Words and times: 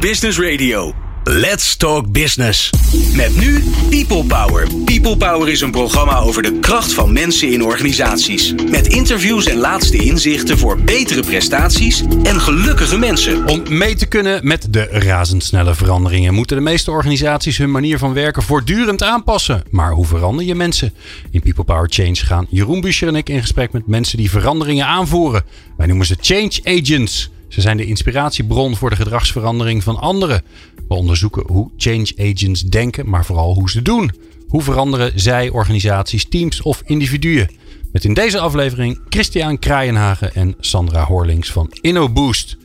Business 0.00 0.38
Radio. 0.38 0.92
Let's 1.24 1.76
Talk 1.76 2.12
Business. 2.12 2.70
Met 3.14 3.36
nu 3.36 3.64
People 3.90 4.24
Power. 4.24 4.66
People 4.84 5.16
Power 5.16 5.48
is 5.48 5.60
een 5.60 5.70
programma 5.70 6.18
over 6.18 6.42
de 6.42 6.58
kracht 6.58 6.92
van 6.92 7.12
mensen 7.12 7.52
in 7.52 7.64
organisaties. 7.64 8.54
Met 8.70 8.86
interviews 8.86 9.46
en 9.46 9.56
laatste 9.56 9.96
inzichten 9.96 10.58
voor 10.58 10.80
betere 10.80 11.22
prestaties 11.22 12.02
en 12.22 12.40
gelukkige 12.40 12.98
mensen. 12.98 13.48
Om 13.48 13.62
mee 13.68 13.94
te 13.94 14.06
kunnen 14.06 14.46
met 14.46 14.72
de 14.72 14.84
razendsnelle 14.84 15.74
veranderingen 15.74 16.34
moeten 16.34 16.56
de 16.56 16.62
meeste 16.62 16.90
organisaties 16.90 17.58
hun 17.58 17.70
manier 17.70 17.98
van 17.98 18.12
werken 18.12 18.42
voortdurend 18.42 19.02
aanpassen. 19.02 19.62
Maar 19.70 19.92
hoe 19.92 20.06
verander 20.06 20.44
je 20.44 20.54
mensen? 20.54 20.94
In 21.30 21.40
People 21.40 21.64
Power 21.64 21.88
Change 21.90 22.16
gaan 22.16 22.46
Jeroen 22.50 22.80
Buescher 22.80 23.08
en 23.08 23.16
ik 23.16 23.28
in 23.28 23.40
gesprek 23.40 23.72
met 23.72 23.86
mensen 23.86 24.18
die 24.18 24.30
veranderingen 24.30 24.86
aanvoeren. 24.86 25.44
Wij 25.76 25.86
noemen 25.86 26.06
ze 26.06 26.16
change 26.20 26.60
agents. 26.64 27.30
Ze 27.48 27.60
zijn 27.60 27.76
de 27.76 27.86
inspiratiebron 27.86 28.76
voor 28.76 28.90
de 28.90 28.96
gedragsverandering 28.96 29.82
van 29.82 29.98
anderen. 29.98 30.42
We 30.88 30.94
onderzoeken 30.94 31.42
hoe 31.46 31.70
change 31.76 32.12
agents 32.16 32.62
denken, 32.62 33.08
maar 33.10 33.24
vooral 33.24 33.54
hoe 33.54 33.70
ze 33.70 33.82
doen. 33.82 34.10
Hoe 34.48 34.62
veranderen 34.62 35.20
zij 35.20 35.48
organisaties, 35.48 36.28
teams 36.28 36.62
of 36.62 36.82
individuen? 36.84 37.50
Met 37.92 38.04
in 38.04 38.14
deze 38.14 38.38
aflevering 38.38 39.00
Christian 39.08 39.58
Kraaienhagen 39.58 40.34
en 40.34 40.54
Sandra 40.60 41.04
Horlings 41.04 41.52
van 41.52 41.68
InnoBoost. 41.80 42.56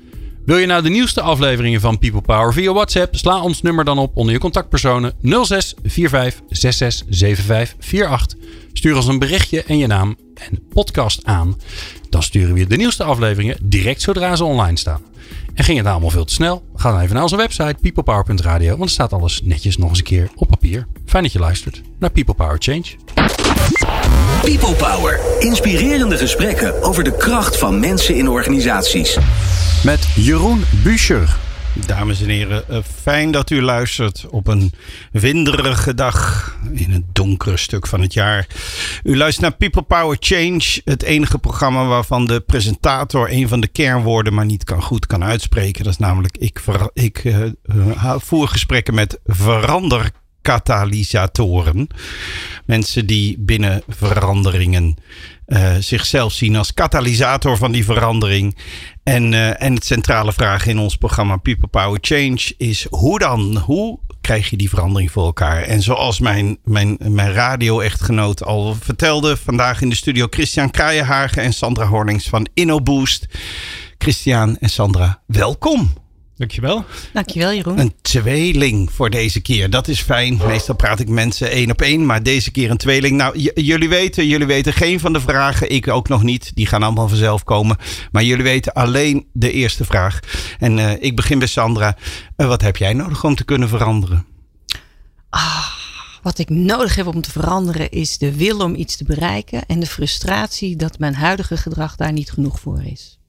Wil 0.45 0.57
je 0.57 0.65
nou 0.65 0.83
de 0.83 0.89
nieuwste 0.89 1.21
afleveringen 1.21 1.81
van 1.81 1.99
People 1.99 2.21
Power 2.21 2.53
via 2.53 2.73
WhatsApp? 2.73 3.15
Sla 3.15 3.41
ons 3.41 3.61
nummer 3.61 3.85
dan 3.85 3.97
op 3.97 4.17
onder 4.17 4.33
je 4.33 4.39
contactpersonen 4.39 5.13
06 5.21 5.75
45 5.83 6.41
66 6.49 7.07
75 7.09 7.75
48. 7.79 8.37
Stuur 8.73 8.95
ons 8.95 9.07
een 9.07 9.19
berichtje 9.19 9.63
en 9.63 9.77
je 9.77 9.87
naam 9.87 10.17
en 10.33 10.63
podcast 10.69 11.25
aan. 11.25 11.57
Dan 12.09 12.23
sturen 12.23 12.53
we 12.53 12.59
je 12.59 12.67
de 12.67 12.75
nieuwste 12.75 13.03
afleveringen 13.03 13.57
direct 13.61 14.01
zodra 14.01 14.35
ze 14.35 14.43
online 14.43 14.77
staan. 14.77 15.01
En 15.53 15.63
ging 15.63 15.77
het 15.77 15.85
nou 15.85 15.89
allemaal 15.89 16.09
veel 16.09 16.25
te 16.25 16.33
snel? 16.33 16.63
Ga 16.75 16.91
dan 16.91 17.01
even 17.01 17.13
naar 17.13 17.23
onze 17.23 17.35
website 17.35 17.75
peoplepower.radio, 17.81 18.69
want 18.69 18.83
er 18.83 18.89
staat 18.89 19.13
alles 19.13 19.41
netjes 19.43 19.77
nog 19.77 19.89
eens 19.89 19.97
een 19.97 20.03
keer 20.03 20.29
op 20.35 20.47
papier. 20.47 20.87
Fijn 21.05 21.23
dat 21.23 21.31
je 21.31 21.39
luistert 21.39 21.81
naar 21.99 22.11
People 22.11 22.33
Power 22.33 22.57
Change. 22.59 22.85
People 24.43 24.75
Power. 24.75 25.19
Inspirerende 25.39 26.17
gesprekken 26.17 26.83
over 26.83 27.03
de 27.03 27.17
kracht 27.17 27.57
van 27.57 27.79
mensen 27.79 28.15
in 28.15 28.29
organisaties. 28.29 29.17
Met 29.83 30.07
Jeroen 30.15 30.63
Buescher. 30.83 31.37
Dames 31.73 32.21
en 32.21 32.29
heren, 32.29 32.69
eh, 32.69 32.77
fijn 33.01 33.31
dat 33.31 33.49
u 33.49 33.61
luistert 33.61 34.25
op 34.29 34.47
een 34.47 34.73
winderige 35.11 35.93
dag 35.93 36.49
in 36.71 36.91
het 36.91 37.03
donkere 37.11 37.57
stuk 37.57 37.87
van 37.87 38.01
het 38.01 38.13
jaar. 38.13 38.47
U 39.03 39.17
luistert 39.17 39.45
naar 39.45 39.57
People 39.57 39.81
Power 39.81 40.17
Change, 40.19 40.81
het 40.85 41.03
enige 41.03 41.37
programma 41.37 41.85
waarvan 41.85 42.25
de 42.25 42.39
presentator 42.39 43.31
een 43.31 43.47
van 43.47 43.59
de 43.59 43.67
kernwoorden 43.67 44.33
maar 44.33 44.45
niet 44.45 44.63
kan, 44.63 44.81
goed 44.81 45.07
kan 45.07 45.23
uitspreken. 45.23 45.83
Dat 45.83 45.93
is 45.93 45.99
namelijk, 45.99 46.37
ik, 46.37 46.59
ver, 46.59 46.89
ik 46.93 47.23
uh, 47.23 48.15
voer 48.17 48.47
gesprekken 48.47 48.93
met 48.93 49.19
veranderkatalysatoren. 50.41 51.87
Mensen 52.65 53.05
die 53.05 53.35
binnen 53.39 53.83
veranderingen 53.87 54.95
uh, 55.47 55.75
zichzelf 55.79 56.33
zien 56.33 56.55
als 56.55 56.73
katalysator 56.73 57.57
van 57.57 57.71
die 57.71 57.85
verandering. 57.85 58.57
En, 59.03 59.31
uh, 59.31 59.61
en 59.61 59.73
het 59.73 59.85
centrale 59.85 60.33
vraag 60.33 60.65
in 60.65 60.77
ons 60.77 60.95
programma 60.95 61.37
People 61.37 61.67
Power 61.67 61.97
Change 62.01 62.53
is 62.57 62.87
hoe 62.89 63.19
dan? 63.19 63.57
Hoe 63.57 63.99
krijg 64.21 64.49
je 64.49 64.57
die 64.57 64.69
verandering 64.69 65.11
voor 65.11 65.25
elkaar? 65.25 65.61
En 65.61 65.81
zoals 65.81 66.19
mijn, 66.19 66.57
mijn, 66.63 66.97
mijn 66.99 67.33
radio-echtgenoot 67.33 68.43
al 68.43 68.75
vertelde, 68.79 69.37
vandaag 69.37 69.81
in 69.81 69.89
de 69.89 69.95
studio 69.95 70.27
Christian 70.29 70.71
Kraaienhagen 70.71 71.43
en 71.43 71.53
Sandra 71.53 71.85
Hornings 71.85 72.29
van 72.29 72.47
InnoBoost. 72.53 73.27
Christian 73.97 74.57
en 74.57 74.69
Sandra, 74.69 75.21
welkom. 75.25 76.00
Dankjewel. 76.41 76.85
Dankjewel, 77.13 77.53
Jeroen. 77.53 77.79
Een 77.79 77.93
tweeling 78.01 78.91
voor 78.91 79.09
deze 79.09 79.41
keer. 79.41 79.69
Dat 79.69 79.87
is 79.87 80.01
fijn. 80.01 80.39
Meestal 80.47 80.75
praat 80.75 80.99
ik 80.99 81.09
mensen 81.09 81.51
één 81.51 81.71
op 81.71 81.81
één, 81.81 82.05
maar 82.05 82.23
deze 82.23 82.51
keer 82.51 82.71
een 82.71 82.77
tweeling. 82.77 83.17
Nou, 83.17 83.37
jullie 83.53 83.89
weten, 83.89 84.27
jullie 84.27 84.47
weten 84.47 84.73
geen 84.73 84.99
van 84.99 85.13
de 85.13 85.21
vragen. 85.21 85.71
Ik 85.71 85.87
ook 85.87 86.07
nog 86.07 86.23
niet. 86.23 86.51
Die 86.53 86.65
gaan 86.65 86.83
allemaal 86.83 87.07
vanzelf 87.07 87.43
komen. 87.43 87.77
Maar 88.11 88.23
jullie 88.23 88.43
weten 88.43 88.73
alleen 88.73 89.25
de 89.33 89.51
eerste 89.51 89.85
vraag. 89.85 90.19
En 90.59 90.77
uh, 90.77 90.91
ik 90.99 91.15
begin 91.15 91.39
bij 91.39 91.47
Sandra. 91.47 91.97
Uh, 92.37 92.47
wat 92.47 92.61
heb 92.61 92.77
jij 92.77 92.93
nodig 92.93 93.23
om 93.23 93.35
te 93.35 93.45
kunnen 93.45 93.69
veranderen? 93.69 94.25
Ah, 95.29 95.67
wat 96.21 96.37
ik 96.37 96.49
nodig 96.49 96.95
heb 96.95 97.07
om 97.07 97.21
te 97.21 97.31
veranderen 97.31 97.91
is 97.91 98.17
de 98.17 98.35
wil 98.35 98.59
om 98.59 98.75
iets 98.75 98.97
te 98.97 99.03
bereiken 99.03 99.65
en 99.65 99.79
de 99.79 99.85
frustratie 99.85 100.75
dat 100.75 100.99
mijn 100.99 101.15
huidige 101.15 101.57
gedrag 101.57 101.95
daar 101.95 102.11
niet 102.11 102.31
genoeg 102.31 102.59
voor 102.59 102.83
is. 102.83 103.19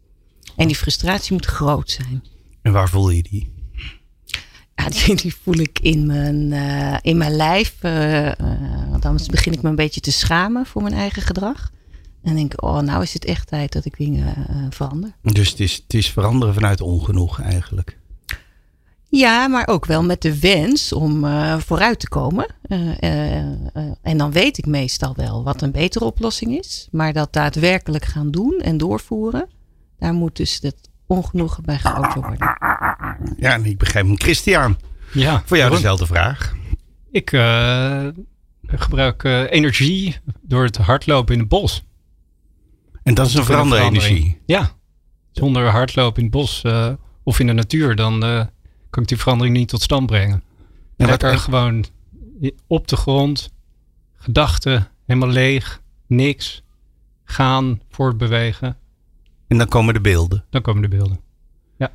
En 0.57 0.67
die 0.67 0.77
frustratie 0.77 1.33
moet 1.33 1.47
groot 1.47 1.91
zijn. 1.91 2.32
En 2.63 2.73
waar 2.73 2.89
voel 2.89 3.11
je 3.11 3.23
die? 3.23 3.53
Ja, 4.75 4.89
die, 4.89 5.17
die 5.17 5.35
voel 5.43 5.59
ik 5.59 5.79
in 5.79 6.07
mijn, 6.07 6.51
uh, 6.51 6.97
in 7.03 7.17
mijn 7.17 7.37
lijf. 7.37 7.77
Uh, 7.83 8.27
uh, 8.27 8.33
want 8.91 9.05
anders 9.05 9.29
begin 9.29 9.53
ik 9.53 9.63
me 9.63 9.69
een 9.69 9.75
beetje 9.75 10.01
te 10.01 10.13
schamen 10.13 10.67
voor 10.67 10.83
mijn 10.83 10.95
eigen 10.95 11.23
gedrag. 11.23 11.71
En 12.23 12.35
denk 12.35 12.63
oh, 12.63 12.79
nou 12.79 13.03
is 13.03 13.15
het 13.15 13.25
echt 13.25 13.47
tijd 13.47 13.73
dat 13.73 13.85
ik 13.85 13.97
dingen 13.97 14.47
verander. 14.71 15.17
Dus 15.23 15.51
het 15.51 15.61
is, 15.61 15.75
het 15.75 15.95
is 15.95 16.11
veranderen 16.11 16.55
vanuit 16.55 16.81
ongenoeg 16.81 17.41
eigenlijk. 17.41 17.99
Ja, 19.09 19.49
maar 19.49 19.67
ook 19.69 19.87
wel 19.87 20.03
met 20.03 20.23
de 20.23 20.39
wens 20.39 20.93
om 20.93 21.27
vooruit 21.61 22.01
te 22.01 22.09
komen. 22.09 22.47
en 24.03 24.17
dan 24.17 24.33
weet 24.33 24.59
ik 24.59 24.67
meestal 24.67 25.15
wel 25.17 25.45
wat 25.45 25.63
een 25.63 25.73
betere 25.73 26.05
oplossing 26.05 26.59
is. 26.59 26.89
Maar 26.91 27.13
dat 27.13 27.33
daadwerkelijk 27.33 28.05
gaan 28.05 28.31
doen 28.31 28.61
en 28.61 28.79
doorvoeren, 28.79 29.49
daar 29.99 30.13
moet 30.13 30.37
dus 30.37 30.59
het 30.61 30.91
ongenoegen 31.07 31.63
bij 31.63 31.79
gehouden 31.79 32.21
worden. 32.21 32.39
Ja, 33.37 33.53
en 33.53 33.65
ik 33.65 33.79
begrijp 33.79 34.07
hem. 34.07 34.21
Christian, 34.21 34.77
ja, 35.13 35.43
voor 35.45 35.57
jou 35.57 35.71
dezelfde 35.71 36.07
vraag. 36.07 36.55
Ik 37.11 37.33
uh, 37.33 38.07
gebruik 38.67 39.23
uh, 39.23 39.51
energie 39.51 40.17
door 40.41 40.65
het 40.65 40.77
hardlopen 40.77 41.35
in 41.35 41.41
het 41.41 41.49
bos. 41.49 41.85
En 43.03 43.15
dat 43.15 43.27
is 43.27 43.35
een 43.35 43.45
veranderenergie? 43.45 44.41
Ja. 44.47 44.71
Zonder 45.33 45.69
hardlopen 45.69 46.17
in 46.17 46.23
het 46.23 46.33
bos 46.33 46.63
uh, 46.67 46.93
of 47.23 47.39
in 47.39 47.47
de 47.47 47.53
natuur, 47.53 47.97
dan 47.97 48.21
kan 48.91 49.03
ik 49.03 49.09
die 49.09 49.19
verandering 49.19 49.57
niet 49.57 49.69
tot 49.69 49.83
stand 49.83 50.07
brengen. 50.07 50.43
En 50.97 51.07
Lekker 51.07 51.39
gewoon 51.39 51.85
op 52.67 52.89
de 52.89 52.97
grond, 52.97 53.53
gedachten 54.17 54.89
helemaal 55.07 55.29
leeg, 55.29 55.81
niks, 56.07 56.63
gaan, 57.25 57.81
voortbewegen. 57.91 58.77
En 59.53 59.59
dan 59.59 59.69
komen 59.69 59.95
de 59.95 60.01
beelden. 60.01 60.45
Dan 60.51 60.63
komen 60.63 60.83
de 60.83 60.89
beelden. 60.89 61.21
Ja. 61.79 61.91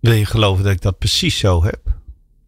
Wil 0.00 0.12
je 0.12 0.24
geloven 0.24 0.64
dat 0.64 0.72
ik 0.72 0.80
dat 0.80 0.98
precies 0.98 1.38
zo 1.38 1.64
heb? 1.64 1.80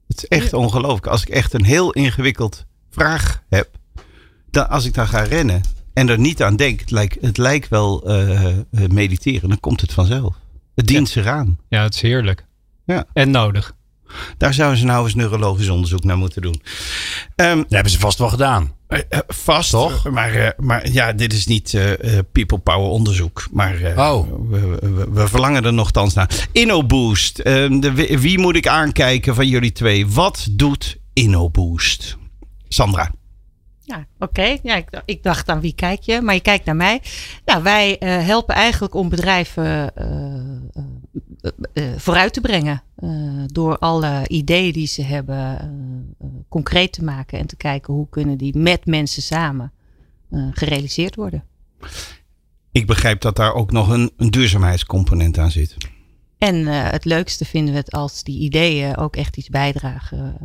Het 0.09 0.16
is 0.16 0.28
echt 0.28 0.50
ja. 0.50 0.59
ongelooflijk. 0.59 1.06
Als 1.06 1.22
ik 1.22 1.28
echt 1.28 1.53
een 1.53 1.65
heel 1.65 1.93
ingewikkeld 1.93 2.66
vraag 2.91 3.43
heb, 3.49 3.71
dan 4.50 4.69
als 4.69 4.84
ik 4.84 4.94
dan 4.94 5.06
ga 5.06 5.22
rennen 5.22 5.60
en 5.93 6.09
er 6.09 6.19
niet 6.19 6.43
aan 6.43 6.56
denk, 6.56 6.81
het 6.81 6.91
lijkt, 6.91 7.16
het 7.21 7.37
lijkt 7.37 7.69
wel 7.69 8.10
uh, 8.10 8.55
mediteren, 8.71 9.49
dan 9.49 9.60
komt 9.60 9.81
het 9.81 9.93
vanzelf. 9.93 10.37
Het 10.75 10.87
dient 10.87 11.06
ja. 11.06 11.12
zich 11.12 11.26
aan. 11.26 11.59
Ja, 11.69 11.82
het 11.82 11.94
is 11.94 12.00
heerlijk. 12.00 12.47
Ja. 12.84 13.05
En 13.12 13.31
nodig. 13.31 13.75
Daar 14.38 14.54
zouden 14.54 14.78
ze 14.78 14.84
nou 14.84 15.04
eens 15.04 15.15
neurologisch 15.15 15.69
onderzoek 15.69 16.04
naar 16.04 16.16
moeten 16.16 16.42
doen. 16.42 16.62
Um, 17.37 17.56
dat 17.56 17.70
hebben 17.70 17.92
ze 17.92 17.98
vast 17.98 18.19
wel 18.19 18.28
gedaan. 18.28 18.72
Uh, 18.88 18.98
uh, 19.10 19.19
vast, 19.28 19.70
toch? 19.70 20.10
Maar, 20.10 20.37
uh, 20.37 20.48
maar 20.56 20.91
ja, 20.91 21.12
dit 21.12 21.32
is 21.32 21.47
niet 21.47 21.78
people 22.32 22.59
power 22.59 22.88
onderzoek. 22.88 23.47
Maar 23.53 23.93
oh. 23.97 24.28
we, 24.50 24.78
we, 24.81 25.06
we, 25.10 25.28
verlangen 25.28 25.64
er 25.64 25.72
nogthans 25.72 26.14
naar. 26.14 26.48
InnoBoost. 26.53 27.38
Ehm, 27.38 27.81
de, 27.81 28.19
wie 28.20 28.38
moet 28.38 28.56
ik 28.56 28.69
aankijken 28.69 29.34
van 29.34 29.48
jullie 29.48 29.72
twee? 29.72 30.06
Wat 30.06 30.47
doet 30.50 30.98
InnoBoost? 31.12 32.16
Sandra. 32.69 33.10
Ja, 33.84 34.06
oké. 34.19 34.25
Okay. 34.25 34.60
Ja, 34.62 34.76
ik, 34.76 34.88
ik, 35.04 35.22
dacht 35.22 35.48
aan 35.48 35.60
wie 35.60 35.75
kijk 35.75 36.03
je, 36.03 36.20
maar 36.20 36.34
je 36.34 36.41
kijkt 36.41 36.64
naar 36.64 36.76
mij. 36.76 37.03
Nou, 37.44 37.62
wij 37.62 37.97
uh, 38.00 38.26
helpen 38.26 38.54
eigenlijk 38.54 38.94
om 38.94 39.09
bedrijven 39.09 39.93
uh, 39.98 40.75
uh, 41.75 41.93
vooruit 41.97 42.32
te 42.32 42.41
brengen. 42.41 42.82
Door 43.47 43.78
alle 43.78 44.28
ideeën 44.28 44.73
die 44.73 44.87
ze 44.87 45.02
hebben 45.02 45.58
concreet 46.49 46.93
te 46.93 47.05
maken 47.05 47.38
en 47.38 47.46
te 47.46 47.56
kijken 47.56 47.94
hoe 47.94 48.08
kunnen 48.08 48.38
die 48.38 48.58
met 48.58 48.87
mensen 48.87 49.23
samen 49.23 49.73
gerealiseerd 50.31 51.14
worden. 51.14 51.44
Ik 52.73 52.87
begrijp 52.87 53.20
dat 53.20 53.37
daar 53.37 53.55
ook 53.55 53.73
nog 53.73 53.88
een, 53.88 54.11
een 54.17 54.31
duurzaamheidscomponent 54.31 55.38
aan 55.38 55.50
zit. 55.50 55.76
En 56.38 56.67
het 56.67 57.05
leukste 57.05 57.44
vinden 57.44 57.73
we 57.73 57.81
het 57.81 57.90
als 57.93 58.23
die 58.23 58.38
ideeën 58.38 58.96
ook 58.96 59.17
echt 59.17 59.37
iets 59.37 59.49
bijdragen 59.49 60.37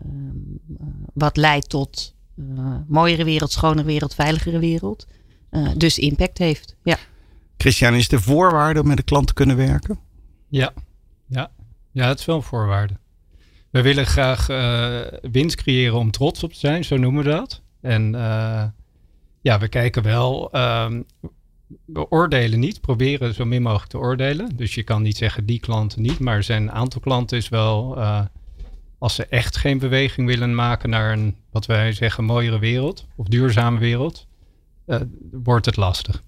wat 1.14 1.38
leidt 1.38 1.70
tot 1.70 2.16
uh, 2.36 2.76
mooiere 2.88 3.24
wereld, 3.24 3.52
schonere 3.52 3.88
wereld, 3.88 4.16
veiligere 4.16 4.60
wereld. 4.60 5.08
Uh, 5.52 5.70
dus 5.78 6.00
impact 6.00 6.38
heeft. 6.38 6.76
Ja. 6.84 6.98
Christian, 7.58 7.94
is 7.94 8.08
de 8.08 8.22
voorwaarde 8.22 8.82
om 8.82 8.88
met 8.88 8.98
de 8.98 9.04
klant 9.04 9.28
te 9.28 9.34
kunnen 9.34 9.56
werken? 9.56 10.00
Ja, 10.48 10.74
ja. 11.92 12.08
het 12.08 12.20
is 12.20 12.26
wel 12.26 12.36
een 12.36 12.44
voorwaarde. 12.44 12.94
We 13.70 13.82
willen 13.82 14.06
graag 14.06 14.50
uh, 14.50 15.02
winst 15.32 15.56
creëren 15.56 15.98
om 15.98 16.12
trots 16.12 16.44
op 16.44 16.54
te 16.54 16.60
zijn, 16.60 16.86
zo 16.86 16.98
noemen 16.98 17.24
we 17.24 17.30
dat. 17.30 17.62
En 17.82 18.12
ja, 19.42 19.60
we 19.60 19.68
kijken 19.68 20.04
wel, 20.04 20.58
um, 20.58 21.06
we 21.86 22.10
oordelen 22.10 22.60
niet, 22.60 22.82
proberen 22.82 23.34
zo 23.34 23.46
min 23.46 23.62
mogelijk 23.62 23.90
te 23.90 23.98
oordelen. 23.98 24.56
Dus 24.56 24.76
je 24.76 24.84
kan 24.84 25.02
niet 25.02 25.18
zeggen 25.18 25.46
die 25.46 25.60
klanten 25.60 26.02
niet, 26.02 26.20
maar 26.20 26.44
zijn 26.44 26.72
aantal 26.72 27.02
klanten 27.02 27.38
is 27.38 27.50
wel 27.50 27.98
als 28.98 29.16
ze 29.16 29.26
echt 29.26 29.58
geen 29.58 29.80
beweging 29.80 30.28
willen 30.28 30.56
maken 30.56 30.90
naar 30.90 31.12
een, 31.12 31.36
wat 31.52 31.66
wij 31.66 31.94
zeggen, 31.94 32.24
mooiere 32.24 32.60
wereld 32.60 33.08
of 33.16 33.28
duurzame 33.28 33.80
wereld, 33.80 34.28
wordt 35.32 35.66
het 35.66 35.76
lastig. 35.76 36.24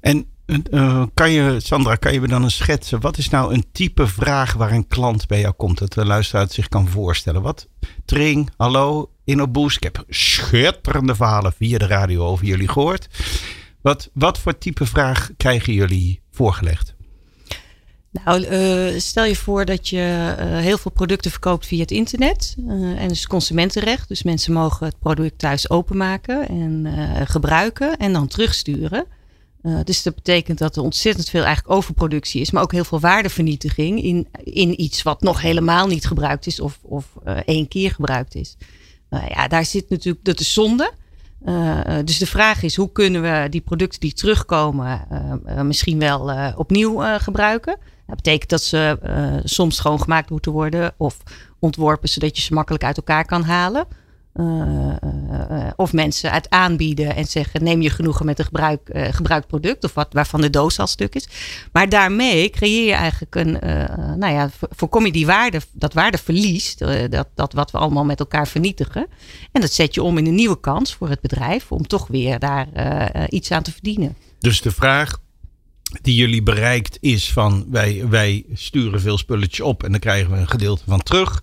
En 0.00 0.26
uh, 0.46 1.04
kan 1.14 1.30
je, 1.30 1.60
Sandra, 1.60 1.94
kan 1.94 2.12
je 2.12 2.20
me 2.20 2.28
dan 2.28 2.42
een 2.42 2.50
schetsen? 2.50 3.00
Wat 3.00 3.18
is 3.18 3.28
nou 3.28 3.54
een 3.54 3.64
type 3.72 4.06
vraag 4.06 4.52
waar 4.52 4.72
een 4.72 4.86
klant 4.86 5.26
bij 5.26 5.40
jou 5.40 5.54
komt? 5.54 5.78
Dat 5.78 5.92
de 5.92 6.04
luisteraar 6.04 6.46
zich 6.50 6.68
kan 6.68 6.88
voorstellen. 6.88 7.42
Wat? 7.42 7.68
Tring, 8.04 8.50
hallo, 8.56 9.10
InnoBoost. 9.24 9.76
Ik 9.76 9.82
heb 9.82 10.04
schitterende 10.08 11.14
verhalen 11.14 11.52
via 11.52 11.78
de 11.78 11.86
radio 11.86 12.24
over 12.24 12.44
jullie 12.44 12.68
gehoord. 12.68 13.08
Wat, 13.80 14.10
wat 14.12 14.38
voor 14.38 14.58
type 14.58 14.86
vraag 14.86 15.30
krijgen 15.36 15.72
jullie 15.72 16.20
voorgelegd? 16.30 16.94
Nou, 18.10 18.40
uh, 18.40 19.00
stel 19.00 19.24
je 19.24 19.36
voor 19.36 19.64
dat 19.64 19.88
je 19.88 20.34
uh, 20.38 20.58
heel 20.58 20.78
veel 20.78 20.90
producten 20.90 21.30
verkoopt 21.30 21.66
via 21.66 21.80
het 21.80 21.90
internet. 21.90 22.56
En 22.96 23.08
dus 23.08 23.26
consumentenrecht. 23.26 24.08
Dus 24.08 24.22
mensen 24.22 24.52
mogen 24.52 24.86
het 24.86 24.98
product 24.98 25.38
thuis 25.38 25.70
openmaken 25.70 26.48
en 26.48 26.86
gebruiken 27.26 27.96
en 27.96 28.12
dan 28.12 28.26
terugsturen. 28.26 29.06
Dus 29.84 30.02
dat 30.02 30.14
betekent 30.14 30.58
dat 30.58 30.76
er 30.76 30.82
ontzettend 30.82 31.28
veel 31.28 31.44
eigenlijk 31.44 31.74
overproductie 31.74 32.40
is, 32.40 32.50
maar 32.50 32.62
ook 32.62 32.72
heel 32.72 32.84
veel 32.84 33.00
waardevernietiging 33.00 34.02
in, 34.02 34.28
in 34.42 34.80
iets 34.80 35.02
wat 35.02 35.22
nog 35.22 35.40
helemaal 35.40 35.86
niet 35.86 36.06
gebruikt 36.06 36.46
is 36.46 36.60
of, 36.60 36.78
of 36.82 37.06
één 37.44 37.68
keer 37.68 37.90
gebruikt 37.90 38.34
is. 38.34 38.56
ja, 39.28 39.48
daar 39.48 39.64
zit 39.64 39.90
natuurlijk, 39.90 40.24
dat 40.24 40.40
is 40.40 40.52
zonde. 40.52 40.92
Uh, 41.46 41.80
dus 42.04 42.18
de 42.18 42.26
vraag 42.26 42.62
is, 42.62 42.76
hoe 42.76 42.92
kunnen 42.92 43.22
we 43.22 43.46
die 43.50 43.60
producten 43.60 44.00
die 44.00 44.12
terugkomen 44.12 45.06
uh, 45.46 45.60
misschien 45.60 45.98
wel 45.98 46.52
opnieuw 46.56 47.18
gebruiken? 47.18 47.76
Dat 48.06 48.16
betekent 48.16 48.50
dat 48.50 48.62
ze 48.62 48.98
soms 49.44 49.76
schoongemaakt 49.76 50.30
moeten 50.30 50.52
worden 50.52 50.94
of 50.96 51.16
ontworpen 51.58 52.08
zodat 52.08 52.36
je 52.36 52.42
ze 52.42 52.54
makkelijk 52.54 52.84
uit 52.84 52.96
elkaar 52.96 53.24
kan 53.24 53.42
halen. 53.42 53.86
Uh, 54.40 54.46
uh, 55.50 55.70
of 55.76 55.92
mensen 55.92 56.32
het 56.32 56.50
aanbieden 56.50 57.14
en 57.14 57.24
zeggen: 57.24 57.64
neem 57.64 57.82
je 57.82 57.90
genoegen 57.90 58.26
met 58.26 58.38
een 58.38 58.44
gebruik, 58.44 58.90
uh, 58.92 59.06
gebruikt 59.10 59.46
product 59.46 59.84
of 59.84 59.94
wat 59.94 60.12
waarvan 60.12 60.40
de 60.40 60.50
doos 60.50 60.78
al 60.78 60.86
stuk 60.86 61.14
is. 61.14 61.28
Maar 61.72 61.88
daarmee 61.88 62.50
creëer 62.50 62.86
je 62.86 62.92
eigenlijk 62.92 63.34
een, 63.34 63.58
nou 64.18 64.32
ja, 64.32 64.50
voorkom 64.70 65.06
je 65.06 65.12
die 65.12 65.26
waarde, 65.26 65.60
dat 65.72 65.92
waardeverlies, 65.92 66.76
dat, 67.10 67.28
dat 67.34 67.52
wat 67.52 67.70
we 67.70 67.78
allemaal 67.78 68.04
met 68.04 68.20
elkaar 68.20 68.48
vernietigen. 68.48 69.06
En 69.52 69.60
dat 69.60 69.72
zet 69.72 69.94
je 69.94 70.02
om 70.02 70.18
in 70.18 70.26
een 70.26 70.34
nieuwe 70.34 70.60
kans 70.60 70.94
voor 70.94 71.08
het 71.08 71.20
bedrijf 71.20 71.72
om 71.72 71.86
toch 71.86 72.06
weer 72.06 72.38
daar 72.38 72.66
iets 73.28 73.50
aan 73.50 73.62
te 73.62 73.72
verdienen. 73.72 74.16
Dus 74.38 74.60
de 74.60 74.70
vraag 74.70 75.18
die 76.02 76.14
jullie 76.14 76.42
bereikt 76.42 76.98
is 77.00 77.32
van 77.32 77.66
wij, 77.70 78.08
wij 78.08 78.44
sturen 78.52 79.00
veel 79.00 79.18
spulletjes 79.18 79.60
op 79.60 79.82
en 79.82 79.90
dan 79.90 80.00
krijgen 80.00 80.30
we 80.30 80.36
een 80.36 80.48
gedeelte 80.48 80.82
van 80.86 81.02
terug. 81.02 81.42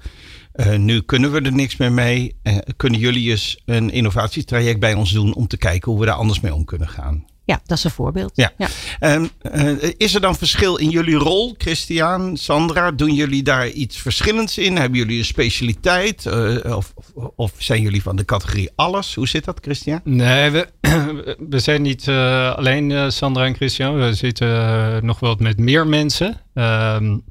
Uh, 0.56 0.76
nu 0.76 1.02
kunnen 1.02 1.32
we 1.32 1.42
er 1.42 1.54
niks 1.54 1.78
meer 1.78 1.92
mee. 1.92 2.36
Uh, 2.44 2.58
kunnen 2.78 3.00
jullie 3.00 3.30
eens 3.30 3.62
een 3.66 3.90
innovatietraject 3.90 4.80
bij 4.80 4.94
ons 4.94 5.12
doen 5.12 5.34
om 5.34 5.48
te 5.48 5.58
kijken 5.58 5.92
hoe 5.92 6.00
we 6.00 6.06
daar 6.06 6.16
anders 6.16 6.40
mee 6.40 6.54
om 6.54 6.66
kunnen 6.66 6.90
gaan? 6.90 7.26
Ja, 7.46 7.62
dat 7.66 7.78
is 7.78 7.84
een 7.84 7.92
voorbeeld. 7.92 8.32
Ja. 8.36 8.52
ja. 8.58 8.68
Um, 9.14 9.30
uh, 9.56 9.84
is 9.98 10.16
er 10.16 10.22
dan 10.22 10.36
verschil 10.36 10.76
in 10.76 10.90
jullie 10.90 11.16
rol, 11.16 11.56
Christian, 11.58 12.38
Sandra? 12.38 12.92
Doen 12.92 13.14
jullie 13.14 13.44
daar 13.44 13.70
iets 13.70 13.98
verschillends 13.98 14.58
in? 14.58 14.78
Hebben 14.78 14.98
jullie 15.00 15.18
een 15.18 15.26
specialiteit? 15.26 16.26
Of, 16.64 16.94
of, 16.96 17.12
of, 17.36 17.52
zijn 17.58 17.82
jullie 17.82 18.02
van 18.02 18.16
de 18.16 18.26
categorie 18.26 18.70
alles? 18.76 19.16
Hoe 19.16 19.28
zit 19.28 19.46
dat, 19.46 19.60
Christian? 19.62 20.02
Nee, 20.04 20.50
we, 20.50 20.68
we 21.50 21.60
zijn 21.60 21.82
niet 21.82 22.08
alleen 22.56 23.12
Sandra 23.12 23.46
en 23.46 23.56
Christian. 23.56 24.00
We 24.00 24.14
zitten 24.14 25.06
nog 25.06 25.20
wel 25.20 25.36
met 25.40 25.58
meer 25.58 25.88
mensen. 25.88 26.42
Um, 26.54 27.24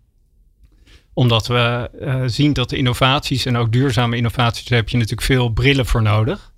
omdat 1.12 1.46
we 1.46 1.90
uh, 2.00 2.22
zien 2.26 2.52
dat 2.52 2.70
de 2.70 2.76
innovaties 2.76 3.44
en 3.44 3.56
ook 3.56 3.72
duurzame 3.72 4.16
innovaties, 4.16 4.64
daar 4.64 4.78
heb 4.78 4.88
je 4.88 4.96
natuurlijk 4.96 5.26
veel 5.26 5.48
brillen 5.48 5.86
voor 5.86 6.02
nodig. 6.02 6.52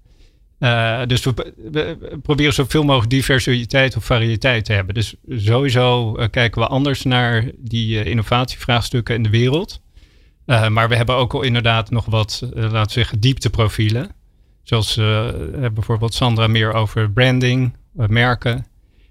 Uh, 0.58 1.00
dus 1.06 1.25
we, 1.25 1.54
we, 1.70 2.19
proberen 2.22 2.52
zoveel 2.52 2.82
mogelijk 2.82 3.10
diversiteit 3.10 3.96
of 3.96 4.04
variëteit 4.04 4.64
te 4.64 4.72
hebben. 4.72 4.94
Dus 4.94 5.14
sowieso 5.28 6.16
uh, 6.19 6.26
kijken 6.31 6.60
we 6.60 6.66
anders 6.66 7.02
naar 7.02 7.50
die 7.58 8.04
innovatievraagstukken 8.04 9.14
in 9.14 9.22
de 9.22 9.31
wereld. 9.31 9.81
maar 10.46 10.88
we 10.88 10.96
hebben 10.96 11.14
ook 11.14 11.34
al 11.34 11.43
inderdaad 11.43 11.90
nog 11.90 12.04
wat, 12.04 12.43
laten 12.54 12.87
we 12.87 12.93
zeggen, 12.93 13.20
diepteprofielen. 13.20 14.10
Zoals 14.62 14.94
bijvoorbeeld 15.75 16.14
Sandra 16.14 16.46
meer 16.46 16.72
over 16.72 17.10
branding, 17.10 17.76
merken. 17.93 18.66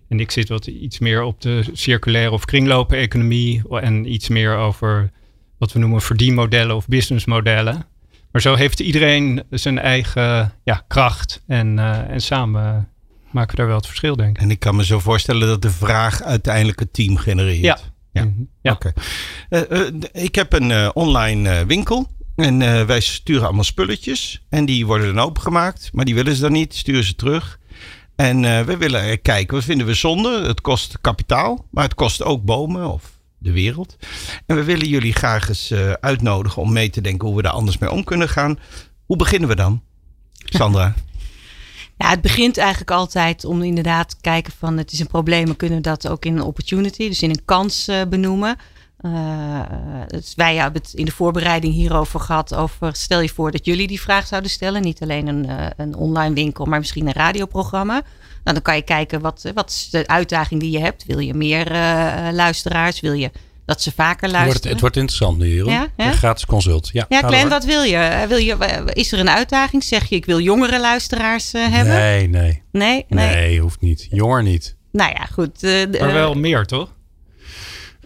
En 0.09 0.19
ik 0.19 0.31
zit 0.31 0.49
wat 0.49 0.67
iets 0.67 0.99
meer 0.99 1.23
op 1.23 1.41
de 1.41 1.63
circulaire 1.73 2.31
of 2.31 2.45
kringlopen 2.45 2.97
economie. 2.97 3.61
En 3.69 4.13
iets 4.13 4.29
meer 4.29 4.55
over 4.55 5.11
wat 5.61 5.71
we 5.71 5.79
noemen 5.79 6.01
verdienmodellen 6.01 6.75
of 6.75 6.87
businessmodellen. 6.87 7.85
Maar 8.31 8.41
zo 8.41 8.55
heeft 8.55 8.79
iedereen 8.79 9.43
zijn 9.49 9.79
eigen 9.79 10.53
ja, 10.63 10.83
kracht 10.87 11.43
en, 11.47 11.77
uh, 11.77 12.09
en 12.09 12.21
samen 12.21 12.89
maken 13.31 13.51
we 13.51 13.57
daar 13.57 13.67
wel 13.67 13.75
het 13.75 13.85
verschil, 13.85 14.15
denk 14.15 14.35
ik. 14.35 14.43
En 14.43 14.51
ik 14.51 14.59
kan 14.59 14.75
me 14.75 14.85
zo 14.85 14.99
voorstellen 14.99 15.47
dat 15.47 15.61
de 15.61 15.71
vraag 15.71 16.23
uiteindelijk 16.23 16.79
het 16.79 16.93
team 16.93 17.17
genereert. 17.17 17.61
Ja. 17.61 17.77
ja. 18.11 18.23
Mhm. 18.23 18.43
ja. 18.61 18.71
Oké. 18.71 18.93
Okay. 19.49 19.69
Uh, 19.71 19.91
uh, 19.93 20.23
ik 20.23 20.35
heb 20.35 20.53
een 20.53 20.95
online 20.95 21.65
winkel. 21.65 22.07
En 22.35 22.87
wij 22.87 22.99
sturen 22.99 23.43
allemaal 23.43 23.63
spulletjes. 23.63 24.45
En 24.49 24.65
die 24.65 24.85
worden 24.85 25.15
dan 25.15 25.25
opengemaakt. 25.25 25.89
Maar 25.93 26.05
die 26.05 26.15
willen 26.15 26.35
ze 26.35 26.41
dan 26.41 26.51
niet. 26.51 26.75
Sturen 26.75 27.03
ze 27.03 27.15
terug. 27.15 27.59
En 28.15 28.41
we 28.65 28.77
willen 28.77 29.21
kijken. 29.21 29.55
Wat 29.55 29.63
vinden 29.63 29.87
we 29.87 29.93
zonde? 29.93 30.47
Het 30.47 30.61
kost 30.61 30.97
kapitaal. 31.01 31.65
Maar 31.71 31.83
het 31.83 31.93
kost 31.93 32.23
ook 32.23 32.43
bomen 32.43 32.91
of 32.91 33.20
de 33.41 33.51
wereld. 33.51 33.95
En 34.45 34.55
we 34.55 34.63
willen 34.63 34.88
jullie 34.88 35.13
graag 35.13 35.49
eens 35.49 35.71
uh, 35.71 35.91
uitnodigen 35.91 36.61
om 36.61 36.73
mee 36.73 36.89
te 36.89 37.01
denken 37.01 37.27
hoe 37.27 37.38
we 37.38 37.43
daar 37.43 37.51
anders 37.51 37.77
mee 37.77 37.91
om 37.91 38.03
kunnen 38.03 38.29
gaan. 38.29 38.59
Hoe 39.05 39.17
beginnen 39.17 39.49
we 39.49 39.55
dan, 39.55 39.81
Sandra? 40.33 40.93
Ja, 41.97 42.09
het 42.09 42.21
begint 42.21 42.57
eigenlijk 42.57 42.91
altijd 42.91 43.45
om 43.45 43.63
inderdaad 43.63 44.09
te 44.09 44.15
kijken 44.21 44.53
van 44.57 44.77
het 44.77 44.91
is 44.91 44.99
een 44.99 45.07
probleem, 45.07 45.45
we 45.45 45.55
kunnen 45.55 45.81
dat 45.81 46.07
ook 46.07 46.25
in 46.25 46.38
een 46.38 46.43
opportunity, 46.43 47.07
dus 47.07 47.21
in 47.21 47.29
een 47.29 47.45
kans 47.45 47.89
uh, 47.89 48.01
benoemen. 48.09 48.57
Uh, 49.01 49.61
dus 50.07 50.35
wij 50.35 50.55
hebben 50.55 50.81
het 50.81 50.93
in 50.93 51.05
de 51.05 51.11
voorbereiding 51.11 51.73
hierover 51.73 52.19
gehad. 52.19 52.55
Over 52.55 52.95
stel 52.95 53.21
je 53.21 53.29
voor 53.29 53.51
dat 53.51 53.65
jullie 53.65 53.88
die 53.88 54.01
vraag 54.01 54.27
zouden 54.27 54.51
stellen. 54.51 54.81
Niet 54.81 55.01
alleen 55.01 55.27
een, 55.27 55.45
uh, 55.45 55.65
een 55.77 55.95
online 55.95 56.35
winkel, 56.35 56.65
maar 56.65 56.79
misschien 56.79 57.07
een 57.07 57.13
radioprogramma. 57.13 58.01
Nou, 58.43 58.55
dan 58.55 58.61
kan 58.61 58.75
je 58.75 58.81
kijken 58.81 59.21
wat, 59.21 59.51
wat 59.53 59.69
is 59.69 59.89
de 59.89 60.07
uitdaging 60.07 60.61
die 60.61 60.71
je 60.71 60.79
hebt. 60.79 61.05
Wil 61.05 61.19
je 61.19 61.33
meer 61.33 61.71
uh, 61.71 62.27
luisteraars? 62.31 62.99
Wil 62.99 63.13
je 63.13 63.31
dat 63.65 63.81
ze 63.81 63.91
vaker 63.91 64.29
luisteren? 64.29 64.43
Het 64.43 64.51
wordt, 64.51 64.63
het 64.63 64.79
wordt 64.79 64.95
interessant 64.95 65.38
nu, 65.38 65.47
Jeroen. 65.47 65.73
Ja, 65.73 65.88
ja? 65.97 66.11
gratis 66.11 66.45
consult. 66.45 66.89
Ja, 66.93 67.05
ja 67.09 67.21
Glenn, 67.21 67.49
wat 67.49 67.65
wil 67.65 67.81
je? 67.81 68.25
wil 68.27 68.38
je? 68.38 68.83
Is 68.93 69.12
er 69.12 69.19
een 69.19 69.29
uitdaging? 69.29 69.83
Zeg 69.83 70.10
je, 70.10 70.15
ik 70.15 70.25
wil 70.25 70.39
jongere 70.39 70.79
luisteraars 70.79 71.51
hebben? 71.51 71.93
Nee, 71.93 72.27
nee. 72.27 72.63
Nee? 72.71 73.05
Nee, 73.07 73.36
nee 73.36 73.60
hoeft 73.60 73.81
niet. 73.81 74.07
Jonger 74.10 74.43
niet. 74.43 74.75
Nou 74.91 75.12
ja, 75.12 75.25
goed. 75.25 75.62
maar 76.00 76.13
wel 76.13 76.33
meer, 76.33 76.65
toch? 76.65 76.93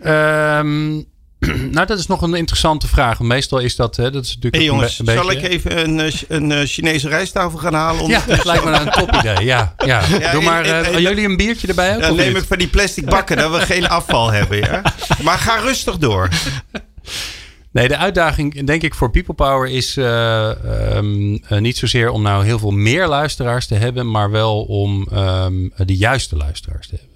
Um, 0.03 1.05
nou, 1.71 1.87
dat 1.87 1.99
is 1.99 2.07
nog 2.07 2.21
een 2.21 2.33
interessante 2.33 2.87
vraag. 2.87 3.19
Meestal 3.19 3.59
is 3.59 3.75
dat, 3.75 3.95
hè, 3.95 4.11
dat 4.11 4.23
is 4.23 4.27
natuurlijk 4.27 4.55
hey 4.55 4.63
jongens, 4.63 4.99
een, 4.99 5.07
een 5.07 5.15
zal 5.15 5.31
ik 5.31 5.41
even 5.41 5.79
een, 5.79 5.99
eh, 5.99 6.13
een, 6.27 6.49
een, 6.49 6.67
Chinese 6.67 7.09
rijsttafel 7.09 7.59
gaan 7.59 7.73
halen? 7.73 8.07
Ja, 8.07 8.23
dat 8.27 8.45
lijkt 8.45 8.63
me 8.63 8.71
een 8.71 8.89
top 8.89 9.11
idee. 9.11 9.45
Ja, 9.45 9.75
ja. 9.85 10.01
ja 10.19 10.31
Doe 10.31 10.43
maar, 10.43 10.65
uh, 10.65 10.93
in, 10.93 11.01
jullie 11.01 11.25
een 11.25 11.37
biertje 11.37 11.67
erbij 11.67 11.95
ook? 11.95 12.01
Dan 12.01 12.15
neem 12.15 12.35
ik 12.35 12.43
van 12.43 12.57
die 12.57 12.67
plastic 12.67 13.05
bakken, 13.05 13.37
dat 13.37 13.51
we 13.51 13.59
geen 13.73 13.87
afval 13.87 14.31
hebben. 14.31 14.57
Ja? 14.57 14.81
Maar 15.23 15.37
ga 15.37 15.55
rustig 15.55 15.97
door. 15.97 16.29
Nee, 17.71 17.87
de 17.87 17.97
uitdaging 17.97 18.65
denk 18.65 18.81
ik 18.81 18.95
voor 18.95 19.11
People 19.11 19.33
Power 19.33 19.69
is 19.69 19.97
uh, 19.97 20.51
um, 20.95 21.31
uh, 21.33 21.59
niet 21.59 21.77
zozeer 21.77 22.09
om 22.09 22.21
nou 22.21 22.45
heel 22.45 22.59
veel 22.59 22.71
meer 22.71 23.07
luisteraars 23.07 23.67
te 23.67 23.75
hebben, 23.75 24.11
maar 24.11 24.31
wel 24.31 24.61
om 24.61 25.07
um, 25.13 25.71
de 25.77 25.95
juiste 25.95 26.35
luisteraars 26.35 26.87
te 26.87 26.95
hebben. 26.99 27.14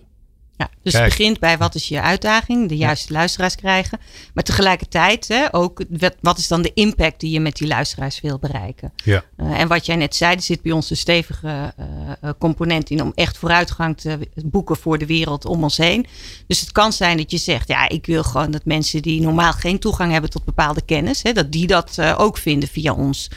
Ja, 0.59 0.69
dus 0.81 0.93
Kijk. 0.93 1.05
het 1.05 1.17
begint 1.17 1.39
bij 1.39 1.57
wat 1.57 1.75
is 1.75 1.87
je 1.87 2.01
uitdaging, 2.01 2.69
de 2.69 2.77
juiste 2.77 3.13
ja. 3.13 3.19
luisteraars 3.19 3.55
krijgen. 3.55 3.99
Maar 4.33 4.43
tegelijkertijd 4.43 5.27
hè, 5.27 5.53
ook 5.53 5.83
wat 6.21 6.37
is 6.37 6.47
dan 6.47 6.61
de 6.61 6.73
impact 6.73 7.19
die 7.19 7.31
je 7.31 7.39
met 7.39 7.55
die 7.55 7.67
luisteraars 7.67 8.21
wil 8.21 8.39
bereiken. 8.39 8.93
Ja. 8.95 9.23
Uh, 9.37 9.59
en 9.59 9.67
wat 9.67 9.85
jij 9.85 9.95
net 9.95 10.15
zei, 10.15 10.35
er 10.35 10.41
zit 10.41 10.61
bij 10.61 10.71
ons 10.71 10.89
een 10.89 10.97
stevige 10.97 11.73
uh, 11.79 12.29
component 12.39 12.89
in 12.89 13.01
om 13.01 13.11
echt 13.15 13.37
vooruitgang 13.37 13.97
te 13.97 14.19
boeken 14.45 14.75
voor 14.75 14.97
de 14.97 15.05
wereld 15.05 15.45
om 15.45 15.63
ons 15.63 15.77
heen. 15.77 16.05
Dus 16.47 16.59
het 16.59 16.71
kan 16.71 16.93
zijn 16.93 17.17
dat 17.17 17.31
je 17.31 17.37
zegt, 17.37 17.67
ja, 17.67 17.89
ik 17.89 18.05
wil 18.05 18.23
gewoon 18.23 18.51
dat 18.51 18.65
mensen 18.65 19.01
die 19.01 19.21
normaal 19.21 19.53
geen 19.53 19.79
toegang 19.79 20.11
hebben 20.11 20.29
tot 20.29 20.45
bepaalde 20.45 20.81
kennis, 20.81 21.23
hè, 21.23 21.31
dat 21.31 21.51
die 21.51 21.67
dat 21.67 21.95
uh, 21.99 22.15
ook 22.17 22.37
vinden 22.37 22.69
via 22.69 22.93
ons. 22.93 23.29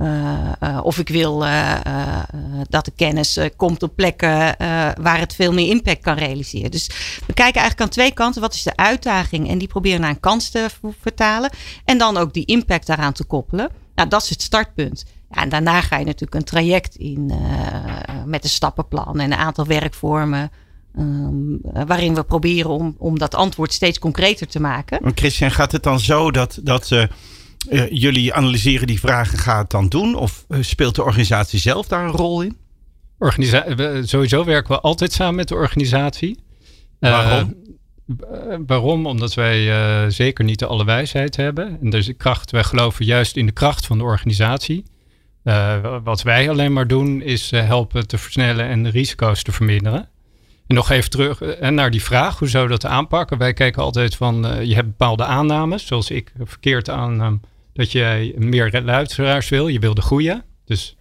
Uh, 0.00 0.52
uh, 0.62 0.80
of 0.82 0.98
ik 0.98 1.08
wil 1.08 1.44
uh, 1.44 1.78
dat 2.68 2.84
de 2.84 2.92
kennis 2.96 3.38
komt 3.56 3.82
op 3.82 3.96
plekken 3.96 4.56
waar 5.02 5.18
het 5.18 5.34
veel 5.34 5.52
meer 5.52 5.68
impact 5.68 6.02
kan 6.02 6.16
realiseren. 6.16 6.70
Dus 6.70 6.86
we 7.26 7.32
kijken 7.32 7.60
eigenlijk 7.60 7.80
aan 7.80 7.88
twee 7.88 8.12
kanten. 8.12 8.40
Wat 8.40 8.54
is 8.54 8.62
de 8.62 8.76
uitdaging? 8.76 9.48
En 9.48 9.58
die 9.58 9.68
proberen 9.68 10.00
naar 10.00 10.10
een 10.10 10.20
kans 10.20 10.50
te 10.50 10.68
vertalen. 11.00 11.50
En 11.84 11.98
dan 11.98 12.16
ook 12.16 12.32
die 12.32 12.44
impact 12.44 12.86
daaraan 12.86 13.12
te 13.12 13.24
koppelen. 13.24 13.70
Nou, 13.94 14.08
dat 14.08 14.22
is 14.22 14.28
het 14.28 14.42
startpunt. 14.42 15.04
Ja, 15.30 15.42
en 15.42 15.48
daarna 15.48 15.80
ga 15.80 15.98
je 15.98 16.04
natuurlijk 16.04 16.34
een 16.34 16.44
traject 16.44 16.96
in 16.96 17.32
met 18.24 18.44
een 18.44 18.50
stappenplan 18.50 19.20
en 19.20 19.32
een 19.32 19.38
aantal 19.38 19.66
werkvormen. 19.66 20.50
Um, 20.98 21.60
waarin 21.86 22.14
we 22.14 22.22
proberen 22.22 22.70
om, 22.70 22.94
om 22.98 23.18
dat 23.18 23.34
antwoord 23.34 23.72
steeds 23.72 23.98
concreter 23.98 24.46
te 24.46 24.60
maken. 24.60 25.12
Christian, 25.14 25.50
gaat 25.50 25.72
het 25.72 25.82
dan 25.82 26.00
zo 26.00 26.30
dat, 26.30 26.58
dat 26.62 26.90
jullie 27.90 28.34
analyseren 28.34 28.86
die 28.86 29.00
vragen, 29.00 29.38
gaat 29.38 29.60
het 29.60 29.70
dan 29.70 29.88
doen? 29.88 30.14
Of 30.14 30.46
speelt 30.60 30.94
de 30.94 31.04
organisatie 31.04 31.58
zelf 31.58 31.88
daar 31.88 32.04
een 32.04 32.10
rol 32.10 32.42
in? 32.42 32.56
Organisa 33.18 33.64
sowieso 34.02 34.44
werken 34.44 34.74
we 34.74 34.80
altijd 34.80 35.12
samen 35.12 35.34
met 35.34 35.48
de 35.48 35.54
organisatie. 35.54 36.38
Waarom? 36.98 37.54
waarom? 38.66 39.06
Omdat 39.06 39.34
wij 39.34 40.10
zeker 40.10 40.44
niet 40.44 40.58
de 40.58 40.66
alle 40.66 40.84
wijsheid 40.84 41.36
hebben. 41.36 41.78
En 41.82 41.90
dus 41.90 42.12
kracht, 42.16 42.50
wij 42.50 42.64
geloven 42.64 43.04
juist 43.04 43.36
in 43.36 43.46
de 43.46 43.52
kracht 43.52 43.86
van 43.86 43.98
de 43.98 44.04
organisatie. 44.04 44.84
Wat 46.04 46.22
wij 46.22 46.50
alleen 46.50 46.72
maar 46.72 46.86
doen 46.86 47.22
is 47.22 47.50
helpen 47.50 48.06
te 48.06 48.18
versnellen 48.18 48.66
en 48.66 48.82
de 48.82 48.90
risico's 48.90 49.42
te 49.42 49.52
verminderen. 49.52 50.08
En 50.70 50.76
nog 50.76 50.90
even 50.90 51.10
terug 51.10 51.42
uh, 51.42 51.68
naar 51.68 51.90
die 51.90 52.02
vraag, 52.02 52.38
hoe 52.38 52.48
zou 52.48 52.68
dat 52.68 52.86
aanpakken? 52.86 53.38
Wij 53.38 53.52
kijken 53.52 53.82
altijd 53.82 54.16
van, 54.16 54.66
je 54.66 54.74
hebt 54.74 54.86
bepaalde 54.86 55.24
aannames, 55.24 55.86
zoals 55.86 56.10
ik 56.10 56.32
verkeerd 56.44 56.88
aannam, 56.88 57.40
dat 57.72 57.92
jij 57.92 58.34
meer 58.36 58.82
luisteraars 58.84 59.48
wil, 59.48 59.68
je 59.68 59.78
wil 59.78 59.94
de 59.94 60.02
goede. 60.02 60.44
Dus, 60.64 60.96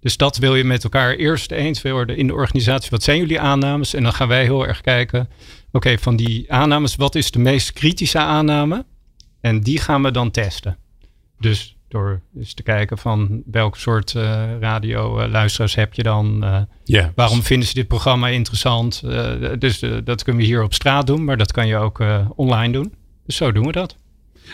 dus 0.00 0.16
dat 0.16 0.36
wil 0.36 0.54
je 0.56 0.64
met 0.64 0.84
elkaar 0.84 1.14
eerst 1.14 1.50
eens 1.50 1.82
worden 1.82 2.16
in 2.16 2.26
de 2.26 2.32
organisatie. 2.32 2.90
Wat 2.90 3.02
zijn 3.02 3.18
jullie 3.18 3.40
aannames? 3.40 3.94
En 3.94 4.02
dan 4.02 4.12
gaan 4.12 4.28
wij 4.28 4.42
heel 4.42 4.66
erg 4.66 4.80
kijken, 4.80 5.28
oké, 5.72 5.98
van 5.98 6.16
die 6.16 6.52
aannames, 6.52 6.96
wat 6.96 7.14
is 7.14 7.30
de 7.30 7.38
meest 7.38 7.72
kritische 7.72 8.18
aanname? 8.18 8.84
En 9.40 9.60
die 9.60 9.78
gaan 9.78 10.02
we 10.02 10.10
dan 10.10 10.30
testen. 10.30 10.78
Dus 11.38 11.76
door 11.92 12.20
eens 12.36 12.54
te 12.54 12.62
kijken 12.62 12.98
van 12.98 13.42
welk 13.46 13.76
soort 13.76 14.14
uh, 14.14 14.58
radioluisteraars 14.60 15.74
heb 15.74 15.94
je 15.94 16.02
dan. 16.02 16.44
Uh, 16.44 16.60
yeah. 16.84 17.08
Waarom 17.14 17.42
vinden 17.42 17.68
ze 17.68 17.74
dit 17.74 17.88
programma 17.88 18.28
interessant? 18.28 19.02
Uh, 19.04 19.50
dus 19.58 19.78
dat 20.04 20.22
kunnen 20.22 20.42
we 20.42 20.48
hier 20.48 20.62
op 20.62 20.74
straat 20.74 21.06
doen, 21.06 21.24
maar 21.24 21.36
dat 21.36 21.52
kan 21.52 21.66
je 21.66 21.76
ook 21.76 22.04
online 22.36 22.72
doen. 22.72 22.94
Dus 23.26 23.36
zo 23.36 23.52
doen 23.52 23.66
we 23.66 23.72
dat. 23.72 23.96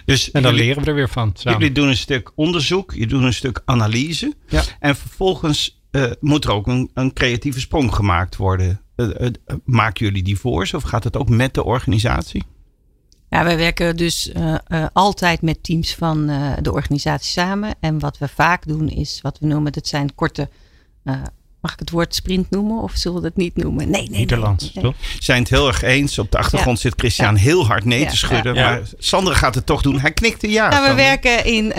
Dus 0.05 0.31
en 0.31 0.43
dan 0.43 0.55
leren 0.55 0.83
we 0.83 0.89
er 0.89 0.95
weer 0.95 1.09
van. 1.09 1.31
Samen. 1.35 1.59
Jullie 1.59 1.75
doen 1.75 1.89
een 1.89 1.97
stuk 1.97 2.33
onderzoek, 2.35 2.95
je 2.95 3.07
doet 3.07 3.23
een 3.23 3.33
stuk 3.33 3.63
analyse. 3.65 4.35
Ja. 4.49 4.63
En 4.81 4.97
vervolgens 4.97 5.83
moet 6.21 6.45
er 6.45 6.53
ook 6.53 6.67
een, 6.67 6.91
een, 6.95 7.13
creatieve 7.13 7.61
sprong 7.61 7.95
gemaakt 7.95 8.37
worden. 8.37 8.81
maken 9.65 10.07
jullie 10.07 10.23
die 10.23 10.39
voor 10.39 10.69
of 10.73 10.83
gaat 10.83 11.05
het 11.05 11.17
ook 11.17 11.29
met 11.29 11.55
de 11.55 11.65
organisatie? 11.65 12.45
Ja, 13.31 13.45
wij 13.45 13.57
werken 13.57 13.97
dus 13.97 14.31
uh, 14.37 14.55
uh, 14.69 14.87
altijd 14.93 15.43
met 15.43 15.63
teams 15.63 15.95
van 15.95 16.31
uh, 16.31 16.53
de 16.61 16.73
organisatie 16.73 17.33
samen. 17.33 17.75
En 17.81 17.99
wat 17.99 18.19
we 18.19 18.29
vaak 18.29 18.67
doen 18.67 18.89
is 18.89 19.19
wat 19.23 19.39
we 19.39 19.47
noemen, 19.47 19.73
dat 19.73 19.87
zijn 19.87 20.15
korte, 20.15 20.49
mag 21.61 21.73
ik 21.73 21.79
het 21.79 21.91
woord 21.91 22.15
sprint 22.15 22.51
noemen 22.51 22.83
of 22.83 22.93
zullen 22.95 23.21
we 23.21 23.27
het 23.27 23.37
niet 23.37 23.57
noemen? 23.57 23.91
Nee, 23.91 24.09
nee. 24.09 24.19
Nederlands, 24.19 24.73
nee, 24.75 24.85
nee. 24.85 24.95
Zijn 25.19 25.41
het 25.41 25.51
heel 25.51 25.67
erg 25.67 25.83
eens. 25.83 26.19
Op 26.19 26.31
de 26.31 26.39
achtergrond 26.39 26.77
ja. 26.77 26.83
zit 26.83 27.01
Christian 27.01 27.35
ja. 27.35 27.41
heel 27.41 27.67
hard 27.67 27.85
nee 27.85 28.01
ja. 28.01 28.09
te 28.09 28.17
schudden. 28.17 28.55
Maar 28.55 28.83
Sandra 28.99 29.35
gaat 29.35 29.55
het 29.55 29.67
toch 29.67 29.83
doen. 29.83 30.01
Hij 30.01 30.13
knikte 30.13 30.51
ja. 30.51 30.69
Nou, 30.69 30.89
we 30.89 30.95
werken 30.95 31.45
in 31.45 31.73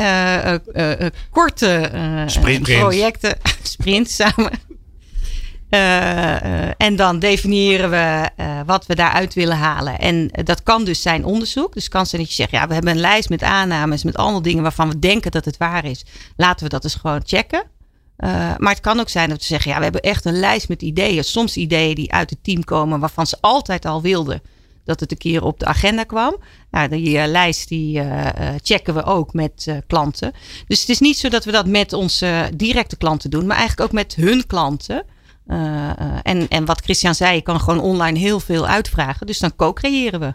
korte 1.30 1.92
sprint. 2.26 2.64
projecten, 2.64 3.38
sprint 3.64 4.10
samen. 4.10 4.69
Uh, 5.70 6.82
en 6.82 6.96
dan 6.96 7.20
definiëren 7.20 7.90
we 7.90 8.30
uh, 8.40 8.60
wat 8.66 8.86
we 8.86 8.96
daaruit 8.96 9.34
willen 9.34 9.58
halen. 9.58 10.00
En 10.00 10.30
dat 10.44 10.64
kan 10.64 10.84
dus 10.84 11.02
zijn 11.02 11.26
onderzoek. 11.26 11.74
Dus 11.74 11.84
het 11.84 11.92
kan 11.92 12.06
zijn 12.06 12.22
dat 12.22 12.30
je 12.30 12.36
zegt, 12.36 12.52
ja, 12.52 12.68
we 12.68 12.74
hebben 12.74 12.92
een 12.92 13.00
lijst 13.00 13.30
met 13.30 13.44
aannames, 13.44 14.04
met 14.04 14.18
allemaal 14.18 14.42
dingen 14.42 14.64
waarvan 14.64 14.90
we 14.90 15.00
denken 15.00 15.32
dat 15.32 15.46
het 15.46 15.58
waar 15.58 15.86
is. 15.86 16.06
Laten 16.36 16.64
we 16.64 16.70
dat 16.70 16.84
eens 16.84 16.96
gewoon 16.96 17.22
checken. 17.26 17.64
maar 18.58 18.72
het 18.72 18.80
kan 18.80 19.00
ook 19.00 19.10
zijn 19.10 19.30
dat 19.30 19.38
we 19.38 19.44
zeggen, 19.44 19.72
ja, 19.72 19.78
we 19.78 19.84
hebben 19.84 20.02
echt 20.02 20.26
een 20.26 20.40
lijst 20.40 20.70
met 20.70 20.82
ideeën. 20.82 21.24
Soms 21.24 21.58
ideeën 21.58 21.96
die 21.96 22.14
uit 22.14 22.30
het 22.30 22.44
team 22.44 22.64
komen 22.64 23.00
waarvan 23.00 23.28
ze 23.28 23.38
altijd 23.42 23.86
al 23.86 24.02
wilden 24.02 24.42
dat 24.86 25.00
het 25.00 25.12
een 25.12 25.18
keer 25.18 25.44
op 25.44 25.60
de 25.60 25.66
agenda 25.66 26.04
kwam. 26.04 26.36
Nou, 26.72 26.88
die 26.88 27.28
lijst 27.28 27.68
die 27.68 28.02
checken 28.62 28.94
we 28.94 29.04
ook 29.04 29.34
met 29.34 29.68
klanten. 29.88 30.34
Dus 30.68 30.80
het 30.80 30.90
is 30.90 31.00
niet 31.00 31.18
zo 31.18 31.30
dat 31.30 31.46
we 31.46 31.52
dat 31.52 31.68
met 31.68 31.94
onze 31.94 32.52
directe 32.56 32.98
klanten 32.98 33.30
doen, 33.30 33.46
maar 33.46 33.58
eigenlijk 33.58 33.90
ook 33.90 33.96
met 33.96 34.16
hun 34.16 34.48
klanten. 34.48 35.04
Uh, 35.52 35.90
en, 36.24 36.48
en 36.48 36.66
wat 36.66 36.82
Christian 36.82 37.16
zei, 37.16 37.36
je 37.36 37.42
kan 37.42 37.60
gewoon 37.60 37.80
online 37.80 38.20
heel 38.20 38.40
veel 38.40 38.68
uitvragen. 38.68 39.28
Dus 39.28 39.40
dan 39.40 39.56
co-creëren 39.56 40.20
we. 40.20 40.34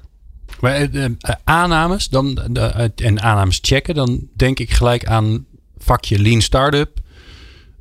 Maar 0.60 0.88
uh, 0.90 1.06
aannames 1.44 2.08
dan, 2.08 2.56
en 2.96 3.22
aannames 3.22 3.58
checken, 3.62 3.94
dan 3.94 4.28
denk 4.36 4.58
ik 4.58 4.70
gelijk 4.70 5.06
aan 5.06 5.46
vakje 5.78 6.18
Lean 6.18 6.40
Startup. 6.40 6.98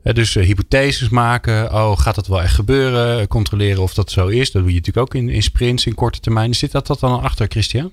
dus 0.04 0.34
hypotheses 0.34 1.10
maken. 1.10 1.74
Oh, 1.74 1.98
gaat 1.98 2.16
dat 2.16 2.28
wel 2.28 2.42
echt 2.42 2.56
gebeuren? 2.56 3.28
Controleren 3.28 3.82
of 3.82 3.94
dat 3.94 4.12
zo 4.12 4.28
is. 4.28 4.52
Dat 4.52 4.62
doe 4.62 4.72
je 4.72 4.78
natuurlijk 4.78 5.08
ook 5.08 5.16
in, 5.16 5.30
in 5.30 5.44
sprints 5.44 5.86
in 5.86 5.96
korte 5.96 6.20
termijn. 6.20 6.54
Zit 6.54 6.72
dat, 6.72 6.88
dat 6.88 7.00
dan 7.00 7.22
achter, 7.22 7.48
Christian? 7.48 7.92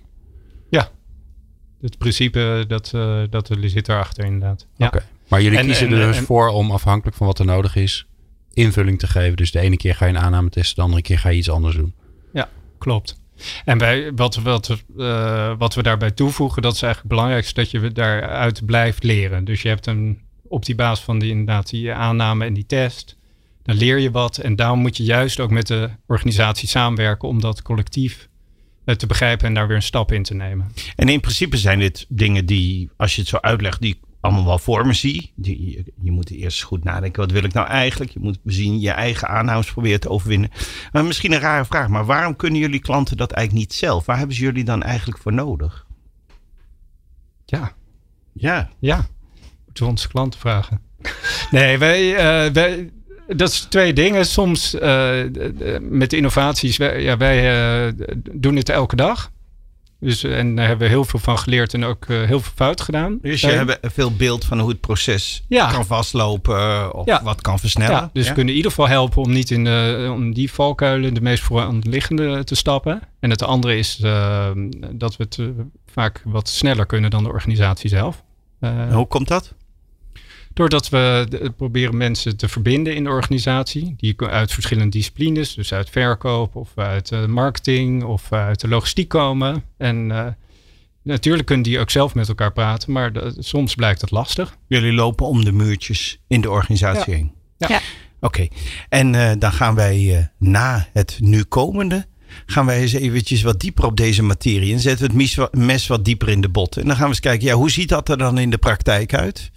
Ja, 0.70 0.90
het 1.80 1.98
principe 1.98 2.64
dat, 2.68 2.90
dat 3.30 3.50
zit 3.60 3.88
erachter 3.88 4.24
inderdaad. 4.24 4.66
Ja. 4.76 4.86
Oké. 4.86 5.02
Maar 5.28 5.42
jullie 5.42 5.60
kiezen 5.60 5.92
er 5.92 6.12
dus 6.12 6.18
voor 6.18 6.48
om 6.48 6.70
afhankelijk 6.70 7.16
van 7.16 7.26
wat 7.26 7.38
er 7.38 7.44
nodig 7.44 7.76
is 7.76 8.06
invulling 8.52 8.98
te 8.98 9.06
geven. 9.06 9.36
Dus 9.36 9.50
de 9.50 9.60
ene 9.60 9.76
keer 9.76 9.94
ga 9.94 10.06
je 10.06 10.12
een 10.12 10.18
aanname 10.18 10.50
testen, 10.50 10.76
de 10.76 10.82
andere 10.82 11.02
keer 11.02 11.18
ga 11.18 11.28
je 11.28 11.38
iets 11.38 11.50
anders 11.50 11.76
doen. 11.76 11.94
Ja, 12.32 12.48
klopt. 12.78 13.18
En 13.64 13.78
bij, 13.78 14.12
wat, 14.14 14.36
wat, 14.36 14.78
uh, 14.96 15.52
wat 15.58 15.74
we 15.74 15.82
daarbij 15.82 16.10
toevoegen, 16.10 16.62
dat 16.62 16.74
is 16.74 16.82
eigenlijk 16.82 17.12
het 17.12 17.20
belangrijkste, 17.20 17.60
dat 17.60 17.70
je 17.70 17.92
daaruit 17.92 18.66
blijft 18.66 19.02
leren. 19.02 19.44
Dus 19.44 19.62
je 19.62 19.68
hebt 19.68 19.86
een, 19.86 20.18
op 20.48 20.64
die 20.64 20.74
basis 20.74 21.04
van 21.04 21.18
die, 21.18 21.30
inderdaad, 21.30 21.70
die 21.70 21.92
aanname 21.92 22.44
en 22.44 22.54
die 22.54 22.66
test, 22.66 23.16
dan 23.62 23.76
leer 23.76 23.98
je 23.98 24.10
wat. 24.10 24.38
En 24.38 24.56
daarom 24.56 24.78
moet 24.78 24.96
je 24.96 25.04
juist 25.04 25.40
ook 25.40 25.50
met 25.50 25.66
de 25.66 25.90
organisatie 26.06 26.68
samenwerken 26.68 27.28
om 27.28 27.40
dat 27.40 27.62
collectief 27.62 28.28
eh, 28.84 28.94
te 28.94 29.06
begrijpen 29.06 29.46
en 29.46 29.54
daar 29.54 29.66
weer 29.66 29.76
een 29.76 29.82
stap 29.82 30.12
in 30.12 30.22
te 30.22 30.34
nemen. 30.34 30.72
En 30.96 31.08
in 31.08 31.20
principe 31.20 31.56
zijn 31.56 31.78
dit 31.78 32.06
dingen 32.08 32.46
die, 32.46 32.90
als 32.96 33.14
je 33.14 33.20
het 33.20 33.30
zo 33.30 33.36
uitlegt, 33.36 33.80
die 33.80 34.00
allemaal 34.20 34.44
wel 34.44 34.58
vormen 34.58 34.94
zie. 34.94 35.32
Je, 35.42 35.84
je, 36.02 36.10
moet 36.10 36.30
eerst 36.30 36.62
goed 36.62 36.84
nadenken. 36.84 37.20
Wat 37.22 37.32
wil 37.32 37.44
ik 37.44 37.52
nou 37.52 37.66
eigenlijk? 37.66 38.10
Je 38.10 38.20
moet 38.20 38.38
zien 38.44 38.80
je 38.80 38.90
eigen 38.90 39.28
aanhouders 39.28 39.72
proberen 39.72 40.00
te 40.00 40.08
overwinnen. 40.08 40.50
Maar 40.92 41.04
misschien 41.04 41.32
een 41.32 41.40
rare 41.40 41.64
vraag. 41.64 41.88
Maar 41.88 42.04
waarom 42.04 42.36
kunnen 42.36 42.60
jullie 42.60 42.80
klanten 42.80 43.16
dat 43.16 43.32
eigenlijk 43.32 43.66
niet 43.66 43.78
zelf? 43.78 44.06
Waar 44.06 44.18
hebben 44.18 44.36
ze 44.36 44.42
jullie 44.42 44.64
dan 44.64 44.82
eigenlijk 44.82 45.20
voor 45.20 45.32
nodig? 45.32 45.86
Ja. 47.44 47.72
Ja. 48.32 48.70
Ja. 48.78 49.06
Moeten 49.64 49.84
we 49.84 49.90
onze 49.90 50.08
klanten 50.08 50.40
vragen. 50.40 50.80
nee, 51.50 51.78
wij, 51.78 52.10
uh, 52.10 52.52
wij, 52.52 52.90
dat 53.26 53.50
is 53.50 53.60
twee 53.60 53.92
dingen. 53.92 54.26
Soms 54.26 54.74
uh, 54.74 55.24
met 55.80 56.12
innovaties. 56.12 56.76
Wij, 56.76 57.02
ja, 57.02 57.16
wij 57.16 57.86
uh, 57.86 58.06
doen 58.32 58.56
het 58.56 58.68
elke 58.68 58.96
dag. 58.96 59.30
Dus, 60.00 60.24
en 60.24 60.54
daar 60.54 60.66
hebben 60.66 60.86
we 60.86 60.92
heel 60.92 61.04
veel 61.04 61.18
van 61.18 61.38
geleerd 61.38 61.74
en 61.74 61.84
ook 61.84 62.06
uh, 62.06 62.26
heel 62.26 62.40
veel 62.40 62.52
fout 62.54 62.80
gedaan. 62.80 63.18
Dus 63.22 63.40
je 63.40 63.46
hebt 63.46 63.78
veel 63.82 64.12
beeld 64.12 64.44
van 64.44 64.58
hoe 64.60 64.68
het 64.68 64.80
proces 64.80 65.44
ja. 65.48 65.70
kan 65.70 65.86
vastlopen 65.86 66.56
eh, 66.56 66.88
of 66.92 67.06
ja. 67.06 67.22
wat 67.22 67.40
kan 67.40 67.58
versnellen. 67.58 67.94
Ja, 67.94 68.10
dus 68.12 68.28
we 68.28 68.32
kunnen 68.32 68.50
in 68.50 68.56
ieder 68.56 68.70
geval 68.70 68.88
helpen 68.88 69.22
om 69.22 69.32
niet 69.32 69.50
in 69.50 69.64
de, 69.64 70.08
om 70.12 70.34
die 70.34 70.52
valkuilen 70.52 71.14
de 71.14 71.20
meest 71.20 71.42
vooraanliggende 71.42 72.44
te 72.44 72.54
stappen. 72.54 73.02
En 73.20 73.30
het 73.30 73.42
andere 73.42 73.78
is 73.78 73.98
uh, 74.02 74.50
dat 74.90 75.16
we 75.16 75.24
het 75.24 75.38
vaak 75.86 76.22
wat 76.24 76.48
sneller 76.48 76.86
kunnen 76.86 77.10
dan 77.10 77.22
de 77.22 77.30
organisatie 77.30 77.88
zelf. 77.88 78.22
hoe 78.90 79.06
komt 79.06 79.28
dat? 79.28 79.54
Doordat 80.60 80.88
we 80.88 81.52
proberen 81.56 81.96
mensen 81.96 82.36
te 82.36 82.48
verbinden 82.48 82.94
in 82.94 83.04
de 83.04 83.10
organisatie. 83.10 83.94
Die 83.96 84.14
uit 84.18 84.52
verschillende 84.52 84.90
disciplines, 84.90 85.54
dus 85.54 85.72
uit 85.72 85.90
verkoop 85.90 86.56
of 86.56 86.68
uit 86.74 87.10
uh, 87.10 87.26
marketing 87.26 88.04
of 88.04 88.32
uit 88.32 88.60
de 88.60 88.68
logistiek 88.68 89.08
komen. 89.08 89.64
En 89.76 90.10
uh, 90.10 90.26
natuurlijk 91.02 91.46
kunnen 91.46 91.64
die 91.64 91.78
ook 91.78 91.90
zelf 91.90 92.14
met 92.14 92.28
elkaar 92.28 92.52
praten, 92.52 92.92
maar 92.92 93.12
de, 93.12 93.34
soms 93.38 93.74
blijkt 93.74 94.00
dat 94.00 94.10
lastig. 94.10 94.56
Jullie 94.66 94.92
lopen 94.92 95.26
om 95.26 95.44
de 95.44 95.52
muurtjes 95.52 96.20
in 96.26 96.40
de 96.40 96.50
organisatie 96.50 97.10
ja. 97.10 97.16
heen. 97.16 97.32
Ja. 97.56 97.68
ja. 97.68 97.80
Oké, 98.20 98.26
okay. 98.26 98.50
en 98.88 99.14
uh, 99.14 99.32
dan 99.38 99.52
gaan 99.52 99.74
wij 99.74 100.30
na 100.38 100.88
het 100.92 101.18
nu 101.20 101.44
komende 101.44 102.06
gaan 102.46 102.66
wij 102.66 102.80
eens 102.80 102.92
eventjes 102.92 103.42
wat 103.42 103.60
dieper 103.60 103.84
op 103.84 103.96
deze 103.96 104.22
materie 104.22 104.72
en 104.72 104.80
zetten 104.80 105.16
we 105.16 105.22
het 105.22 105.54
mes 105.54 105.86
wat 105.86 106.04
dieper 106.04 106.28
in 106.28 106.40
de 106.40 106.48
bot. 106.48 106.76
En 106.76 106.86
dan 106.86 106.96
gaan 106.96 107.04
we 107.04 107.10
eens 107.10 107.20
kijken, 107.20 107.46
ja, 107.46 107.54
hoe 107.54 107.70
ziet 107.70 107.88
dat 107.88 108.08
er 108.08 108.18
dan 108.18 108.38
in 108.38 108.50
de 108.50 108.58
praktijk 108.58 109.14
uit? 109.14 109.50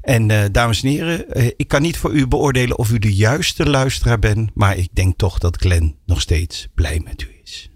En 0.00 0.28
uh, 0.28 0.40
dames 0.52 0.82
en 0.82 0.88
heren, 0.88 1.24
uh, 1.32 1.50
ik 1.56 1.68
kan 1.68 1.82
niet 1.82 1.96
voor 1.96 2.12
u 2.12 2.26
beoordelen 2.26 2.78
of 2.78 2.90
u 2.90 2.98
de 2.98 3.14
juiste 3.14 3.70
luisteraar 3.70 4.18
bent, 4.18 4.50
maar 4.54 4.76
ik 4.76 4.88
denk 4.92 5.18
toch 5.18 5.38
dat 5.38 5.56
Glenn 5.56 5.96
nog 6.06 6.20
steeds 6.20 6.68
blij 6.74 7.00
met 7.04 7.22
u 7.22 7.28
is. 7.42 7.70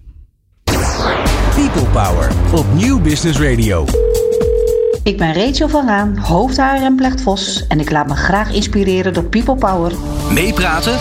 People 1.54 1.90
Power 1.92 2.32
op 2.54 2.66
Nieuw 2.74 3.00
Business 3.00 3.38
Radio. 3.38 3.86
Ik 5.02 5.18
ben 5.18 5.34
Rachel 5.34 5.68
van 5.68 5.86
Raan, 5.86 6.16
hoofdhaar 6.16 6.82
en 6.82 7.18
Vos 7.18 7.66
en 7.66 7.80
ik 7.80 7.90
laat 7.90 8.06
me 8.06 8.14
graag 8.14 8.52
inspireren 8.52 9.14
door 9.14 9.24
People 9.24 9.56
Power. 9.56 9.92
Meepraten 10.32 10.94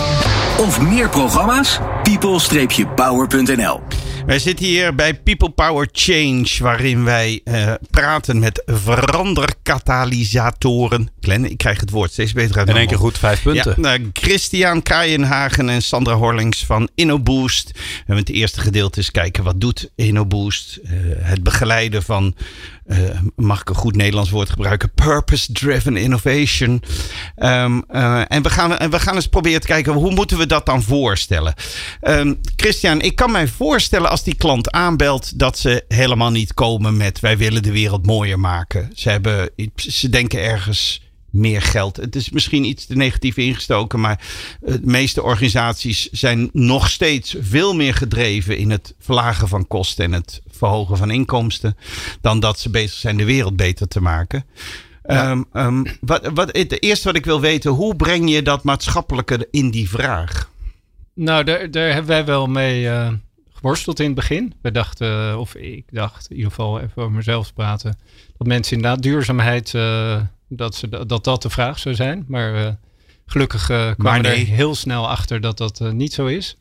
of 0.57 0.81
meer 0.81 1.09
programma's? 1.09 1.79
people-power.nl 2.17 3.81
wij 4.25 4.39
zitten 4.39 4.65
hier 4.65 4.95
bij 4.95 5.13
People 5.13 5.49
Power 5.49 5.89
Change, 5.91 6.47
waarin 6.59 7.03
wij 7.03 7.41
uh, 7.43 7.73
praten 7.89 8.39
met 8.39 8.63
veranderkatalysatoren. 8.65 11.09
Glenn, 11.21 11.51
ik 11.51 11.57
krijg 11.57 11.79
het 11.79 11.89
woord 11.89 12.11
steeds 12.11 12.33
beter 12.33 12.57
uit. 12.57 12.69
In 12.69 12.75
één 12.75 12.87
keer 12.87 12.97
goed, 12.97 13.17
vijf 13.17 13.41
punten. 13.41 13.75
Ja, 13.81 13.97
uh, 13.97 14.05
Christian 14.13 14.81
Kraaienhagen 14.81 15.69
en 15.69 15.81
Sandra 15.81 16.13
Horlings 16.13 16.65
van 16.65 16.89
InnoBoost. 16.95 17.71
We 17.73 17.79
hebben 17.97 18.17
het 18.17 18.29
eerste 18.29 18.61
gedeelte 18.61 18.97
eens 18.97 19.11
kijken 19.11 19.43
wat 19.43 19.61
doet 19.61 19.91
InnoBoost. 19.95 20.79
Uh, 20.83 20.91
het 21.17 21.43
begeleiden 21.43 22.03
van 22.03 22.35
mag 23.35 23.61
ik 23.61 23.69
een 23.69 23.75
goed 23.75 23.95
Nederlands 23.95 24.29
woord 24.29 24.49
gebruiken? 24.49 24.91
Purpose-driven 24.93 25.97
innovation. 25.97 26.83
Um, 27.37 27.83
en, 28.27 28.41
we 28.41 28.49
gaan, 28.49 28.77
en 28.77 28.89
we 28.89 28.99
gaan 28.99 29.15
eens 29.15 29.27
proberen 29.27 29.61
te 29.61 29.67
kijken 29.67 29.93
hoe 29.93 30.13
moeten 30.13 30.37
we 30.37 30.45
dat 30.45 30.65
dan 30.65 30.83
voorstellen. 30.83 31.53
Um, 32.01 32.39
Christian, 32.55 33.01
ik 33.01 33.15
kan 33.15 33.31
mij 33.31 33.47
voorstellen 33.47 34.09
als 34.09 34.23
die 34.23 34.35
klant 34.35 34.71
aanbelt 34.71 35.39
dat 35.39 35.57
ze 35.57 35.85
helemaal 35.87 36.31
niet 36.31 36.53
komen 36.53 36.97
met 36.97 37.19
wij 37.19 37.37
willen 37.37 37.63
de 37.63 37.71
wereld 37.71 38.05
mooier 38.05 38.39
maken. 38.39 38.91
Ze, 38.95 39.09
hebben, 39.09 39.49
ze 39.75 40.09
denken 40.09 40.39
ergens 40.39 41.01
meer 41.31 41.61
geld. 41.61 41.95
Het 41.95 42.15
is 42.15 42.29
misschien 42.29 42.63
iets 42.63 42.85
te 42.85 42.95
negatief 42.95 43.37
ingestoken, 43.37 43.99
maar 43.99 44.27
de 44.59 44.79
meeste 44.83 45.23
organisaties 45.23 46.09
zijn 46.11 46.49
nog 46.53 46.89
steeds 46.89 47.35
veel 47.39 47.75
meer 47.75 47.93
gedreven 47.93 48.57
in 48.57 48.69
het 48.69 48.95
verlagen 48.99 49.47
van 49.47 49.67
kosten 49.67 50.05
en 50.05 50.13
het 50.13 50.41
verhogen 50.49 50.97
van 50.97 51.11
inkomsten, 51.11 51.77
dan 52.21 52.39
dat 52.39 52.59
ze 52.59 52.69
bezig 52.69 52.99
zijn 52.99 53.17
de 53.17 53.25
wereld 53.25 53.55
beter 53.55 53.87
te 53.87 54.01
maken. 54.01 54.45
Ehm, 55.01 55.43
ehm, 55.53 55.83
wat, 56.01 56.29
wat, 56.33 56.57
het 56.57 56.83
eerste 56.83 57.07
wat 57.07 57.15
ik 57.15 57.25
wil 57.25 57.41
weten, 57.41 57.71
hoe 57.71 57.95
breng 57.95 58.29
je 58.29 58.41
dat 58.41 58.63
maatschappelijke 58.63 59.47
in 59.51 59.71
die 59.71 59.89
vraag? 59.89 60.49
Nou, 61.13 61.43
daar, 61.43 61.71
daar 61.71 61.87
hebben 61.87 62.07
wij 62.07 62.25
wel 62.25 62.47
mee 62.47 62.83
uh, 62.83 63.11
geworsteld 63.53 63.99
in 63.99 64.05
het 64.05 64.15
begin. 64.15 64.53
We 64.61 64.71
dachten, 64.71 65.39
of 65.39 65.55
ik 65.55 65.85
dacht 65.89 66.29
in 66.29 66.35
ieder 66.35 66.51
geval 66.51 66.79
even 66.79 67.01
over 67.01 67.15
mezelf 67.15 67.53
praten, 67.53 67.97
dat 68.37 68.47
mensen 68.47 68.75
inderdaad 68.75 69.03
duurzaamheid. 69.03 69.73
Uh, 69.73 70.21
dat, 70.55 70.75
ze, 70.75 71.05
dat 71.05 71.23
dat 71.23 71.41
de 71.41 71.49
vraag 71.49 71.79
zou 71.79 71.95
zijn. 71.95 72.25
Maar 72.27 72.55
uh, 72.55 72.69
gelukkig 73.25 73.69
uh, 73.69 73.91
kwamen 73.97 74.21
we 74.21 74.27
er 74.27 74.35
heel 74.35 74.75
snel 74.75 75.09
achter 75.09 75.41
dat 75.41 75.57
dat 75.57 75.79
uh, 75.81 75.91
niet 75.91 76.13
zo 76.13 76.25
is. 76.25 76.57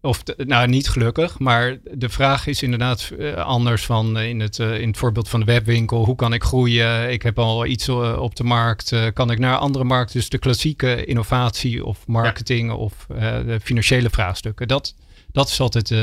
of 0.00 0.22
nou, 0.36 0.68
niet 0.68 0.88
gelukkig, 0.88 1.38
maar 1.38 1.78
de 1.92 2.08
vraag 2.08 2.46
is 2.46 2.62
inderdaad 2.62 3.10
anders 3.36 3.84
van 3.84 4.18
in 4.18 4.40
het, 4.40 4.58
in 4.58 4.88
het 4.88 4.96
voorbeeld 4.98 5.28
van 5.28 5.40
de 5.40 5.46
webwinkel. 5.46 6.04
Hoe 6.04 6.14
kan 6.16 6.32
ik 6.32 6.42
groeien? 6.42 7.12
Ik 7.12 7.22
heb 7.22 7.38
al 7.38 7.66
iets 7.66 7.88
op 7.88 8.36
de 8.36 8.44
markt. 8.44 8.92
kan 9.12 9.30
ik 9.30 9.38
naar 9.38 9.56
andere 9.56 9.84
markten? 9.84 10.16
Dus 10.16 10.28
de 10.28 10.38
klassieke 10.38 11.04
innovatie 11.04 11.84
of 11.84 12.06
marketing 12.06 12.68
ja. 12.68 12.76
of 12.76 13.06
de 13.08 13.58
financiële 13.62 14.10
vraagstukken. 14.10 14.68
Dat, 14.68 14.94
dat 15.32 15.48
is 15.48 15.60
altijd 15.60 15.94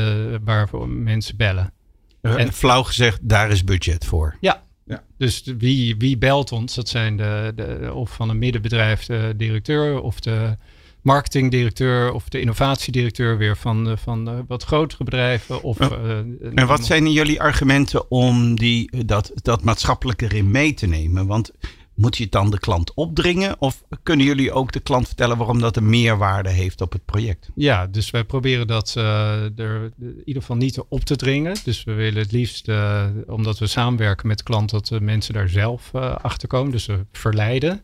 waar 0.44 0.68
mensen 0.88 1.36
bellen. 1.36 1.72
En 2.20 2.52
flauw 2.52 2.82
gezegd, 2.82 3.18
daar 3.22 3.50
is 3.50 3.64
budget 3.64 4.04
voor. 4.04 4.36
Ja, 4.40 4.62
ja. 4.84 5.02
Dus 5.18 5.42
wie, 5.58 5.96
wie 5.96 6.18
belt 6.18 6.52
ons? 6.52 6.74
Dat 6.74 6.88
zijn 6.88 7.16
de, 7.16 7.52
de, 7.56 7.90
of 7.94 8.10
van 8.10 8.28
een 8.28 8.38
middenbedrijf 8.38 9.04
de 9.04 9.34
directeur 9.36 10.00
of 10.00 10.20
de 10.20 10.56
marketingdirecteur 11.00 12.12
of 12.12 12.28
de 12.28 12.40
innovatiedirecteur 12.40 13.38
weer 13.38 13.56
van, 13.56 13.98
van 13.98 14.44
wat 14.46 14.62
grotere 14.62 15.04
bedrijven. 15.04 15.62
Of, 15.62 15.80
uh, 15.80 16.18
en 16.54 16.66
wat 16.66 16.84
zijn 16.84 17.12
jullie 17.12 17.40
argumenten 17.40 18.10
om 18.10 18.54
die, 18.54 19.04
dat, 19.06 19.32
dat 19.34 19.62
maatschappelijke 19.62 20.24
erin 20.24 20.50
mee 20.50 20.74
te 20.74 20.86
nemen? 20.86 21.26
Want 21.26 21.52
moet 21.94 22.16
je 22.16 22.22
het 22.22 22.32
dan 22.32 22.50
de 22.50 22.58
klant 22.58 22.94
opdringen? 22.94 23.56
Of 23.58 23.82
kunnen 24.02 24.26
jullie 24.26 24.52
ook 24.52 24.72
de 24.72 24.80
klant 24.80 25.06
vertellen 25.06 25.36
waarom 25.36 25.60
dat 25.60 25.76
een 25.76 25.88
meerwaarde 25.88 26.50
heeft 26.50 26.80
op 26.80 26.92
het 26.92 27.04
project? 27.04 27.50
Ja, 27.54 27.86
dus 27.86 28.10
wij 28.10 28.24
proberen 28.24 28.66
dat 28.66 28.94
uh, 28.98 29.58
er 29.58 29.92
in 30.00 30.22
ieder 30.24 30.42
geval 30.42 30.56
niet 30.56 30.80
op 30.88 31.04
te 31.04 31.16
dringen. 31.16 31.56
Dus 31.64 31.84
we 31.84 31.92
willen 31.92 32.22
het 32.22 32.32
liefst, 32.32 32.68
uh, 32.68 33.04
omdat 33.26 33.58
we 33.58 33.66
samenwerken 33.66 34.26
met 34.26 34.38
de 34.38 34.44
klant, 34.44 34.70
dat 34.70 34.86
de 34.86 35.00
mensen 35.00 35.34
daar 35.34 35.48
zelf 35.48 35.90
uh, 35.94 36.14
achter 36.14 36.48
komen. 36.48 36.72
Dus 36.72 36.86
we 36.86 37.06
verleiden. 37.12 37.82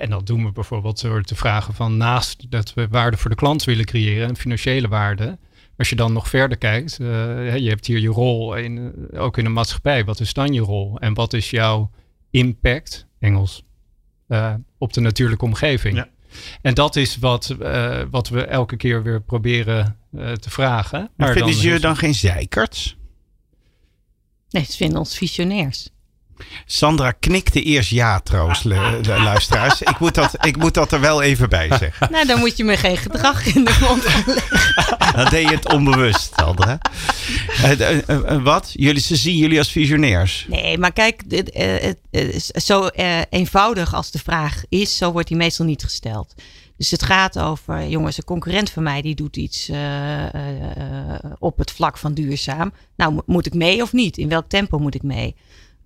en 0.00 0.10
dat 0.10 0.26
doen 0.26 0.44
we 0.44 0.52
bijvoorbeeld 0.52 1.00
door 1.00 1.22
te 1.22 1.34
vragen 1.34 1.74
van 1.74 1.96
naast 1.96 2.50
dat 2.50 2.74
we 2.74 2.88
waarde 2.88 3.16
voor 3.16 3.30
de 3.30 3.36
klant 3.36 3.64
willen 3.64 3.84
creëren, 3.84 4.28
een 4.28 4.36
financiële 4.36 4.88
waarde. 4.88 5.38
Als 5.76 5.88
je 5.88 5.96
dan 5.96 6.12
nog 6.12 6.28
verder 6.28 6.58
kijkt, 6.58 6.96
je 6.96 7.66
hebt 7.68 7.86
hier 7.86 7.98
je 7.98 8.08
rol 8.08 8.54
in, 8.54 8.94
ook 9.16 9.38
in 9.38 9.44
de 9.44 9.50
maatschappij. 9.50 10.04
Wat 10.04 10.20
is 10.20 10.32
dan 10.32 10.52
je 10.52 10.60
rol? 10.60 10.98
En 10.98 11.14
wat 11.14 11.32
is 11.32 11.50
jouw 11.50 11.90
impact, 12.34 13.06
Engels, 13.18 13.64
uh, 14.28 14.54
op 14.78 14.92
de 14.92 15.00
natuurlijke 15.00 15.44
omgeving. 15.44 15.96
Ja. 15.96 16.08
En 16.62 16.74
dat 16.74 16.96
is 16.96 17.16
wat, 17.16 17.56
uh, 17.60 18.02
wat 18.10 18.28
we 18.28 18.44
elke 18.44 18.76
keer 18.76 19.02
weer 19.02 19.22
proberen 19.22 19.98
uh, 20.12 20.32
te 20.32 20.50
vragen. 20.50 21.10
Maar 21.16 21.32
vinden 21.32 21.54
ze 21.54 21.68
je 21.68 21.78
dan 21.78 21.96
geen 21.96 22.14
zeikerts? 22.14 22.96
Nee, 24.50 24.64
ze 24.64 24.76
vinden 24.76 24.98
ons 24.98 25.16
visionairs. 25.16 25.90
Sandra 26.66 27.10
knikte 27.10 27.62
eerst 27.62 27.90
ja 27.90 28.20
trouwens, 28.20 28.62
de 28.62 29.20
luisteraars. 29.22 29.82
Ik 29.82 29.98
moet, 29.98 30.14
dat, 30.14 30.46
ik 30.46 30.56
moet 30.56 30.74
dat 30.74 30.92
er 30.92 31.00
wel 31.00 31.22
even 31.22 31.48
bij 31.48 31.68
zeggen. 31.78 32.12
Nou, 32.12 32.26
dan 32.26 32.38
moet 32.38 32.56
je 32.56 32.64
me 32.64 32.76
geen 32.76 32.96
gedrag 32.96 33.54
in 33.54 33.64
de 33.64 33.76
mond 33.80 34.04
leggen. 34.26 35.16
Dan 35.16 35.28
deed 35.30 35.48
je 35.48 35.54
het 35.54 35.72
onbewust, 35.72 36.32
Sandra. 36.36 36.78
Uh, 37.64 37.98
uh, 38.08 38.42
wat? 38.42 38.70
Jullie, 38.72 39.00
ze 39.00 39.16
zien 39.16 39.36
jullie 39.36 39.58
als 39.58 39.70
visionairs? 39.70 40.46
Nee, 40.48 40.78
maar 40.78 40.92
kijk, 40.92 41.22
zo 42.54 42.88
eenvoudig 43.30 43.94
als 43.94 44.10
de 44.10 44.18
vraag 44.18 44.62
is, 44.68 44.96
zo 44.96 45.12
wordt 45.12 45.28
die 45.28 45.36
meestal 45.36 45.66
niet 45.66 45.84
gesteld. 45.84 46.34
Dus 46.76 46.90
het 46.90 47.02
gaat 47.02 47.38
over, 47.38 47.88
jongens, 47.88 48.16
een 48.16 48.24
concurrent 48.24 48.70
van 48.70 48.82
mij 48.82 49.02
die 49.02 49.14
doet 49.14 49.36
iets 49.36 49.68
uh, 49.68 50.22
uh, 50.22 50.30
op 51.38 51.58
het 51.58 51.70
vlak 51.70 51.98
van 51.98 52.14
duurzaam. 52.14 52.72
Nou, 52.96 53.20
moet 53.26 53.46
ik 53.46 53.54
mee 53.54 53.82
of 53.82 53.92
niet? 53.92 54.18
In 54.18 54.28
welk 54.28 54.48
tempo 54.48 54.78
moet 54.78 54.94
ik 54.94 55.02
mee? 55.02 55.36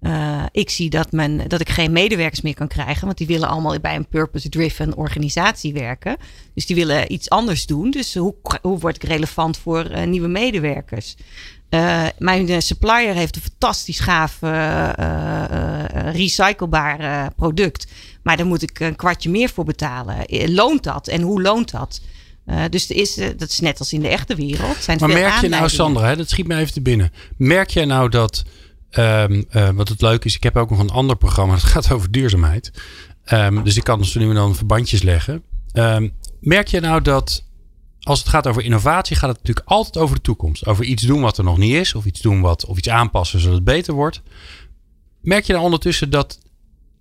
Uh, 0.00 0.42
ik 0.52 0.70
zie 0.70 0.90
dat, 0.90 1.12
men, 1.12 1.48
dat 1.48 1.60
ik 1.60 1.68
geen 1.68 1.92
medewerkers 1.92 2.40
meer 2.40 2.54
kan 2.54 2.68
krijgen, 2.68 3.04
want 3.04 3.18
die 3.18 3.26
willen 3.26 3.48
allemaal 3.48 3.80
bij 3.80 3.96
een 3.96 4.06
purpose-driven 4.06 4.96
organisatie 4.96 5.72
werken. 5.72 6.16
Dus 6.54 6.66
die 6.66 6.76
willen 6.76 7.12
iets 7.12 7.30
anders 7.30 7.66
doen. 7.66 7.90
Dus 7.90 8.14
hoe, 8.14 8.34
hoe 8.62 8.78
word 8.78 8.96
ik 8.96 9.02
relevant 9.02 9.58
voor 9.58 9.90
uh, 9.90 10.04
nieuwe 10.04 10.28
medewerkers? 10.28 11.16
Uh, 11.70 12.06
mijn 12.18 12.62
supplier 12.62 13.14
heeft 13.14 13.36
een 13.36 13.42
fantastisch 13.42 14.00
gaaf 14.00 14.38
recyclebaar 16.12 17.32
product, 17.34 17.86
maar 18.22 18.36
daar 18.36 18.46
moet 18.46 18.62
ik 18.62 18.80
een 18.80 18.96
kwartje 18.96 19.30
meer 19.30 19.48
voor 19.48 19.64
betalen. 19.64 20.16
Loont 20.54 20.82
dat 20.82 21.08
en 21.08 21.22
hoe 21.22 21.42
loont 21.42 21.70
dat? 21.70 22.00
dus 22.70 22.90
is, 22.90 23.14
dat 23.14 23.48
is 23.48 23.60
net 23.60 23.78
als 23.78 23.92
in 23.92 24.00
de 24.00 24.08
echte 24.08 24.34
wereld. 24.34 24.76
Zijn 24.76 24.98
maar 24.98 25.08
merk 25.08 25.40
je 25.40 25.48
nou, 25.48 25.68
Sandra, 25.68 26.06
hè, 26.06 26.16
dat 26.16 26.28
schiet 26.28 26.46
me 26.46 26.56
even 26.56 26.72
te 26.72 26.80
binnen. 26.80 27.12
Merk 27.36 27.70
jij 27.70 27.84
nou 27.84 28.08
dat 28.08 28.44
Um, 28.90 29.44
uh, 29.50 29.68
wat 29.68 29.88
het 29.88 30.00
leuk 30.00 30.24
is, 30.24 30.36
ik 30.36 30.42
heb 30.42 30.56
ook 30.56 30.70
nog 30.70 30.78
een 30.78 30.90
ander 30.90 31.16
programma. 31.16 31.54
Dat 31.54 31.62
gaat 31.74 31.92
over 31.92 32.10
duurzaamheid. 32.10 32.72
Um, 33.32 33.64
dus 33.64 33.76
ik 33.76 33.84
kan 33.84 33.98
dus 33.98 34.14
nu 34.14 34.28
en 34.28 34.34
dan 34.34 34.54
verbandjes 34.54 35.02
leggen. 35.02 35.42
Um, 35.72 36.12
merk 36.40 36.68
je 36.68 36.80
nou 36.80 37.02
dat 37.02 37.46
als 38.02 38.18
het 38.18 38.28
gaat 38.28 38.46
over 38.46 38.62
innovatie, 38.62 39.16
gaat 39.16 39.28
het 39.28 39.38
natuurlijk 39.38 39.68
altijd 39.68 39.96
over 39.96 40.16
de 40.16 40.22
toekomst. 40.22 40.66
Over 40.66 40.84
iets 40.84 41.02
doen 41.02 41.20
wat 41.20 41.38
er 41.38 41.44
nog 41.44 41.58
niet 41.58 41.74
is. 41.74 41.94
Of 41.94 42.04
iets 42.04 42.20
doen 42.20 42.40
wat, 42.40 42.64
of 42.64 42.78
iets 42.78 42.88
aanpassen 42.88 43.40
zodat 43.40 43.54
het 43.54 43.64
beter 43.64 43.94
wordt. 43.94 44.22
Merk 45.20 45.44
je 45.44 45.52
nou 45.52 45.64
ondertussen 45.64 46.10
dat 46.10 46.38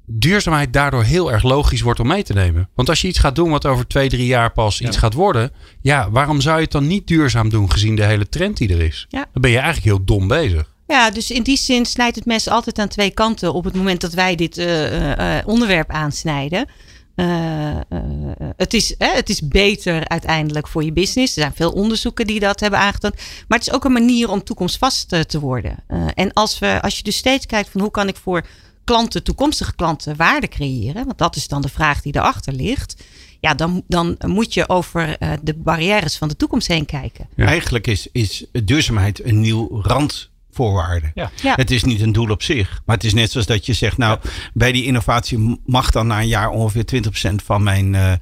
duurzaamheid 0.06 0.74
daardoor 0.74 1.04
heel 1.04 1.32
erg 1.32 1.44
logisch 1.44 1.82
wordt 1.82 2.00
om 2.00 2.08
mee 2.08 2.24
te 2.24 2.34
nemen? 2.34 2.70
Want 2.76 2.90
als 2.90 3.02
je 3.02 3.08
iets 3.08 3.20
gaat 3.20 3.36
doen 3.36 3.50
wat 3.50 3.66
over 3.66 3.88
twee, 3.88 4.10
drie 4.10 4.26
jaar 4.26 4.52
pas 4.52 4.82
iets 4.82 4.98
gaat 4.98 5.14
worden. 5.14 5.52
Ja, 5.82 6.12
waarom 6.12 6.42
zou 6.42 6.56
je 6.56 6.64
het 6.64 6.72
dan 6.72 6.88
niet 6.88 7.08
duurzaam 7.08 7.50
doen 7.50 7.72
gezien 7.72 7.96
de 7.96 8.06
hele 8.06 8.30
trend 8.30 8.58
die 8.58 8.74
er 8.74 8.82
is? 8.82 9.06
Ja. 9.10 9.26
Dan 9.34 9.42
ben 9.42 9.52
je 9.52 9.58
eigenlijk 9.58 9.86
heel 9.86 10.06
dom 10.06 10.28
bezig. 10.28 10.76
Ja, 10.88 11.12
dus 11.12 11.32
in 11.32 11.44
die 11.44 11.58
zin 11.58 11.86
snijdt 11.86 12.16
het 12.16 12.26
mes 12.26 12.50
altijd 12.50 12.80
aan 12.80 12.88
twee 12.88 13.12
kanten 13.12 13.54
op 13.54 13.64
het 13.64 13.76
moment 13.76 14.02
dat 14.02 14.14
wij 14.14 14.36
dit 14.36 14.58
uh, 14.58 14.92
uh, 14.92 15.38
onderwerp 15.46 15.90
aansnijden. 15.90 16.70
Uh, 17.16 17.78
het, 18.58 18.74
is, 18.74 18.96
het 18.98 19.30
is 19.30 19.48
beter 19.48 20.08
uiteindelijk 20.08 20.68
voor 20.68 20.84
je 20.84 20.94
business. 20.94 21.36
Er 21.36 21.42
zijn 21.42 21.54
veel 21.56 21.72
onderzoeken 21.72 22.28
die 22.28 22.40
dat 22.40 22.60
hebben 22.60 22.80
aangetoond. 22.80 23.16
Maar 23.48 23.58
het 23.58 23.68
is 23.68 23.74
ook 23.74 23.86
een 23.86 23.92
manier 23.92 24.30
om 24.30 24.44
toekomstvast 24.44 25.30
te 25.30 25.40
worden. 25.40 25.84
en 26.14 26.34
als, 26.34 26.60
we, 26.60 26.82
als 26.82 26.98
je 26.98 27.04
dus 27.04 27.18
steeds 27.18 27.46
kijkt 27.46 27.70
van 27.70 27.82
hoe 27.82 27.92
kan 27.92 28.08
ik 28.08 28.16
voor 28.16 28.46
klanten, 28.84 29.24
toekomstige 29.24 29.76
klanten, 29.76 30.16
waarde 30.16 30.48
creëren. 30.48 31.06
Want 31.06 31.18
dat 31.18 31.36
is 31.36 31.48
dan 31.48 31.62
de 31.62 31.70
vraag 31.70 32.02
die 32.02 32.16
erachter 32.16 32.54
ligt. 32.54 33.04
Ja, 33.40 33.54
dan, 33.54 33.84
dan 33.88 34.18
moet 34.26 34.54
je 34.54 34.70
over 34.70 35.18
de 35.42 35.54
barrières 35.54 36.18
van 36.18 36.28
de 36.28 36.36
toekomst 36.36 36.68
heen 36.68 36.86
kijken. 36.86 37.28
Eigenlijk 37.36 37.88
is, 37.88 38.08
is 38.12 38.46
duurzaamheid 38.52 39.24
een 39.24 39.40
nieuw 39.40 39.82
rand 39.82 40.30
voorwaarden. 40.58 41.12
Ja. 41.16 41.32
Het 41.42 41.72
is 41.72 41.84
niet 41.84 42.02
een 42.02 42.12
doel 42.12 42.30
op 42.30 42.44
zich. 42.44 42.82
Maar 42.86 42.96
het 42.96 43.06
is 43.06 43.14
net 43.14 43.32
zoals 43.32 43.48
dat 43.48 43.66
je 43.66 43.74
zegt, 43.74 43.98
nou, 43.98 44.20
bij 44.54 44.72
die 44.72 44.84
innovatie 44.84 45.60
mag 45.66 45.92
dan 45.92 46.08
na 46.08 46.20
een 46.20 46.28
jaar 46.28 46.50
ongeveer 46.50 46.86
20% 47.32 47.44
van 47.44 47.64
mijn, 47.64 47.94
uh, 47.94 48.14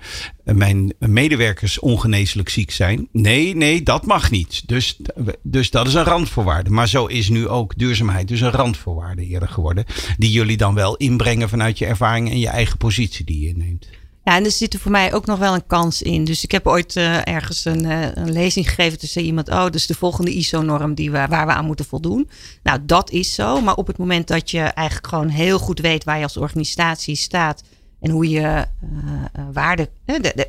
mijn 0.43 0.93
medewerkers 0.99 1.79
ongeneeslijk 1.79 2.49
ziek 2.49 2.71
zijn. 2.71 3.07
Nee, 3.11 3.55
nee, 3.55 3.83
dat 3.83 4.05
mag 4.05 4.31
niet. 4.31 4.67
Dus, 4.67 4.99
dus 5.41 5.69
dat 5.69 5.87
is 5.87 5.93
een 5.93 6.03
randvoorwaarde. 6.03 6.69
Maar 6.69 6.87
zo 6.87 7.05
is 7.05 7.29
nu 7.29 7.47
ook 7.47 7.77
duurzaamheid 7.77 8.27
dus 8.27 8.41
een 8.41 8.51
randvoorwaarde 8.51 9.25
eerder 9.25 9.49
geworden. 9.49 9.85
Die 10.17 10.31
jullie 10.31 10.57
dan 10.57 10.73
wel 10.73 10.95
inbrengen 10.95 11.49
vanuit 11.49 11.77
je 11.77 11.85
ervaring 11.85 12.29
en 12.29 12.39
je 12.39 12.47
eigen 12.47 12.77
positie 12.77 13.25
die 13.25 13.47
je 13.47 13.57
neemt. 13.57 13.87
Ja, 14.25 14.35
en 14.35 14.45
er 14.45 14.51
zit 14.51 14.73
er 14.73 14.79
voor 14.79 14.91
mij 14.91 15.13
ook 15.13 15.25
nog 15.25 15.39
wel 15.39 15.53
een 15.53 15.67
kans 15.67 16.01
in. 16.01 16.23
Dus 16.23 16.43
ik 16.43 16.51
heb 16.51 16.67
ooit 16.67 16.95
uh, 16.95 17.27
ergens 17.27 17.65
een, 17.65 17.83
uh, 17.83 18.07
een, 18.13 18.31
lezing 18.31 18.69
gegeven. 18.69 18.99
Toen 18.99 19.09
zei 19.09 19.25
iemand, 19.25 19.49
oh, 19.49 19.69
dus 19.69 19.87
de 19.87 19.93
volgende 19.93 20.31
ISO-norm 20.33 20.93
die 20.93 21.11
we, 21.11 21.25
waar 21.29 21.45
we 21.45 21.53
aan 21.53 21.65
moeten 21.65 21.85
voldoen. 21.85 22.29
Nou, 22.63 22.79
dat 22.85 23.11
is 23.11 23.33
zo. 23.33 23.61
Maar 23.61 23.75
op 23.75 23.87
het 23.87 23.97
moment 23.97 24.27
dat 24.27 24.51
je 24.51 24.59
eigenlijk 24.59 25.07
gewoon 25.07 25.27
heel 25.27 25.59
goed 25.59 25.79
weet 25.79 26.03
waar 26.03 26.17
je 26.17 26.23
als 26.23 26.37
organisatie 26.37 27.15
staat. 27.15 27.63
En 27.99 28.11
hoe 28.11 28.29
je 28.29 28.41
uh, 28.41 29.43
waarde. 29.53 29.89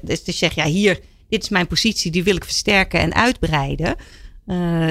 Dus, 0.03 0.25
dus 0.25 0.39
zeg 0.39 0.55
ja, 0.55 0.65
hier, 0.65 1.01
dit 1.29 1.43
is 1.43 1.49
mijn 1.49 1.67
positie, 1.67 2.11
die 2.11 2.25
wil 2.25 2.37
ik 2.37 2.45
versterken 2.45 3.01
en 3.01 3.15
uitbreiden. 3.15 3.97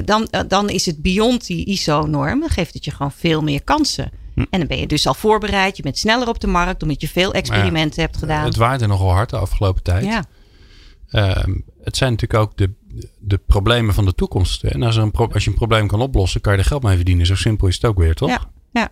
dan, 0.05 0.27
dan 0.47 0.69
is 0.69 0.85
het 0.85 1.01
beyond 1.01 1.47
die 1.47 1.65
ISO-norm. 1.65 2.39
Dan 2.39 2.49
geeft 2.49 2.73
het 2.73 2.85
je 2.85 2.91
gewoon 2.91 3.11
veel 3.11 3.41
meer 3.41 3.63
kansen. 3.63 4.11
Hm. 4.35 4.45
En 4.49 4.59
dan 4.59 4.67
ben 4.67 4.77
je 4.77 4.87
dus 4.87 5.07
al 5.07 5.13
voorbereid. 5.13 5.77
Je 5.77 5.83
bent 5.83 5.97
sneller 5.97 6.27
op 6.27 6.39
de 6.39 6.47
markt 6.47 6.83
omdat 6.83 7.01
je 7.01 7.07
veel 7.07 7.33
experimenten 7.33 8.01
hebt 8.01 8.17
gedaan. 8.17 8.45
Het 8.45 8.55
waait 8.55 8.81
er 8.81 8.87
nogal 8.87 9.11
hard 9.11 9.29
de 9.29 9.37
afgelopen 9.37 9.83
tijd. 9.83 10.05
Ja. 10.05 10.23
Ehm, 11.09 11.55
het 11.83 11.97
zijn 11.97 12.11
natuurlijk 12.11 12.41
ook 12.41 12.57
de, 12.57 12.71
de 13.19 13.37
problemen 13.37 13.93
van 13.93 14.05
de 14.05 14.13
toekomst. 14.13 14.63
En 14.63 14.83
als, 14.83 14.95
een 14.95 15.11
als 15.11 15.43
je 15.43 15.49
een 15.49 15.55
probleem 15.55 15.87
kan 15.87 16.01
oplossen, 16.01 16.41
kan 16.41 16.53
je 16.53 16.59
er 16.59 16.65
geld 16.65 16.83
mee 16.83 16.95
verdienen. 16.95 17.25
Zo 17.25 17.35
simpel 17.35 17.67
is 17.67 17.75
het 17.75 17.85
ook 17.85 17.97
weer, 17.97 18.15
toch? 18.15 18.29
Ja, 18.29 18.41
ja. 18.71 18.89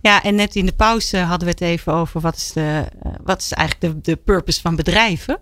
ja 0.00 0.22
en 0.22 0.34
net 0.34 0.56
in 0.56 0.66
de 0.66 0.72
pauze 0.72 1.16
hadden 1.16 1.46
we 1.48 1.52
het 1.52 1.60
even 1.60 1.92
over 1.92 2.20
wat 2.20 2.36
is, 2.36 2.52
de, 2.52 2.88
eh, 3.02 3.12
wat 3.24 3.40
is 3.40 3.52
eigenlijk 3.52 3.94
de, 3.94 4.10
de 4.10 4.16
purpose 4.16 4.60
van 4.60 4.76
bedrijven? 4.76 5.38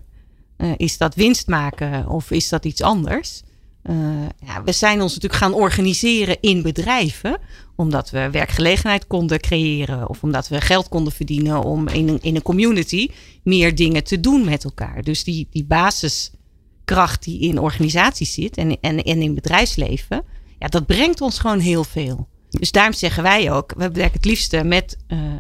Uh, 0.59 0.72
is 0.76 0.98
dat 0.98 1.14
winst 1.14 1.46
maken 1.46 2.09
of 2.09 2.30
is 2.30 2.48
dat 2.48 2.64
iets 2.64 2.82
anders? 2.82 3.42
Uh, 3.90 4.27
ja, 4.46 4.62
we 4.64 4.72
zijn 4.72 5.03
ons 5.03 5.14
natuurlijk 5.14 5.42
gaan 5.42 5.55
organiseren 5.55 6.37
in 6.40 6.62
bedrijven. 6.62 7.38
Omdat 7.77 8.11
we 8.11 8.31
werkgelegenheid 8.31 9.07
konden 9.07 9.40
creëren. 9.40 10.09
Of 10.09 10.22
omdat 10.22 10.49
we 10.49 10.61
geld 10.61 10.88
konden 10.88 11.12
verdienen 11.12 11.62
om 11.62 11.88
in 11.88 12.09
een, 12.09 12.18
in 12.22 12.35
een 12.35 12.42
community 12.42 13.09
meer 13.42 13.75
dingen 13.75 14.05
te 14.05 14.20
doen 14.20 14.44
met 14.44 14.64
elkaar. 14.64 15.03
Dus 15.03 15.25
die, 15.25 15.46
die 15.51 15.64
basiskracht 15.64 17.22
die 17.22 17.40
in 17.40 17.59
organisaties 17.59 18.33
zit 18.33 18.57
en, 18.57 18.81
en, 18.81 19.03
in 19.03 19.35
bedrijfsleven. 19.35 20.25
Ja, 20.59 20.66
dat 20.66 20.87
brengt 20.87 21.20
ons 21.20 21.38
gewoon 21.38 21.59
heel 21.59 21.85
veel. 21.85 22.29
Dus 22.51 22.70
daarom 22.70 22.92
zeggen 22.92 23.22
wij 23.22 23.53
ook, 23.53 23.72
we 23.77 23.90
werken 23.90 24.16
het 24.16 24.25
liefste 24.25 24.64
met 24.64 24.96
uh, 25.09 25.18
uh, 25.18 25.33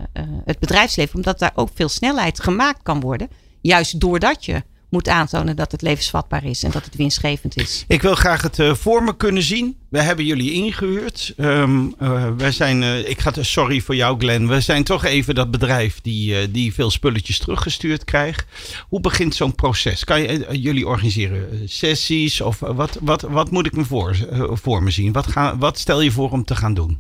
het 0.44 0.58
bedrijfsleven. 0.58 1.16
Omdat 1.16 1.38
daar 1.38 1.52
ook 1.54 1.70
veel 1.74 1.88
snelheid 1.88 2.40
gemaakt 2.40 2.82
kan 2.82 3.00
worden. 3.00 3.28
Juist 3.60 4.00
doordat 4.00 4.44
je 4.44 4.62
moet 4.88 5.08
aantonen 5.08 5.56
dat 5.56 5.72
het 5.72 5.82
levensvatbaar 5.82 6.44
is 6.44 6.62
en 6.62 6.70
dat 6.70 6.84
het 6.84 6.96
winstgevend 6.96 7.56
is. 7.56 7.84
Ik 7.88 8.02
wil 8.02 8.14
graag 8.14 8.42
het 8.42 8.58
uh, 8.58 8.74
voor 8.74 9.02
me 9.02 9.16
kunnen 9.16 9.42
zien. 9.42 9.76
We 9.88 10.02
hebben 10.02 10.24
jullie 10.24 10.52
ingehuurd. 10.52 11.34
Um, 11.36 11.94
uh, 12.02 12.28
wij 12.36 12.52
zijn, 12.52 12.82
uh, 12.82 13.08
ik 13.08 13.20
ga 13.20 13.32
sorry 13.40 13.80
voor 13.80 13.94
jou, 13.94 14.18
Glenn. 14.18 14.48
We 14.48 14.60
zijn 14.60 14.84
toch 14.84 15.04
even 15.04 15.34
dat 15.34 15.50
bedrijf 15.50 16.00
die, 16.00 16.50
die 16.50 16.74
veel 16.74 16.90
spulletjes 16.90 17.38
teruggestuurd 17.38 18.04
krijgt. 18.04 18.46
Hoe 18.88 19.00
begint 19.00 19.34
zo'n 19.34 19.54
proces? 19.54 20.04
Kan 20.04 20.20
je, 20.20 20.60
jullie 20.60 20.86
organiseren 20.86 21.68
sessies 21.68 22.40
of 22.40 22.58
wat, 22.58 22.98
wat, 23.00 23.22
wat 23.22 23.50
moet 23.50 23.66
ik 23.66 23.76
me 23.76 23.84
voor, 23.84 24.16
voor 24.52 24.82
me 24.82 24.90
zien? 24.90 25.12
Wat, 25.12 25.26
ga, 25.26 25.58
wat 25.58 25.78
stel 25.78 26.00
je 26.00 26.10
voor 26.10 26.30
om 26.30 26.44
te 26.44 26.56
gaan 26.56 26.74
doen? 26.74 26.98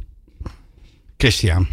Christian. 1.16 1.66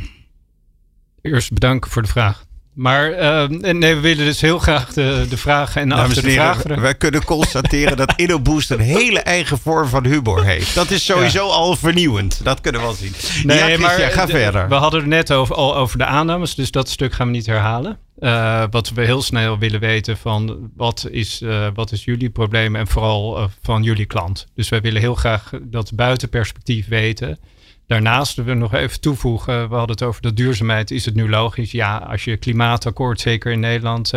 Eerst 1.21 1.53
bedanken 1.53 1.91
voor 1.91 2.01
de 2.01 2.07
vraag. 2.07 2.45
Maar 2.73 3.11
uh, 3.11 3.59
nee, 3.71 3.95
we 3.95 4.01
willen 4.01 4.25
dus 4.25 4.41
heel 4.41 4.59
graag 4.59 4.93
de, 4.93 5.25
de 5.29 5.37
vragen 5.37 5.81
en 5.81 5.89
Dames 5.89 6.05
achter 6.05 6.23
de 6.23 6.31
vragen. 6.31 6.81
Wij 6.81 6.95
kunnen 6.95 7.23
constateren 7.23 7.97
dat 7.97 8.13
InnoBoost 8.15 8.71
een 8.71 8.79
hele 8.79 9.19
eigen 9.19 9.57
vorm 9.57 9.87
van 9.87 10.05
humor 10.05 10.43
heeft. 10.43 10.75
Dat 10.75 10.91
is 10.91 11.05
sowieso 11.05 11.47
al 11.47 11.75
vernieuwend. 11.75 12.43
Dat 12.43 12.61
kunnen 12.61 12.81
we 12.81 12.87
wel 12.87 12.95
zien. 12.95 13.13
Nee, 13.43 13.71
ja, 13.71 13.79
maar 13.79 13.99
ga 13.99 14.27
verder. 14.27 14.67
We 14.67 14.75
hadden 14.75 14.99
het 14.99 15.09
net 15.09 15.31
over, 15.31 15.55
al 15.55 15.75
over 15.75 15.97
de 15.97 16.05
aannames, 16.05 16.55
dus 16.55 16.71
dat 16.71 16.89
stuk 16.89 17.13
gaan 17.13 17.27
we 17.27 17.33
niet 17.33 17.45
herhalen. 17.45 17.97
Uh, 18.19 18.63
wat 18.71 18.89
we 18.89 19.05
heel 19.05 19.21
snel 19.21 19.57
willen 19.57 19.79
weten 19.79 20.17
van 20.17 20.69
wat 20.75 21.07
is, 21.11 21.41
uh, 21.41 21.67
wat 21.73 21.91
is 21.91 22.03
jullie 22.03 22.29
probleem 22.29 22.75
en 22.75 22.87
vooral 22.87 23.39
uh, 23.39 23.45
van 23.61 23.83
jullie 23.83 24.05
klant. 24.05 24.47
Dus 24.55 24.69
wij 24.69 24.81
willen 24.81 25.01
heel 25.01 25.15
graag 25.15 25.51
dat 25.61 25.91
buitenperspectief 25.95 26.87
weten. 26.87 27.39
Daarnaast 27.87 28.35
willen 28.35 28.53
we 28.53 28.59
nog 28.59 28.73
even 28.73 29.01
toevoegen, 29.01 29.69
we 29.69 29.75
hadden 29.75 29.95
het 29.95 30.03
over 30.03 30.21
de 30.21 30.33
duurzaamheid. 30.33 30.91
Is 30.91 31.05
het 31.05 31.15
nu 31.15 31.29
logisch? 31.29 31.71
Ja, 31.71 31.97
als 31.97 32.23
je 32.23 32.37
klimaatakkoord, 32.37 33.19
zeker 33.19 33.51
in 33.51 33.59
Nederland, 33.59 34.13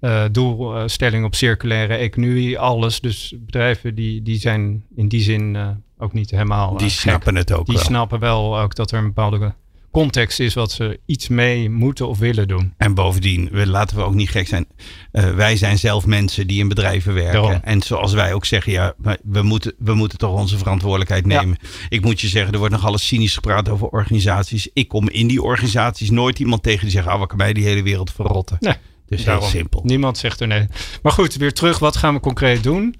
uh, 0.00 0.24
doelstelling 0.32 1.24
op 1.24 1.34
circulaire 1.34 1.94
economie, 1.94 2.58
alles. 2.58 3.00
Dus 3.00 3.34
bedrijven 3.38 3.94
die, 3.94 4.22
die 4.22 4.38
zijn 4.38 4.84
in 4.96 5.08
die 5.08 5.20
zin 5.20 5.54
uh, 5.54 5.68
ook 5.98 6.12
niet 6.12 6.30
helemaal. 6.30 6.76
die 6.76 6.88
snappen 6.88 7.34
het 7.34 7.52
ook. 7.52 7.66
Die 7.66 7.78
snappen 7.78 8.18
wel 8.18 8.58
ook 8.58 8.74
dat 8.74 8.90
er 8.90 8.98
een 8.98 9.04
bepaalde 9.04 9.54
context 9.92 10.40
is 10.40 10.54
wat 10.54 10.72
ze 10.72 11.00
iets 11.06 11.28
mee 11.28 11.70
moeten 11.70 12.08
of 12.08 12.18
willen 12.18 12.48
doen. 12.48 12.74
En 12.76 12.94
bovendien, 12.94 13.48
we, 13.52 13.66
laten 13.66 13.96
we 13.96 14.02
ook 14.02 14.14
niet 14.14 14.30
gek 14.30 14.46
zijn. 14.46 14.66
Uh, 15.12 15.34
wij 15.34 15.56
zijn 15.56 15.78
zelf 15.78 16.06
mensen 16.06 16.46
die 16.46 16.58
in 16.58 16.68
bedrijven 16.68 17.14
werken. 17.14 17.42
Daarom. 17.42 17.60
En 17.62 17.82
zoals 17.82 18.12
wij 18.12 18.34
ook 18.34 18.44
zeggen, 18.44 18.72
ja, 18.72 18.94
we 19.22 19.42
moeten, 19.42 19.74
we 19.78 19.94
moeten 19.94 20.18
toch 20.18 20.38
onze 20.38 20.58
verantwoordelijkheid 20.58 21.26
nemen. 21.26 21.58
Ja. 21.60 21.68
Ik 21.88 22.04
moet 22.04 22.20
je 22.20 22.28
zeggen, 22.28 22.52
er 22.52 22.58
wordt 22.58 22.74
nog 22.74 22.86
alles 22.86 23.06
cynisch 23.06 23.34
gepraat 23.34 23.68
over 23.68 23.86
organisaties. 23.86 24.68
Ik 24.72 24.88
kom 24.88 25.08
in 25.08 25.26
die 25.26 25.42
organisaties 25.42 26.10
nooit 26.10 26.38
iemand 26.38 26.62
tegen 26.62 26.80
die 26.80 26.90
zegt, 26.90 27.06
ah, 27.06 27.18
wat 27.18 27.28
kan 27.28 27.36
mij 27.36 27.52
die 27.52 27.64
hele 27.64 27.82
wereld 27.82 28.12
verrotten. 28.12 28.56
Nee. 28.60 28.74
Dus 29.08 29.24
heel 29.24 29.42
simpel. 29.42 29.80
Niemand 29.84 30.18
zegt 30.18 30.40
er 30.40 30.46
nee. 30.46 30.66
Maar 31.02 31.12
goed, 31.12 31.34
weer 31.34 31.52
terug. 31.52 31.78
Wat 31.78 31.96
gaan 31.96 32.14
we 32.14 32.20
concreet 32.20 32.62
doen? 32.62 32.94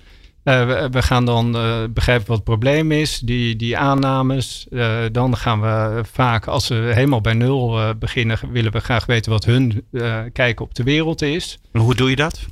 Uh, 0.44 0.66
we, 0.66 0.88
we, 0.90 1.02
gaan 1.02 1.24
dan 1.24 1.57
uh, 1.57 1.83
begrijpen 1.90 2.26
wat 2.26 2.37
het 2.37 2.44
probleem 2.44 2.92
is, 2.92 3.18
die, 3.18 3.57
die 3.57 3.78
aannames. 3.78 4.66
Uh, 4.70 4.96
dan 5.12 5.37
gaan 5.37 5.61
we 5.61 6.00
vaak, 6.12 6.46
als 6.46 6.68
we 6.68 6.74
helemaal 6.74 7.20
bij 7.20 7.33
nul 7.33 7.94
beginnen, 7.98 8.38
willen 8.52 8.72
we 8.72 8.81
graag 8.81 9.07
weten 9.07 9.33
wat 9.33 9.44
hun 9.44 9.85
kijk 10.33 10.61
op 10.61 10.74
de 10.74 10.83
wereld 10.83 11.22
is. 11.22 11.59
En 11.72 11.81
hoe 11.81 11.94
doe 11.94 12.11
je 12.11 12.16
dat? 12.16 12.46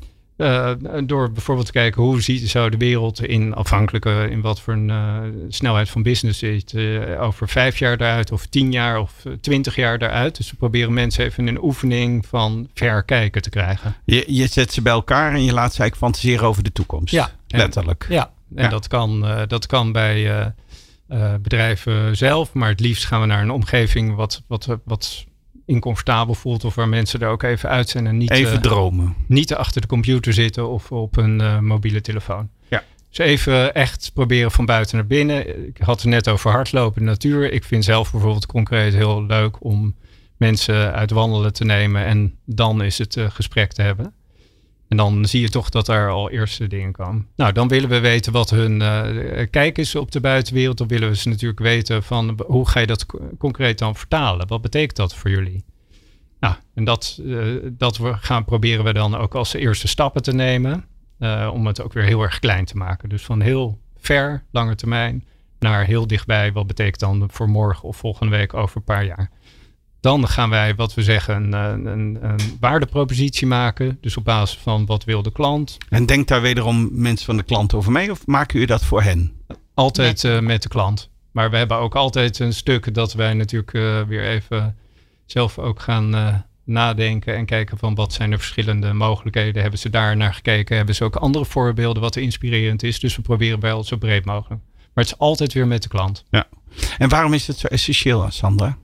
Door 1.05 1.33
bijvoorbeeld 1.33 1.67
te 1.67 1.73
kijken 1.73 2.03
hoe 2.03 2.23
ziet, 2.23 2.51
zou 2.51 2.71
de 2.71 2.77
wereld 2.77 3.25
in 3.25 3.55
afhankelijk 3.55 4.05
in 4.05 4.41
wat 4.41 4.61
voor 4.61 4.73
een 4.73 5.47
snelheid 5.49 5.91
van 5.91 6.03
business 6.03 6.39
zit, 6.39 6.75
over 7.19 7.49
vijf 7.49 7.79
jaar 7.79 7.93
eruit 7.93 8.33
of 8.33 8.47
tien 8.47 8.73
jaar 8.73 9.01
of 9.01 9.13
twintig 9.41 9.77
jaar 9.77 10.03
eruit. 10.03 10.37
Dus 10.37 10.51
we 10.51 10.57
proberen 10.57 10.93
mensen 10.93 11.25
even 11.25 11.47
een 11.47 11.63
oefening 11.63 12.27
van 12.27 12.69
ver 12.75 13.03
kijken 13.03 13.43
te 13.43 13.51
krijgen. 13.51 13.97
Je, 14.05 14.25
je 14.27 14.47
zet 14.47 14.73
ze 14.73 14.83
bij 14.83 14.93
elkaar 14.93 15.33
en 15.33 15.45
je 15.45 15.53
laat 15.53 15.75
ze 15.75 15.81
eigenlijk 15.81 15.97
fantaseren 15.97 16.49
over 16.49 16.63
de 16.63 16.73
toekomst. 16.73 17.13
Ja, 17.13 17.31
letterlijk. 17.53 18.07
En, 18.09 18.15
ja, 18.15 18.33
en 18.55 18.63
ja. 18.63 18.69
Dat, 18.69 18.89
kan, 18.89 19.21
dat 19.47 19.67
kan 19.67 19.93
bij 19.93 20.53
bedrijven 21.43 22.17
zelf, 22.17 22.53
maar 22.53 22.69
het 22.69 22.81
liefst 22.81 23.05
gaan 23.05 23.21
we 23.21 23.27
naar 23.27 23.43
een 23.43 23.51
omgeving 23.51 24.15
wat, 24.15 24.43
wat, 24.47 24.79
wat 24.85 25.27
incomfortabel 25.67 26.35
voelt 26.35 26.65
of 26.65 26.75
waar 26.75 26.89
mensen 26.89 27.21
er 27.21 27.29
ook 27.29 27.43
even 27.43 27.69
uit 27.69 27.89
zijn 27.89 28.07
en 28.07 28.17
niet, 28.17 28.31
even 28.31 28.63
dromen. 28.63 29.17
Niet 29.27 29.55
achter 29.55 29.81
de 29.81 29.87
computer 29.87 30.33
zitten 30.33 30.69
of 30.69 30.93
op 30.93 31.17
een 31.17 31.65
mobiele 31.65 32.01
telefoon. 32.01 32.49
Ja. 32.69 32.83
Dus 33.09 33.19
even 33.19 33.75
echt 33.75 34.11
proberen 34.15 34.51
van 34.51 34.67
buiten 34.67 34.97
naar 34.97 35.07
binnen. 35.07 35.67
Ik 35.67 35.79
had 35.79 36.01
het 36.01 36.11
net 36.11 36.29
over 36.29 36.51
hardlopen 36.51 37.01
in 37.01 37.07
de 37.07 37.13
natuur. 37.13 37.53
Ik 37.53 37.65
vind 37.65 37.85
zelf 37.85 38.11
bijvoorbeeld 38.11 38.47
concreet 38.47 38.95
heel 38.95 39.25
leuk 39.25 39.65
om 39.65 39.95
mensen 40.37 40.93
uit 40.93 41.11
wandelen 41.11 41.53
te 41.53 41.65
nemen 41.65 42.05
en 42.05 42.39
dan 42.45 42.83
is 42.83 42.99
het 42.99 43.17
uh, 43.17 43.31
gesprek 43.31 43.73
te 43.73 43.83
hebben. 43.83 44.15
En 44.91 44.97
dan 44.97 45.25
zie 45.25 45.41
je 45.41 45.49
toch 45.49 45.69
dat 45.69 45.89
er 45.89 46.11
al 46.11 46.31
eerste 46.31 46.67
dingen 46.67 46.93
komen. 46.93 47.27
Nou, 47.37 47.53
dan 47.53 47.69
willen 47.69 47.89
we 47.89 48.01
weten 48.01 48.33
wat 48.33 48.51
hun 48.51 48.81
uh, 48.81 49.47
kijk 49.51 49.79
is 49.79 49.95
op 49.95 50.11
de 50.11 50.21
buitenwereld. 50.21 50.79
Dan 50.79 50.89
willen 50.89 51.09
we 51.09 51.17
ze 51.17 51.29
natuurlijk 51.29 51.61
weten 51.61 52.03
van 52.03 52.41
hoe 52.47 52.69
ga 52.69 52.81
je 52.81 52.87
dat 52.87 53.07
concreet 53.39 53.79
dan 53.79 53.97
vertalen? 53.97 54.49
Wat 54.49 54.63
betekent 54.63 54.97
dat 54.97 55.15
voor 55.15 55.31
jullie? 55.31 55.65
Nou, 56.41 56.55
en 56.75 56.85
dat, 56.85 57.19
uh, 57.23 57.57
dat 57.73 57.97
we 57.97 58.15
gaan 58.15 58.45
proberen 58.45 58.85
we 58.85 58.93
dan 58.93 59.17
ook 59.17 59.35
als 59.35 59.55
eerste 59.55 59.89
stappen 59.89 60.23
te 60.23 60.33
nemen. 60.33 60.85
Uh, 61.19 61.51
om 61.53 61.67
het 61.67 61.83
ook 61.83 61.93
weer 61.93 62.05
heel 62.05 62.23
erg 62.23 62.39
klein 62.39 62.65
te 62.65 62.77
maken. 62.77 63.09
Dus 63.09 63.23
van 63.23 63.41
heel 63.41 63.79
ver, 63.97 64.45
lange 64.51 64.75
termijn, 64.75 65.25
naar 65.59 65.85
heel 65.85 66.07
dichtbij. 66.07 66.53
Wat 66.53 66.67
betekent 66.67 67.01
dan 67.01 67.29
voor 67.33 67.49
morgen 67.49 67.89
of 67.89 67.97
volgende 67.97 68.37
week 68.37 68.55
over 68.55 68.77
een 68.77 68.85
paar 68.85 69.05
jaar? 69.05 69.31
Dan 70.01 70.29
gaan 70.29 70.51
wij, 70.51 70.75
wat 70.75 70.95
we 70.95 71.03
zeggen, 71.03 71.53
een, 71.53 71.87
een, 71.87 72.19
een, 72.25 72.39
waardepropositie 72.61 73.47
maken. 73.47 73.99
Dus 74.01 74.17
op 74.17 74.25
basis 74.25 74.59
van 74.59 74.87
wat 74.87 75.05
wil 75.05 75.23
de 75.23 75.33
klant. 75.33 75.79
En 75.89 76.07
denkt 76.07 76.29
daar 76.29 76.41
wederom 76.41 76.89
mensen 76.93 77.27
van 77.27 77.37
de 77.37 77.43
klant 77.43 77.75
over 77.75 77.93
mee 77.93 78.11
of 78.11 78.27
maken 78.27 78.61
u 78.61 78.65
dat 78.65 78.85
voor 78.85 79.03
hen? 79.03 79.33
Altijd 79.75 80.25
uh, 80.25 80.39
met 80.39 80.63
de 80.63 80.69
klant. 80.69 81.11
Maar 81.31 81.51
we 81.51 81.57
hebben 81.57 81.77
ook 81.77 81.95
altijd 81.95 82.39
een 82.39 82.53
stuk 82.53 82.95
dat 82.95 83.13
wij 83.13 83.35
natuurlijk 83.35 83.73
uh, 83.73 84.03
weer 84.03 84.25
even 84.25 84.77
zelf 85.27 85.59
ook 85.59 85.81
gaan 85.81 86.15
uh, 86.15 86.35
nadenken 86.65 87.37
en 87.37 87.47
kijken 87.47 87.79
van 87.79 87.95
wat 87.95 88.13
zijn 88.13 88.31
de 88.31 88.37
verschillende 88.37 88.93
mogelijkheden. 88.93 89.63
Hebben 89.63 89.81
ze 89.81 89.91
daar 89.91 90.17
naar 90.17 90.35
gekeken? 90.35 90.77
Hebben 90.77 90.95
ze 90.95 91.05
ook 91.05 91.17
andere 91.17 91.45
voorbeelden 91.45 92.03
wat 92.03 92.17
inspirerend 92.17 92.83
is? 92.83 93.01
Dus 93.01 93.17
we 93.17 93.23
proberen 93.23 93.61
wel 93.61 93.85
zo 93.85 93.97
breed 93.97 94.25
mogelijk. 94.25 94.63
Maar 94.77 95.05
het 95.05 95.13
is 95.13 95.19
altijd 95.19 95.53
weer 95.53 95.67
met 95.67 95.83
de 95.83 95.89
klant. 95.89 96.25
Ja. 96.31 96.47
En 96.99 97.09
waarom 97.09 97.33
is 97.33 97.47
het 97.47 97.59
zo 97.59 97.67
essentieel, 97.67 98.27
Sandra? 98.31 98.77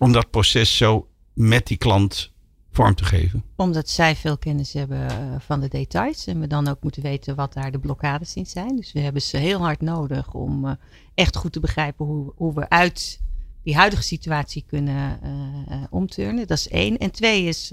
Om 0.00 0.12
dat 0.12 0.30
proces 0.30 0.76
zo 0.76 1.08
met 1.32 1.66
die 1.66 1.76
klant 1.76 2.32
vorm 2.70 2.94
te 2.94 3.04
geven? 3.04 3.44
Omdat 3.56 3.88
zij 3.88 4.16
veel 4.16 4.38
kennis 4.38 4.72
hebben 4.72 4.98
uh, 5.00 5.34
van 5.38 5.60
de 5.60 5.68
details 5.68 6.26
en 6.26 6.40
we 6.40 6.46
dan 6.46 6.68
ook 6.68 6.82
moeten 6.82 7.02
weten 7.02 7.34
wat 7.34 7.52
daar 7.52 7.72
de 7.72 7.78
blokkades 7.78 8.34
in 8.34 8.46
zijn. 8.46 8.76
Dus 8.76 8.92
we 8.92 9.00
hebben 9.00 9.22
ze 9.22 9.36
heel 9.36 9.58
hard 9.58 9.80
nodig 9.80 10.34
om 10.34 10.64
uh, 10.64 10.72
echt 11.14 11.36
goed 11.36 11.52
te 11.52 11.60
begrijpen 11.60 12.06
hoe, 12.06 12.32
hoe 12.36 12.54
we 12.54 12.68
uit 12.68 13.20
die 13.62 13.76
huidige 13.76 14.02
situatie 14.02 14.64
kunnen 14.66 15.20
uh, 15.24 15.84
omturnen. 15.90 16.46
Dat 16.46 16.58
is 16.58 16.68
één. 16.68 16.98
En 16.98 17.10
twee 17.10 17.44
is, 17.44 17.70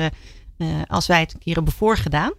als 0.87 1.07
wij 1.07 1.19
het 1.19 1.33
een 1.33 1.39
keer 1.39 1.55
hebben 1.55 1.73
voorgedaan, 1.73 2.33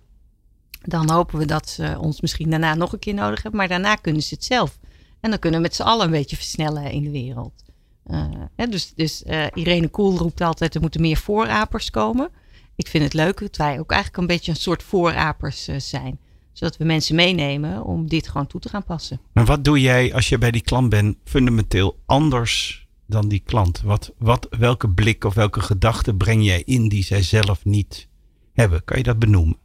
dan 0.83 1.11
hopen 1.11 1.39
we 1.39 1.47
dat 1.47 1.69
ze 1.69 1.97
ons 2.01 2.21
misschien 2.21 2.51
daarna 2.51 2.75
nog 2.75 2.93
een 2.93 2.99
keer 2.99 3.15
nodig 3.15 3.43
hebben. 3.43 3.61
Maar 3.61 3.69
daarna 3.69 3.95
kunnen 3.95 4.23
ze 4.23 4.35
het 4.35 4.45
zelf. 4.45 4.79
En 5.21 5.31
dan 5.31 5.39
kunnen 5.39 5.61
we 5.61 5.67
met 5.67 5.75
z'n 5.75 5.83
allen 5.83 6.05
een 6.05 6.11
beetje 6.11 6.37
versnellen 6.37 6.91
in 6.91 7.03
de 7.03 7.11
wereld. 7.11 7.65
Uh, 8.09 8.67
dus 8.71 8.93
dus 8.95 9.23
uh, 9.27 9.47
Irene 9.55 9.89
Koel 9.89 10.19
roept 10.19 10.41
altijd, 10.41 10.75
er 10.75 10.81
moeten 10.81 11.01
meer 11.01 11.17
voorapers 11.17 11.91
komen. 11.91 12.31
Ik 12.77 12.89
vind 12.89 13.05
het 13.05 13.13
leuk 13.13 13.41
dat 13.41 13.57
wij 13.57 13.79
ook 13.79 13.91
eigenlijk 13.91 14.23
een 14.23 14.27
beetje 14.27 14.51
een 14.51 14.57
soort 14.57 14.83
voorapers 14.83 15.69
uh, 15.69 15.79
zijn. 15.79 16.19
Zodat 16.53 16.77
we 16.77 16.85
mensen 16.85 17.15
meenemen 17.15 17.85
om 17.85 18.09
dit 18.09 18.29
gewoon 18.29 18.47
toe 18.47 18.61
te 18.61 18.69
gaan 18.69 18.85
passen. 18.85 19.21
Maar 19.33 19.45
wat 19.45 19.65
doe 19.65 19.81
jij 19.81 20.15
als 20.15 20.29
je 20.29 20.39
bij 20.39 20.51
die 20.51 20.63
klant 20.63 20.89
bent 20.89 21.17
fundamenteel 21.25 21.99
anders 22.07 22.87
dan 23.07 23.29
die 23.29 23.43
klant? 23.45 23.81
Wat, 23.81 24.13
wat, 24.19 24.47
welke 24.59 24.89
blik 24.89 25.25
of 25.25 25.35
welke 25.35 25.61
gedachte 25.61 26.15
breng 26.15 26.45
jij 26.45 26.63
in 26.65 26.89
die 26.89 27.05
zij 27.05 27.23
zelf 27.23 27.65
niet 27.65 28.09
hebben? 28.53 28.85
Kan 28.85 28.97
je 28.97 29.03
dat 29.03 29.19
benoemen? 29.19 29.57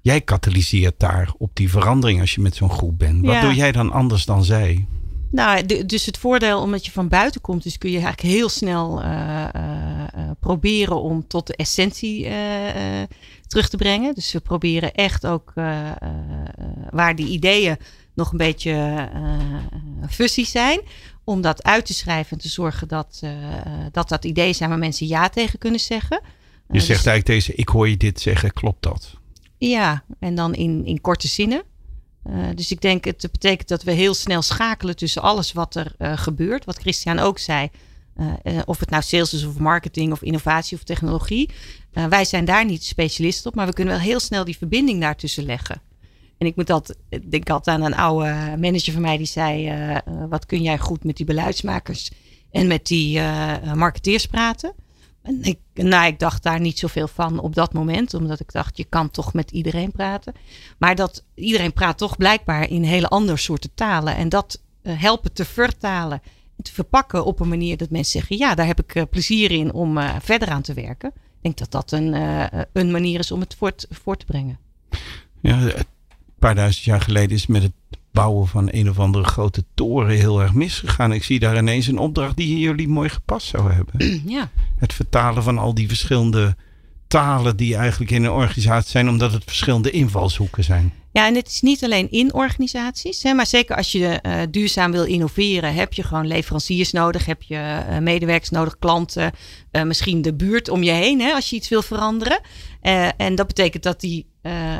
Jij 0.00 0.20
katalyseert 0.20 1.00
daar 1.00 1.32
op 1.38 1.50
die 1.56 1.70
verandering 1.70 2.20
als 2.20 2.34
je 2.34 2.40
met 2.40 2.54
zo'n 2.54 2.70
groep 2.70 2.98
bent. 2.98 3.26
Wat 3.26 3.40
doe 3.40 3.54
jij 3.54 3.72
dan 3.72 3.92
anders 3.92 4.24
dan 4.24 4.44
zij? 4.44 4.86
Nou, 5.30 5.84
dus 5.86 6.06
het 6.06 6.18
voordeel 6.18 6.60
omdat 6.60 6.84
je 6.86 6.90
van 6.90 7.08
buiten 7.08 7.40
komt, 7.40 7.62
dus 7.62 7.78
kun 7.78 7.90
je 7.90 7.98
eigenlijk 7.98 8.34
heel 8.34 8.48
snel 8.48 9.02
uh, 9.02 9.48
uh, 9.56 10.30
proberen 10.40 11.02
om 11.02 11.26
tot 11.26 11.46
de 11.46 11.56
essentie 11.56 12.22
terug 13.46 13.68
te 13.68 13.76
brengen. 13.76 14.14
Dus 14.14 14.32
we 14.32 14.40
proberen 14.40 14.94
echt 14.94 15.26
ook 15.26 15.52
waar 16.90 17.16
die 17.16 17.26
ideeën 17.26 17.76
nog 18.14 18.30
een 18.32 18.38
beetje 18.38 19.08
fussies 20.08 20.50
zijn, 20.50 20.80
om 21.24 21.40
dat 21.40 21.62
uit 21.62 21.86
te 21.86 21.94
schrijven 21.94 22.32
en 22.32 22.38
te 22.38 22.48
zorgen 22.48 22.88
dat 22.88 23.22
dat, 23.92 24.08
dat 24.08 24.24
ideeën 24.24 24.54
zijn 24.54 24.68
waar 24.68 24.78
mensen 24.78 25.06
ja 25.06 25.28
tegen 25.28 25.58
kunnen 25.58 25.80
zeggen. 25.80 26.20
Je 26.70 26.80
zegt 26.80 26.86
dus, 26.86 27.06
eigenlijk 27.06 27.26
deze, 27.26 27.54
ik 27.54 27.68
hoor 27.68 27.88
je 27.88 27.96
dit 27.96 28.20
zeggen, 28.20 28.52
klopt 28.52 28.82
dat? 28.82 29.16
Ja, 29.58 30.04
en 30.18 30.34
dan 30.34 30.54
in, 30.54 30.84
in 30.84 31.00
korte 31.00 31.28
zinnen. 31.28 31.62
Uh, 32.28 32.46
dus 32.54 32.70
ik 32.70 32.80
denk, 32.80 33.04
het 33.04 33.28
betekent 33.32 33.68
dat 33.68 33.82
we 33.82 33.92
heel 33.92 34.14
snel 34.14 34.42
schakelen 34.42 34.96
tussen 34.96 35.22
alles 35.22 35.52
wat 35.52 35.74
er 35.74 35.94
uh, 35.98 36.18
gebeurt. 36.18 36.64
Wat 36.64 36.78
Christian 36.78 37.18
ook 37.18 37.38
zei. 37.38 37.68
Uh, 38.16 38.58
of 38.64 38.80
het 38.80 38.90
nou 38.90 39.02
sales 39.02 39.32
is 39.32 39.44
of 39.44 39.58
marketing 39.58 40.12
of 40.12 40.22
innovatie 40.22 40.76
of 40.76 40.82
technologie. 40.82 41.50
wij 42.08 42.24
zijn 42.24 42.44
daar 42.44 42.64
niet 42.64 42.84
specialist 42.84 43.46
op, 43.46 43.54
maar 43.54 43.66
we 43.66 43.72
kunnen 43.72 43.94
wel 43.94 44.02
heel 44.02 44.20
snel 44.20 44.44
die 44.44 44.56
verbinding 44.56 45.00
daartussen 45.00 45.44
leggen. 45.44 45.82
En 46.38 46.46
ik 46.46 46.56
moet 46.56 46.66
dat, 46.66 46.96
ik 47.08 47.30
denk 47.30 47.50
altijd 47.50 47.76
aan 47.76 47.84
een 47.84 47.94
oude 47.94 48.56
manager 48.60 48.92
van 48.92 49.02
mij 49.02 49.16
die 49.16 49.26
zei: 49.26 49.72
Wat 50.28 50.46
kun 50.46 50.62
jij 50.62 50.78
goed 50.78 51.04
met 51.04 51.16
die 51.16 51.26
beleidsmakers 51.26 52.10
en 52.50 52.66
met 52.66 52.86
die 52.86 53.20
marketeers 53.74 54.26
praten? 54.26 54.74
En 55.28 55.42
ik, 55.42 55.58
nou, 55.74 56.06
ik 56.06 56.18
dacht 56.18 56.42
daar 56.42 56.60
niet 56.60 56.78
zoveel 56.78 57.08
van 57.08 57.38
op 57.38 57.54
dat 57.54 57.72
moment, 57.72 58.14
omdat 58.14 58.40
ik 58.40 58.52
dacht, 58.52 58.76
je 58.76 58.84
kan 58.84 59.10
toch 59.10 59.32
met 59.32 59.50
iedereen 59.50 59.92
praten. 59.92 60.34
Maar 60.78 60.94
dat 60.94 61.24
iedereen 61.34 61.72
praat 61.72 61.98
toch 61.98 62.16
blijkbaar 62.16 62.70
in 62.70 62.82
hele 62.82 63.08
andere 63.08 63.38
soorten 63.38 63.74
talen. 63.74 64.16
En 64.16 64.28
dat 64.28 64.62
uh, 64.82 65.00
helpen 65.00 65.32
te 65.32 65.44
vertalen 65.44 66.22
en 66.56 66.64
te 66.64 66.72
verpakken 66.72 67.24
op 67.24 67.40
een 67.40 67.48
manier 67.48 67.76
dat 67.76 67.90
mensen 67.90 68.12
zeggen, 68.12 68.36
ja, 68.36 68.54
daar 68.54 68.66
heb 68.66 68.80
ik 68.80 68.94
uh, 68.94 69.02
plezier 69.10 69.50
in 69.50 69.72
om 69.72 69.98
uh, 69.98 70.14
verder 70.20 70.48
aan 70.48 70.62
te 70.62 70.74
werken. 70.74 71.08
Ik 71.14 71.42
denk 71.42 71.58
dat 71.58 71.70
dat 71.70 71.92
een, 71.92 72.12
een 72.72 72.90
manier 72.90 73.18
is 73.18 73.32
om 73.32 73.40
het 73.40 73.54
voort, 73.54 73.86
voort 73.90 74.18
te 74.18 74.26
brengen. 74.26 74.58
Ja, 75.40 75.60
een 75.60 75.84
paar 76.38 76.54
duizend 76.54 76.84
jaar 76.84 77.00
geleden 77.00 77.36
is 77.36 77.46
met 77.46 77.62
het 77.62 77.72
bouwen 78.18 78.46
van 78.46 78.68
een 78.70 78.90
of 78.90 78.98
andere 78.98 79.24
grote 79.24 79.64
toren 79.74 80.16
heel 80.16 80.40
erg 80.40 80.54
misgegaan. 80.54 81.12
Ik 81.12 81.24
zie 81.24 81.38
daar 81.38 81.56
ineens 81.56 81.86
een 81.86 81.98
opdracht 81.98 82.36
die 82.36 82.58
jullie 82.58 82.88
mooi 82.88 83.08
gepast 83.08 83.46
zou 83.46 83.72
hebben. 83.72 84.22
Ja. 84.38 84.50
Het 84.78 84.92
vertalen 84.92 85.42
van 85.42 85.58
al 85.58 85.74
die 85.74 85.88
verschillende 85.88 86.56
talen 87.08 87.56
die 87.56 87.76
eigenlijk 87.76 88.10
in 88.10 88.24
een 88.24 88.30
organisatie 88.30 88.90
zijn, 88.90 89.08
omdat 89.08 89.32
het 89.32 89.44
verschillende 89.44 89.90
invalshoeken 89.90 90.64
zijn. 90.64 90.92
Ja, 91.12 91.26
en 91.26 91.34
het 91.34 91.48
is 91.48 91.60
niet 91.60 91.84
alleen 91.84 92.10
in 92.10 92.34
organisaties, 92.34 93.22
hè, 93.22 93.32
maar 93.32 93.46
zeker 93.46 93.76
als 93.76 93.92
je 93.92 94.20
uh, 94.22 94.40
duurzaam 94.50 94.92
wil 94.92 95.04
innoveren, 95.04 95.74
heb 95.74 95.92
je 95.92 96.02
gewoon 96.02 96.26
leveranciers 96.26 96.92
nodig, 96.92 97.26
heb 97.26 97.42
je 97.42 97.84
uh, 97.90 97.98
medewerkers 97.98 98.50
nodig, 98.50 98.78
klanten, 98.78 99.32
uh, 99.72 99.82
misschien 99.82 100.22
de 100.22 100.34
buurt 100.34 100.68
om 100.68 100.82
je 100.82 100.90
heen, 100.90 101.20
hè, 101.20 101.32
als 101.32 101.50
je 101.50 101.56
iets 101.56 101.68
wil 101.68 101.82
veranderen. 101.82 102.40
en 103.16 103.34
dat 103.34 103.46
betekent 103.46 103.82
dat 103.82 104.00
die, 104.00 104.26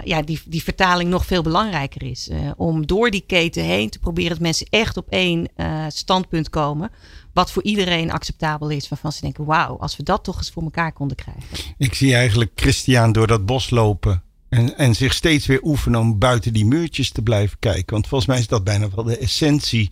ja, 0.05 0.23
die, 0.23 0.41
die 0.47 0.63
vertaling 0.63 1.11
nog 1.11 1.27
veel 1.27 1.43
belangrijker 1.43 2.03
is. 2.03 2.31
om 2.57 2.87
door 2.87 3.11
die 3.11 3.25
keten 3.27 3.65
heen 3.65 3.91
te 3.91 3.99
proberen 3.99 4.31
dat 4.31 4.41
mensen 4.41 4.67
echt 4.71 4.97
op 4.97 5.09
één 5.09 5.49
standpunt 5.89 6.51
komen 6.51 6.91
wat 7.39 7.53
voor 7.53 7.63
iedereen 7.63 8.11
acceptabel 8.11 8.69
is. 8.69 8.89
Waarvan 8.89 9.13
ze 9.13 9.21
denken, 9.21 9.45
wauw, 9.45 9.79
als 9.79 9.97
we 9.97 10.03
dat 10.03 10.25
toch 10.25 10.37
eens 10.37 10.51
voor 10.51 10.63
elkaar 10.63 10.93
konden 10.93 11.17
krijgen. 11.17 11.75
Ik 11.79 11.95
zie 11.95 12.15
eigenlijk 12.15 12.51
Christian 12.55 13.13
door 13.13 13.27
dat 13.27 13.47
bos 13.47 13.71
lopen. 13.71 14.23
En, 14.49 14.77
en 14.79 14.95
zich 14.95 15.15
steeds 15.15 15.47
weer 15.47 15.63
oefenen 15.63 16.01
om 16.01 16.19
buiten 16.19 16.53
die 16.53 16.65
muurtjes 16.65 17.11
te 17.11 17.23
blijven 17.23 17.59
kijken. 17.59 17.93
Want 17.93 18.07
volgens 18.07 18.31
mij 18.31 18.39
is 18.39 18.47
dat 18.47 18.65
bijna 18.65 18.89
wel 18.95 19.05
de 19.05 19.19
essentie 19.19 19.91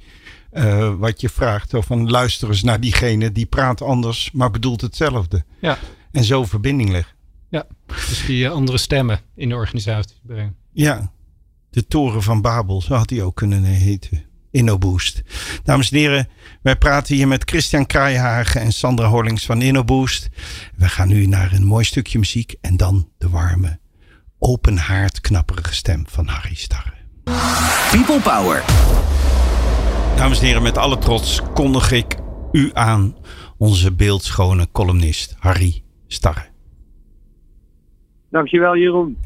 uh, 0.53 0.95
wat 0.95 1.21
je 1.21 1.29
vraagt. 1.29 1.71
Zo 1.71 1.81
van 1.81 2.11
luister 2.11 2.49
eens 2.49 2.63
naar 2.63 2.81
diegene 2.81 3.33
die 3.33 3.47
praat 3.47 3.83
anders, 3.83 4.31
maar 4.33 4.51
bedoelt 4.51 4.81
hetzelfde. 4.81 5.45
Ja. 5.61 5.79
En 6.13 6.25
zo 6.25 6.45
verbinding 6.45 6.91
leggen. 6.91 7.16
Ja, 7.49 7.67
dus 7.87 8.25
die 8.27 8.49
andere 8.49 8.79
stemmen 8.79 9.21
in 9.35 9.49
de 9.49 9.55
organisatie 9.55 10.17
brengen. 10.23 10.57
Ja, 10.73 11.13
de 11.71 11.87
toren 11.87 12.23
van 12.23 12.41
Babel, 12.41 12.83
zo 12.83 12.95
had 12.95 13.11
hij 13.11 13.23
ook 13.23 13.37
kunnen 13.37 13.63
heten. 13.63 14.25
InnoBoost. 14.51 15.23
Dames 15.65 15.91
en 15.91 15.99
heren, 15.99 16.29
wij 16.63 16.77
praten 16.77 17.15
hier 17.15 17.29
met 17.29 17.51
Christian 17.51 17.87
Kraaihagen 17.87 18.61
en 18.61 18.73
Sandra 18.73 19.09
Horlings 19.09 19.47
van 19.47 19.63
InnoBoost. 19.63 20.29
We 20.77 20.89
gaan 20.89 21.09
nu 21.09 21.27
naar 21.27 21.53
een 21.53 21.65
mooi 21.65 21.85
stukje 21.85 22.19
muziek 22.19 22.55
en 22.61 22.77
dan 22.77 23.09
de 23.19 23.29
warme, 23.29 23.79
open 24.39 24.77
haard 24.77 25.21
knapperige 25.21 25.75
stem 25.75 26.05
van 26.09 26.27
Harry 26.27 26.55
Starre. 26.55 26.95
People 27.91 28.21
Power. 28.21 28.65
Dames 30.17 30.39
en 30.39 30.45
heren, 30.45 30.63
met 30.63 30.79
alle 30.79 30.99
trots 30.99 31.41
kondig 31.55 31.91
ik 31.91 32.17
u 32.53 32.71
aan 32.73 33.17
onze 33.59 33.93
beeldschone 33.93 34.69
columnist 34.73 35.35
Harry 35.39 35.83
Starre. 36.07 36.55
Dankjewel 38.29 38.77
Jeroen. 38.77 39.17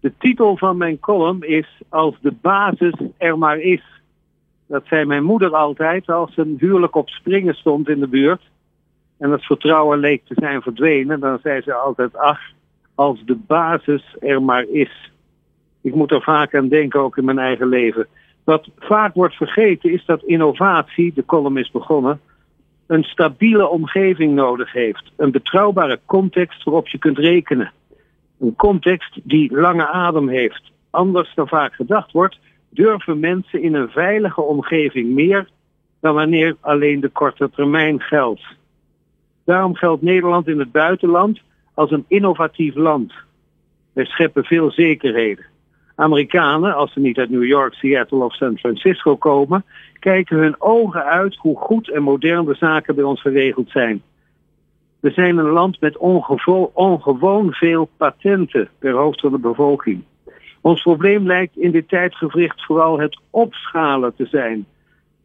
De 0.00 0.12
titel 0.18 0.56
van 0.56 0.76
mijn 0.76 1.00
column 1.00 1.42
is 1.42 1.82
Als 1.88 2.14
de 2.20 2.32
basis 2.40 2.94
er 3.18 3.38
maar 3.38 3.58
is. 3.58 3.82
Dat 4.66 4.82
zei 4.86 5.04
mijn 5.04 5.24
moeder 5.24 5.54
altijd 5.54 6.08
als 6.08 6.36
een 6.36 6.56
huwelijk 6.58 6.94
op 6.94 7.08
springen 7.08 7.54
stond 7.54 7.88
in 7.88 8.00
de 8.00 8.08
buurt. 8.08 8.42
En 9.18 9.30
het 9.30 9.44
vertrouwen 9.44 9.98
leek 9.98 10.22
te 10.24 10.34
zijn 10.36 10.62
verdwenen. 10.62 11.20
Dan 11.20 11.38
zei 11.42 11.62
ze 11.62 11.74
altijd, 11.74 12.16
ach, 12.16 12.40
als 12.94 13.22
de 13.24 13.34
basis 13.46 14.16
er 14.20 14.42
maar 14.42 14.64
is. 14.68 15.10
Ik 15.80 15.94
moet 15.94 16.10
er 16.10 16.22
vaak 16.22 16.54
aan 16.54 16.68
denken, 16.68 17.00
ook 17.00 17.16
in 17.16 17.24
mijn 17.24 17.38
eigen 17.38 17.68
leven. 17.68 18.06
Wat 18.44 18.68
vaak 18.78 19.14
wordt 19.14 19.34
vergeten 19.34 19.92
is 19.92 20.04
dat 20.04 20.22
innovatie, 20.22 21.12
de 21.14 21.24
column 21.24 21.56
is 21.56 21.70
begonnen, 21.70 22.20
een 22.86 23.02
stabiele 23.02 23.68
omgeving 23.68 24.34
nodig 24.34 24.72
heeft. 24.72 25.12
Een 25.16 25.30
betrouwbare 25.30 26.00
context 26.04 26.64
waarop 26.64 26.88
je 26.88 26.98
kunt 26.98 27.18
rekenen. 27.18 27.72
Een 28.40 28.56
context 28.56 29.18
die 29.22 29.56
lange 29.56 29.86
adem 29.86 30.28
heeft. 30.28 30.72
Anders 30.90 31.34
dan 31.34 31.48
vaak 31.48 31.74
gedacht 31.74 32.12
wordt, 32.12 32.38
durven 32.70 33.20
mensen 33.20 33.62
in 33.62 33.74
een 33.74 33.88
veilige 33.88 34.40
omgeving 34.40 35.14
meer 35.14 35.48
dan 36.00 36.14
wanneer 36.14 36.56
alleen 36.60 37.00
de 37.00 37.08
korte 37.08 37.50
termijn 37.50 38.00
geldt. 38.00 38.42
Daarom 39.44 39.74
geldt 39.74 40.02
Nederland 40.02 40.48
in 40.48 40.58
het 40.58 40.72
buitenland 40.72 41.40
als 41.74 41.90
een 41.90 42.04
innovatief 42.08 42.74
land. 42.74 43.12
Wij 43.92 44.04
scheppen 44.04 44.44
veel 44.44 44.70
zekerheden. 44.70 45.44
Amerikanen, 45.94 46.74
als 46.74 46.92
ze 46.92 47.00
niet 47.00 47.18
uit 47.18 47.30
New 47.30 47.44
York, 47.44 47.74
Seattle 47.74 48.24
of 48.24 48.34
San 48.34 48.58
Francisco 48.58 49.16
komen, 49.16 49.64
kijken 49.98 50.36
hun 50.36 50.60
ogen 50.60 51.04
uit 51.04 51.36
hoe 51.36 51.56
goed 51.56 51.90
en 51.90 52.02
modern 52.02 52.44
de 52.44 52.54
zaken 52.54 52.94
bij 52.94 53.04
ons 53.04 53.20
geregeld 53.20 53.70
zijn. 53.70 54.02
We 55.06 55.12
zijn 55.12 55.38
een 55.38 55.50
land 55.50 55.80
met 55.80 55.96
ongewoon 56.74 57.52
veel 57.52 57.88
patenten 57.96 58.68
per 58.78 58.92
hoofd 58.92 59.20
van 59.20 59.30
de 59.30 59.38
bevolking. 59.38 60.02
Ons 60.60 60.82
probleem 60.82 61.26
lijkt 61.26 61.56
in 61.56 61.70
dit 61.70 61.88
tijdgevricht 61.88 62.64
vooral 62.64 62.98
het 62.98 63.20
opschalen 63.30 64.14
te 64.16 64.26
zijn. 64.26 64.66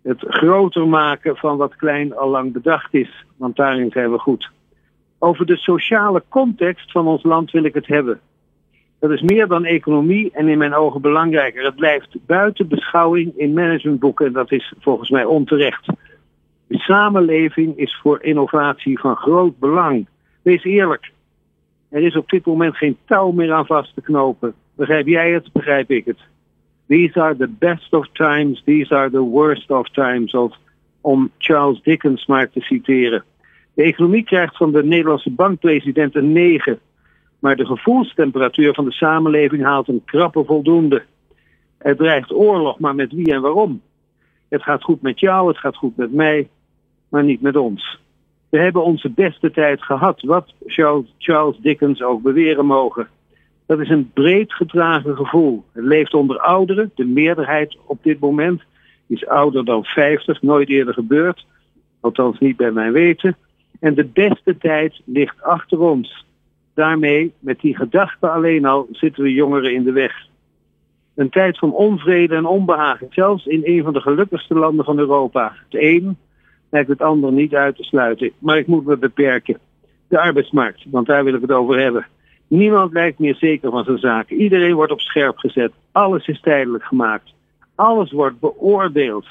Het 0.04 0.26
groter 0.28 0.88
maken 0.88 1.38
van 1.38 1.58
wat 1.58 1.76
klein 1.76 2.16
al 2.16 2.30
lang 2.30 2.54
bedacht 2.54 2.94
is, 2.94 3.26
want 3.38 3.56
daarin 3.56 3.92
zijn 3.92 4.12
we 4.12 4.18
goed. 4.20 4.50
Over 5.20 5.46
de 5.46 5.58
sociale 5.58 6.24
context 6.30 6.92
van 6.92 7.08
ons 7.08 7.24
land 7.24 7.52
wil 7.52 7.64
ik 7.64 7.74
het 7.74 7.88
hebben. 7.88 8.20
Dat 9.00 9.12
is 9.12 9.22
meer 9.22 9.48
dan 9.48 9.66
economie 9.66 10.32
en 10.34 10.48
in 10.48 10.58
mijn 10.58 10.74
ogen 10.74 11.02
belangrijker. 11.02 11.64
Het 11.64 11.76
blijft 11.76 12.16
buiten 12.26 12.68
beschouwing 12.68 13.38
in 13.38 13.54
managementboeken 13.54 14.26
en 14.26 14.34
dat 14.34 14.52
is 14.52 14.74
volgens 14.80 15.10
mij 15.10 15.26
onterecht. 15.26 15.88
De 16.72 16.80
samenleving 16.80 17.78
is 17.78 18.00
voor 18.02 18.24
innovatie 18.24 19.00
van 19.00 19.16
groot 19.16 19.60
belang. 19.60 20.08
Wees 20.42 20.64
eerlijk. 20.64 21.12
Er 21.90 22.02
is 22.02 22.16
op 22.16 22.30
dit 22.30 22.46
moment 22.46 22.78
geen 22.78 22.98
touw 23.06 23.32
meer 23.32 23.54
aan 23.54 23.66
vast 23.66 23.94
te 23.94 24.02
knopen. 24.02 24.54
Begrijp 24.76 25.08
jij 25.08 25.32
het? 25.32 25.52
Begrijp 25.52 25.90
ik 25.92 26.06
het? 26.06 26.18
These 26.88 27.22
are 27.22 27.36
the 27.36 27.48
best 27.48 27.94
of 27.94 28.08
times, 28.14 28.62
these 28.66 28.96
are 28.96 29.10
the 29.10 29.20
worst 29.20 29.72
of 29.72 29.90
times, 29.90 30.34
of, 30.34 30.56
om 31.02 31.32
Charles 31.38 31.82
Dickens 31.82 32.26
maar 32.26 32.50
te 32.50 32.62
citeren. 32.62 33.24
De 33.74 33.84
economie 33.84 34.24
krijgt 34.24 34.58
van 34.58 34.72
de 34.72 34.84
Nederlandse 34.84 35.32
bankpresident 35.32 36.16
een 36.16 36.32
9, 36.32 36.80
maar 37.40 37.56
de 37.56 37.66
gevoelstemperatuur 37.66 38.74
van 38.74 38.86
de 38.86 38.94
samenleving 38.94 39.64
haalt 39.64 39.88
een 39.88 40.02
krappe 40.06 40.44
voldoende. 40.44 41.04
Er 41.78 41.96
dreigt 41.96 42.34
oorlog, 42.34 42.80
maar 42.80 42.96
met 42.96 43.12
wie 43.12 43.34
en 43.34 43.42
waarom? 43.42 43.82
Het 44.50 44.64
gaat 44.64 44.84
goed 44.84 45.02
met 45.02 45.20
jou, 45.20 45.48
het 45.48 45.58
gaat 45.58 45.76
goed 45.76 45.98
met 45.98 46.14
mij, 46.14 46.50
maar 47.12 47.24
niet 47.24 47.42
met 47.42 47.56
ons. 47.56 48.00
We 48.50 48.60
hebben 48.60 48.84
onze 48.84 49.10
beste 49.10 49.52
tijd 49.52 49.84
gehad, 49.84 50.22
wat 50.22 50.54
Charles 51.18 51.58
Dickens 51.62 52.02
ook 52.02 52.22
beweren 52.22 52.66
mogen. 52.66 53.08
Dat 53.66 53.80
is 53.80 53.90
een 53.90 54.12
breed 54.14 54.54
gedragen 54.54 55.16
gevoel. 55.16 55.64
Het 55.72 55.84
leeft 55.84 56.14
onder 56.14 56.40
ouderen. 56.40 56.92
De 56.96 57.06
meerderheid 57.06 57.78
op 57.86 58.04
dit 58.04 58.20
moment 58.20 58.62
is 59.08 59.28
ouder 59.28 59.66
dan 59.66 59.84
50, 59.84 60.42
nooit 60.42 60.70
eerder 60.70 60.94
gebeurd. 60.94 61.46
Althans 62.00 62.40
niet 62.40 62.58
bij 62.58 62.72
mijn 62.72 62.92
weten. 62.92 63.36
En 63.80 63.94
de 63.94 64.06
beste 64.06 64.58
tijd 64.58 65.02
ligt 65.06 65.42
achter 65.42 65.80
ons. 65.80 66.26
Daarmee, 66.74 67.34
met 67.40 67.60
die 67.60 67.76
gedachte 67.76 68.30
alleen 68.30 68.66
al, 68.66 68.88
zitten 68.92 69.24
we 69.24 69.34
jongeren 69.34 69.74
in 69.74 69.84
de 69.84 69.92
weg. 69.92 70.28
Een 71.16 71.30
tijd 71.30 71.58
van 71.58 71.74
onvrede 71.74 72.36
en 72.36 72.46
onbehagen, 72.46 73.08
zelfs 73.10 73.46
in 73.46 73.62
een 73.64 73.84
van 73.84 73.94
de 73.94 74.02
gelukkigste 74.02 74.54
landen 74.54 74.86
van 74.86 75.00
Europa. 75.00 75.54
Het 75.70 75.82
een 75.82 76.18
lijkt 76.72 76.90
het 76.90 77.02
ander 77.02 77.32
niet 77.32 77.56
uit 77.56 77.76
te 77.76 77.84
sluiten, 77.84 78.32
maar 78.40 78.58
ik 78.58 78.68
moet 78.68 78.86
me 78.86 78.98
beperken. 78.98 79.60
De 80.08 80.20
arbeidsmarkt, 80.20 80.86
want 80.90 81.08
daar 81.08 81.24
wil 81.24 81.34
ik 81.34 81.42
het 81.42 81.52
over 81.52 81.80
hebben. 81.80 82.08
Niemand 82.48 82.94
lijkt 82.94 83.20
meer 83.20 83.36
zeker 83.36 83.72
van 83.72 83.84
zijn 83.84 83.98
zaken. 83.98 84.42
Iedereen 84.42 84.76
wordt 84.76 84.92
op 84.92 85.00
scherp 85.00 85.38
gezet. 85.38 85.72
Alles 85.92 86.28
is 86.28 86.42
tijdelijk 86.42 86.84
gemaakt. 86.84 87.34
Alles 87.76 88.12
wordt 88.12 88.40
beoordeeld. 88.40 89.26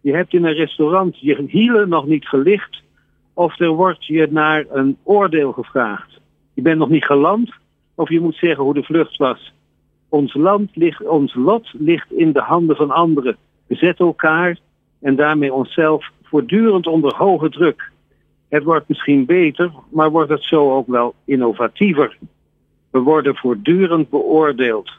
Je 0.00 0.14
hebt 0.14 0.32
in 0.32 0.44
een 0.44 0.54
restaurant 0.54 1.20
je 1.20 1.44
hielen 1.46 1.88
nog 1.88 2.06
niet 2.06 2.28
gelicht 2.28 2.82
of 3.34 3.60
er 3.60 3.68
wordt 3.68 4.06
je 4.06 4.28
naar 4.30 4.64
een 4.70 4.96
oordeel 5.02 5.52
gevraagd. 5.52 6.20
Je 6.54 6.62
bent 6.62 6.78
nog 6.78 6.88
niet 6.88 7.04
geland 7.04 7.50
of 7.94 8.08
je 8.08 8.20
moet 8.20 8.36
zeggen 8.36 8.64
hoe 8.64 8.74
de 8.74 8.82
vlucht 8.82 9.16
was. 9.16 9.52
Ons, 10.08 10.34
land 10.34 10.76
ligt, 10.76 11.06
ons 11.06 11.34
lot 11.34 11.68
ligt 11.72 12.12
in 12.12 12.32
de 12.32 12.40
handen 12.40 12.76
van 12.76 12.90
anderen. 12.90 13.36
We 13.66 13.74
zetten 13.74 14.06
elkaar 14.06 14.58
en 15.00 15.16
daarmee 15.16 15.52
onszelf 15.52 16.10
voortdurend 16.30 16.86
onder 16.86 17.16
hoge 17.16 17.50
druk. 17.50 17.90
Het 18.48 18.62
wordt 18.62 18.88
misschien 18.88 19.24
beter, 19.24 19.70
maar 19.90 20.10
wordt 20.10 20.30
het 20.30 20.44
zo 20.44 20.72
ook 20.72 20.86
wel 20.86 21.14
innovatiever. 21.24 22.18
We 22.90 22.98
worden 22.98 23.36
voortdurend 23.36 24.10
beoordeeld. 24.10 24.90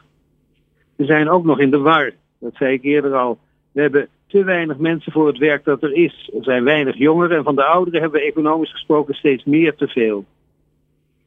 We 0.96 1.04
zijn 1.04 1.28
ook 1.28 1.44
nog 1.44 1.58
in 1.58 1.70
de 1.70 1.78
war, 1.78 2.12
dat 2.38 2.54
zei 2.54 2.72
ik 2.72 2.82
eerder 2.82 3.14
al. 3.14 3.38
We 3.72 3.80
hebben 3.80 4.08
te 4.26 4.44
weinig 4.44 4.76
mensen 4.76 5.12
voor 5.12 5.26
het 5.26 5.38
werk 5.38 5.64
dat 5.64 5.82
er 5.82 5.92
is. 5.92 6.30
Er 6.36 6.44
zijn 6.44 6.64
weinig 6.64 6.96
jongeren 6.96 7.36
en 7.36 7.44
van 7.44 7.54
de 7.54 7.64
ouderen 7.64 8.00
hebben 8.00 8.20
we 8.20 8.26
economisch 8.26 8.72
gesproken 8.72 9.14
steeds 9.14 9.44
meer 9.44 9.74
te 9.74 9.88
veel. 9.88 10.24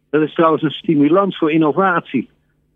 Dat 0.10 0.22
is 0.22 0.34
trouwens 0.34 0.64
een 0.64 0.72
stimulans 0.72 1.38
voor 1.38 1.52
innovatie. 1.52 2.30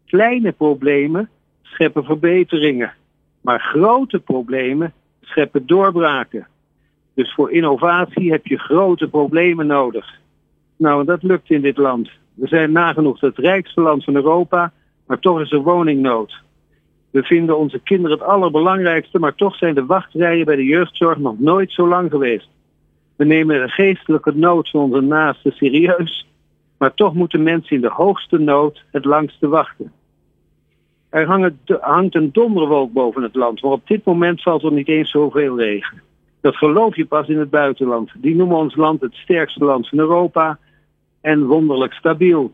Kleine 0.06 0.52
problemen 0.52 1.30
scheppen 1.62 2.04
verbeteringen, 2.04 2.94
maar 3.42 3.60
grote 3.60 4.20
problemen 4.20 4.94
scheppen 5.22 5.66
doorbraken. 5.66 6.48
Dus 7.20 7.34
voor 7.34 7.52
innovatie 7.52 8.32
heb 8.32 8.46
je 8.46 8.58
grote 8.58 9.08
problemen 9.08 9.68
nodig. 9.68 10.20
Nou, 10.78 11.06
dat 11.06 11.24
lukt 11.24 11.50
in 11.50 11.62
dit 11.62 11.78
land. 11.78 12.10
We 12.34 12.48
zijn 12.48 12.72
nagenoeg 12.72 13.20
het 13.20 13.38
rijkste 13.38 13.82
land 13.82 14.04
van 14.04 14.16
Europa, 14.16 14.72
maar 15.08 15.20
toch 15.20 15.42
is 15.42 15.52
er 15.52 15.62
woningnood. 15.62 16.42
We 17.12 17.24
vinden 17.24 17.58
onze 17.58 17.80
kinderen 17.80 18.18
het 18.18 18.28
allerbelangrijkste, 18.28 19.20
maar 19.20 19.36
toch 19.36 19.56
zijn 19.56 19.76
de 19.76 19.86
wachtrijen 19.86 20.46
bij 20.46 20.56
de 20.56 20.64
jeugdzorg 20.64 21.18
nog 21.18 21.40
nooit 21.40 21.72
zo 21.72 21.88
lang 21.88 22.12
geweest. 22.12 22.50
We 23.16 23.26
nemen 23.26 23.62
de 23.62 23.70
geestelijke 23.70 24.36
nood 24.36 24.70
van 24.70 24.82
onze 24.82 25.02
naasten 25.02 25.52
serieus, 25.52 26.28
maar 26.78 26.94
toch 26.94 27.14
moeten 27.14 27.44
mensen 27.44 27.76
in 27.76 27.82
de 27.82 27.92
hoogste 27.94 28.38
nood 28.38 28.84
het 28.92 29.06
langste 29.06 29.48
wachten. 29.48 29.92
Er 31.10 31.26
hangt 31.82 32.16
een 32.16 32.32
donderwolk 32.32 32.94
boven 32.94 33.24
het 33.24 33.36
land, 33.36 33.62
maar 33.62 33.72
op 33.72 33.88
dit 33.88 34.06
moment 34.06 34.42
valt 34.42 34.64
er 34.64 34.72
niet 34.72 34.88
eens 34.88 35.12
zoveel 35.12 35.58
regen. 35.58 36.08
Dat 36.42 36.56
geloof 36.56 36.96
je 36.96 37.06
pas 37.06 37.28
in 37.28 37.40
het 37.40 37.50
buitenland. 37.50 38.12
Die 38.18 38.36
noemen 38.36 38.58
ons 38.58 38.76
land 38.76 39.02
het 39.02 39.14
sterkste 39.14 39.64
land 39.64 39.90
van 39.90 40.00
Europa 40.00 40.60
en 41.22 41.46
wonderlijk 41.46 41.94
stabiel. 41.94 42.54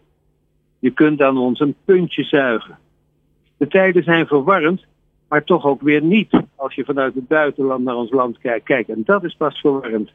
Je 0.80 0.92
kunt 0.92 1.22
aan 1.22 1.38
ons 1.38 1.60
een 1.60 1.76
puntje 1.86 2.24
zuigen. 2.24 2.78
De 3.58 3.68
tijden 3.68 4.04
zijn 4.04 4.28
verwarrend, 4.28 4.86
maar 5.28 5.44
toch 5.44 5.66
ook 5.66 5.82
weer 5.82 6.02
niet 6.02 6.42
als 6.56 6.76
je 6.76 6.86
vanuit 6.86 7.16
het 7.16 7.28
buitenland 7.28 7.84
naar 7.84 7.96
ons 7.96 8.12
land 8.12 8.38
kijkt. 8.38 8.66
Kijk, 8.66 8.88
en 8.88 9.02
dat 9.06 9.24
is 9.24 9.36
pas 9.36 9.60
verwarrend. 9.60 10.12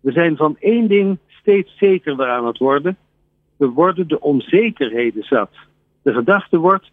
We 0.00 0.12
zijn 0.12 0.36
van 0.36 0.56
één 0.58 0.88
ding 0.88 1.18
steeds 1.26 1.76
zekerder 1.76 2.28
aan 2.28 2.46
het 2.46 2.58
worden. 2.58 2.96
We 3.56 3.68
worden 3.68 4.08
de 4.08 4.20
onzekerheden 4.20 5.22
zat. 5.22 5.50
De 6.02 6.12
gedachte 6.12 6.58
wordt, 6.58 6.90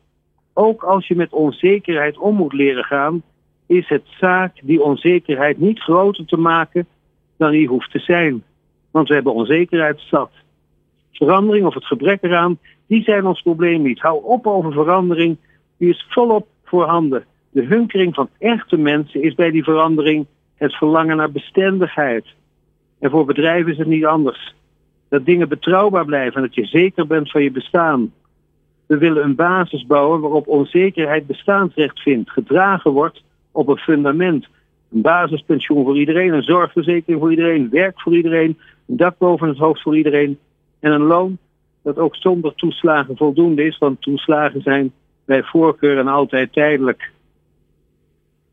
ook 0.54 0.84
als 0.84 1.08
je 1.08 1.16
met 1.16 1.32
onzekerheid 1.32 2.18
om 2.18 2.36
moet 2.36 2.54
leren 2.54 2.84
gaan, 2.84 3.24
is 3.68 3.88
het 3.88 4.04
zaak 4.20 4.54
die 4.62 4.82
onzekerheid 4.82 5.60
niet 5.60 5.80
groter 5.80 6.26
te 6.26 6.38
maken 6.38 6.88
dan 7.38 7.52
die 7.52 7.68
hoeft 7.68 7.92
te 7.92 8.00
zijn. 8.00 8.44
Want 8.92 9.08
we 9.08 9.14
hebben 9.14 9.34
onzekerheid 9.34 10.00
zat. 10.00 10.32
Verandering 11.12 11.66
of 11.66 11.74
het 11.74 11.86
gebrek 11.86 12.24
eraan, 12.24 12.60
die 12.88 13.04
zijn 13.04 13.26
ons 13.26 13.42
probleem 13.42 13.82
niet. 13.82 14.00
Hou 14.00 14.24
op 14.24 14.48
over 14.48 14.72
verandering 14.72 15.38
die 15.78 15.90
is 15.90 16.06
volop 16.10 16.48
voorhanden. 16.64 17.26
De 17.50 17.66
hunkering 17.66 18.16
van 18.16 18.30
echte 18.40 18.78
mensen 18.78 19.22
is 19.22 19.36
bij 19.36 19.52
die 19.52 19.64
verandering 19.64 20.26
het 20.56 20.74
verlangen 20.74 21.18
naar 21.18 21.32
bestendigheid. 21.32 22.26
En 23.00 23.10
voor 23.10 23.26
bedrijven 23.26 23.72
is 23.72 23.78
het 23.78 23.88
niet 23.88 24.06
anders. 24.06 24.56
Dat 25.10 25.26
dingen 25.26 25.50
betrouwbaar 25.50 26.06
blijven 26.06 26.36
en 26.36 26.42
dat 26.42 26.56
je 26.56 26.66
zeker 26.66 27.08
bent 27.08 27.32
van 27.32 27.44
je 27.44 27.52
bestaan. 27.52 28.14
We 28.86 28.98
willen 28.98 29.24
een 29.24 29.36
basis 29.36 29.86
bouwen 29.86 30.22
waarop 30.22 30.48
onzekerheid 30.48 31.28
bestaansrecht 31.28 32.00
vindt, 32.00 32.30
gedragen 32.30 32.92
wordt 32.92 33.24
op 33.58 33.67
een 33.67 33.78
fundament. 33.78 34.48
Een 34.91 35.02
basispensioen 35.02 35.84
voor 35.84 35.98
iedereen, 35.98 36.34
een 36.34 36.43
zorgverzekering 36.43 37.20
voor 37.20 37.30
iedereen, 37.30 37.70
werk 37.70 38.02
voor 38.02 38.15
iedereen, 38.15 38.58
een 38.88 38.98
dak 38.98 39.17
boven 39.17 39.48
het 39.48 39.58
hoofd 39.58 39.82
voor 39.82 39.98
iedereen 39.98 40.39
en 40.80 40.91
een 40.91 41.02
loon 41.02 41.38
dat 41.82 41.98
ook 41.98 42.15
zonder 42.15 42.56
toeslagen 42.56 43.17
voldoende 43.17 43.65
is, 43.65 43.78
want 43.78 44.02
toeslagen 44.02 44.62
zijn 44.62 44.91
bij 45.26 45.43
voorkeur 45.43 45.98
en 45.98 46.08
altijd 46.08 46.54
tijdelijk. 46.54 47.12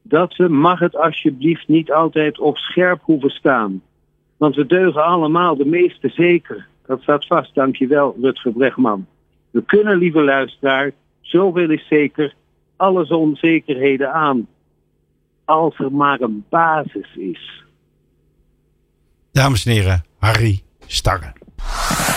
Dat 0.03 0.39
mag 0.39 0.79
het 0.79 0.97
alsjeblieft 0.97 1.69
niet 1.69 1.93
altijd 1.93 2.39
op 2.39 2.57
scherp 2.57 3.01
hoeven 3.03 3.31
staan. 3.31 3.83
Want 4.37 4.55
we 4.55 4.67
deugen 4.67 5.05
allemaal, 5.05 5.57
de 5.57 5.67
meeste 5.67 6.09
zeker. 6.09 6.67
Dat 6.87 7.03
staat 7.03 7.27
vast, 7.27 7.55
dankjewel 7.55 8.17
Rutger 8.21 8.53
Bregman. 8.53 9.07
We 9.51 9.63
kunnen, 9.63 9.99
lieve 9.99 10.23
luisteraar, 10.23 10.93
zoveel 11.21 11.71
is 11.71 11.87
zeker, 11.89 12.35
alle 12.77 13.17
onzekerheden 13.17 14.13
aan. 14.13 14.47
Als 15.45 15.79
er 15.79 15.93
maar 15.93 16.21
een 16.21 16.45
basis 16.49 17.17
is. 17.17 17.65
Dames 19.33 19.67
en 19.67 19.73
heren, 19.73 20.05
Harry 20.19 20.63
Starre. 20.87 21.33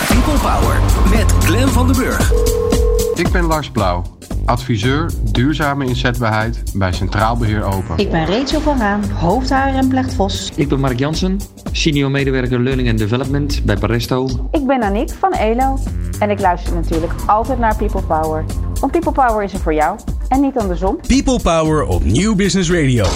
People 0.08 0.38
Power 0.40 0.80
met 1.10 1.32
Glen 1.44 1.68
van 1.68 1.86
den 1.86 1.96
Burg. 1.96 2.32
Ik 3.14 3.32
ben 3.32 3.44
Lars 3.44 3.70
Blauw 3.70 4.18
adviseur 4.48 5.10
duurzame 5.32 5.84
inzetbaarheid 5.84 6.62
bij 6.74 6.92
Centraal 6.92 7.36
Beheer 7.36 7.64
Open. 7.64 7.96
Ik 7.96 8.10
ben 8.10 8.26
Rachel 8.26 8.60
van 8.60 8.78
Raan, 8.78 9.10
hoofd 9.10 9.50
en 9.50 9.90
Vlechtvos. 9.90 10.52
Ik 10.56 10.68
ben 10.68 10.80
Mark 10.80 10.98
Jansen, 10.98 11.40
senior 11.72 12.10
medewerker 12.10 12.60
Learning 12.60 12.88
and 12.88 12.98
Development 12.98 13.64
bij 13.64 13.76
Paresto. 13.76 14.48
Ik 14.50 14.66
ben 14.66 14.82
Aniek 14.82 15.10
van 15.10 15.32
ELO 15.32 15.78
en 16.18 16.30
ik 16.30 16.40
luister 16.40 16.74
natuurlijk 16.74 17.12
altijd 17.26 17.58
naar 17.58 17.76
People 17.76 18.02
Power. 18.02 18.44
Want 18.80 18.92
People 18.92 19.12
Power 19.12 19.42
is 19.42 19.52
er 19.52 19.60
voor 19.60 19.74
jou 19.74 19.98
en 20.28 20.40
niet 20.40 20.56
andersom. 20.56 21.00
People 21.06 21.40
Power 21.40 21.84
op 21.84 22.04
Nieuw 22.04 22.34
Business 22.34 22.70
Radio. 22.70 23.06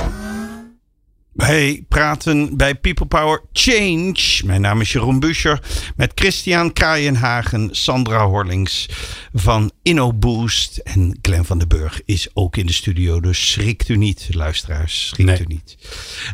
Wij 1.33 1.85
praten 1.89 2.57
bij 2.57 2.75
People 2.75 3.07
Power 3.07 3.43
Change. 3.53 4.41
Mijn 4.45 4.61
naam 4.61 4.81
is 4.81 4.93
Jeroen 4.93 5.21
Buscher 5.21 5.63
met 5.97 6.13
Christian 6.15 6.73
Kraaienhagen, 6.73 7.69
Sandra 7.73 8.27
Horlings 8.27 8.89
van 9.33 9.71
InnoBoost. 9.83 10.77
En 10.77 11.19
Glenn 11.23 11.45
van 11.45 11.59
den 11.59 11.69
Burg 11.69 12.03
is 12.05 12.29
ook 12.35 12.57
in 12.57 12.67
de 12.67 12.73
studio, 12.73 13.21
dus 13.21 13.51
schrikt 13.51 13.89
u 13.89 13.97
niet, 13.97 14.29
luisteraars. 14.31 15.09
Schrikt 15.09 15.41
u 15.41 15.45
niet. 15.47 15.77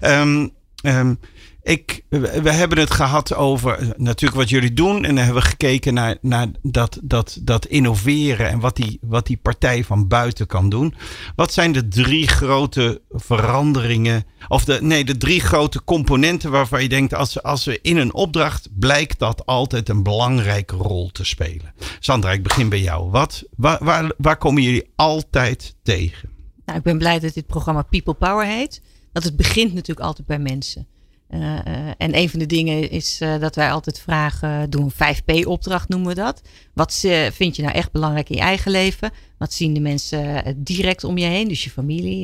Um, 0.04 0.50
um, 0.82 1.18
ik, 1.68 2.02
we 2.08 2.50
hebben 2.52 2.78
het 2.78 2.90
gehad 2.90 3.34
over 3.34 3.78
eh, 3.78 3.88
natuurlijk 3.96 4.40
wat 4.40 4.48
jullie 4.48 4.72
doen. 4.72 5.04
En 5.04 5.14
dan 5.14 5.24
hebben 5.24 5.42
we 5.42 5.48
gekeken 5.48 5.94
naar, 5.94 6.16
naar 6.20 6.46
dat, 6.62 6.98
dat, 7.02 7.38
dat 7.42 7.66
innoveren 7.66 8.48
en 8.48 8.60
wat 8.60 8.76
die, 8.76 8.98
wat 9.00 9.26
die 9.26 9.36
partij 9.36 9.84
van 9.84 10.08
buiten 10.08 10.46
kan 10.46 10.68
doen. 10.68 10.94
Wat 11.36 11.52
zijn 11.52 11.72
de 11.72 11.88
drie 11.88 12.28
grote 12.28 13.02
veranderingen? 13.10 14.24
Of 14.48 14.64
de, 14.64 14.78
nee, 14.82 15.04
de 15.04 15.16
drie 15.16 15.40
grote 15.40 15.84
componenten 15.84 16.50
waarvan 16.50 16.82
je 16.82 16.88
denkt, 16.88 17.14
als, 17.14 17.42
als 17.42 17.64
we 17.64 17.78
in 17.82 17.96
een 17.96 18.14
opdracht 18.14 18.68
blijkt 18.78 19.18
dat 19.18 19.46
altijd 19.46 19.88
een 19.88 20.02
belangrijke 20.02 20.76
rol 20.76 21.10
te 21.10 21.24
spelen. 21.24 21.74
Sandra, 21.98 22.32
ik 22.32 22.42
begin 22.42 22.68
bij 22.68 22.80
jou. 22.80 23.10
Wat, 23.10 23.44
waar, 23.56 23.84
waar, 23.84 24.12
waar 24.16 24.36
komen 24.36 24.62
jullie 24.62 24.90
altijd 24.96 25.74
tegen? 25.82 26.28
Nou, 26.64 26.78
ik 26.78 26.84
ben 26.84 26.98
blij 26.98 27.18
dat 27.18 27.34
dit 27.34 27.46
programma 27.46 27.82
People 27.82 28.14
Power 28.14 28.46
heet. 28.46 28.82
Want 29.12 29.24
het 29.24 29.36
begint 29.36 29.74
natuurlijk 29.74 30.06
altijd 30.06 30.26
bij 30.26 30.38
mensen. 30.38 30.86
Uh, 31.30 31.58
en 31.98 32.16
een 32.16 32.28
van 32.28 32.38
de 32.38 32.46
dingen 32.46 32.90
is 32.90 33.20
uh, 33.20 33.38
dat 33.38 33.54
wij 33.54 33.72
altijd 33.72 34.00
vragen, 34.00 34.70
doen 34.70 34.92
een 34.96 35.16
5P-opdracht 35.16 35.88
noemen 35.88 36.08
we 36.08 36.14
dat. 36.14 36.42
Wat 36.74 36.94
vind 37.32 37.56
je 37.56 37.62
nou 37.62 37.74
echt 37.74 37.92
belangrijk 37.92 38.30
in 38.30 38.36
je 38.36 38.42
eigen 38.42 38.70
leven? 38.70 39.10
Wat 39.38 39.52
zien 39.52 39.74
de 39.74 39.80
mensen 39.80 40.54
direct 40.56 41.04
om 41.04 41.18
je 41.18 41.26
heen, 41.26 41.48
dus 41.48 41.64
je 41.64 41.70
familie, 41.70 42.20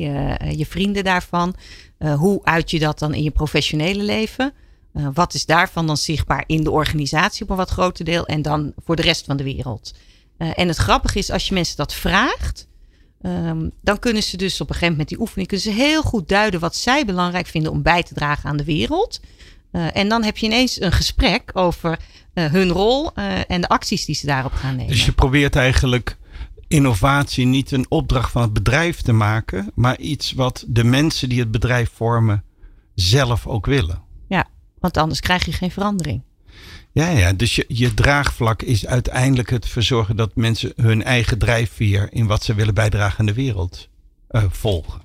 je 0.57 0.65
vrienden 0.65 1.03
daarvan? 1.03 1.55
hoe 2.17 2.43
uit 2.43 2.71
je 2.71 2.79
dat 2.79 2.99
dan 2.99 3.13
in 3.13 3.23
je 3.23 3.31
professionele 3.31 4.03
leven? 4.03 4.53
wat 5.13 5.33
is 5.33 5.45
daarvan 5.45 5.87
dan 5.87 5.97
zichtbaar 5.97 6.43
in 6.47 6.63
de 6.63 6.71
organisatie 6.71 7.43
op 7.43 7.49
een 7.49 7.55
wat 7.55 7.69
groter 7.69 8.05
deel 8.05 8.25
en 8.25 8.41
dan 8.41 8.73
voor 8.85 8.95
de 8.95 9.01
rest 9.01 9.25
van 9.25 9.37
de 9.37 9.43
wereld? 9.43 9.93
en 10.37 10.67
het 10.67 10.77
grappige 10.77 11.17
is, 11.17 11.31
als 11.31 11.47
je 11.47 11.53
mensen 11.53 11.77
dat 11.77 11.93
vraagt, 11.93 12.67
ehm, 13.25 13.69
dan 13.81 13.99
kunnen 13.99 14.23
ze 14.23 14.37
dus 14.37 14.61
op 14.61 14.67
een 14.67 14.73
gegeven 14.73 14.91
moment 14.91 15.09
die 15.09 15.19
oefening 15.19 15.47
kunnen 15.47 15.65
ze 15.65 15.71
heel 15.71 16.01
goed 16.01 16.27
duiden 16.27 16.59
wat 16.59 16.75
zij 16.75 17.05
belangrijk 17.05 17.47
vinden 17.47 17.71
om 17.71 17.81
bij 17.81 18.03
te 18.03 18.13
dragen 18.13 18.49
aan 18.49 18.57
de 18.57 18.63
wereld. 18.63 19.19
en 19.93 20.09
dan 20.09 20.23
heb 20.23 20.37
je 20.37 20.45
ineens 20.45 20.81
een 20.81 20.91
gesprek 20.91 21.51
over 21.53 21.99
hun 22.33 22.69
rol 22.69 23.13
en 23.47 23.61
de 23.61 23.67
acties 23.67 24.05
die 24.05 24.15
ze 24.15 24.25
daarop 24.25 24.53
gaan 24.53 24.75
nemen. 24.75 24.91
Dus 24.91 25.05
je 25.05 25.11
probeert 25.11 25.55
eigenlijk 25.55 26.17
innovatie 26.67 27.45
niet 27.45 27.71
een 27.71 27.85
opdracht 27.89 28.31
van 28.31 28.41
het 28.41 28.53
bedrijf 28.53 29.01
te 29.01 29.11
maken, 29.11 29.71
maar 29.73 29.97
iets 29.97 30.31
wat 30.31 30.65
de 30.67 30.83
mensen 30.83 31.29
die 31.29 31.39
het 31.39 31.51
bedrijf 31.51 31.91
vormen 31.93 32.43
zelf 32.93 33.47
ook 33.47 33.65
willen. 33.65 34.01
Ja, 34.27 34.47
want 34.79 34.97
anders 34.97 35.19
krijg 35.19 35.45
je 35.45 35.51
geen 35.51 35.71
verandering. 35.71 36.21
Ja, 36.95 37.09
ja, 37.09 37.33
dus 37.33 37.55
je, 37.55 37.65
je 37.67 37.93
draagvlak 37.93 38.61
is 38.61 38.85
uiteindelijk 38.85 39.49
het 39.49 39.67
verzorgen 39.67 40.15
dat 40.15 40.35
mensen 40.35 40.73
hun 40.75 41.03
eigen 41.03 41.37
drijfveer 41.37 42.07
in 42.11 42.25
wat 42.25 42.43
ze 42.43 42.53
willen 42.53 42.73
bijdragen 42.73 43.19
aan 43.19 43.25
de 43.25 43.33
wereld 43.33 43.89
uh, 44.31 44.43
volgen. 44.49 45.01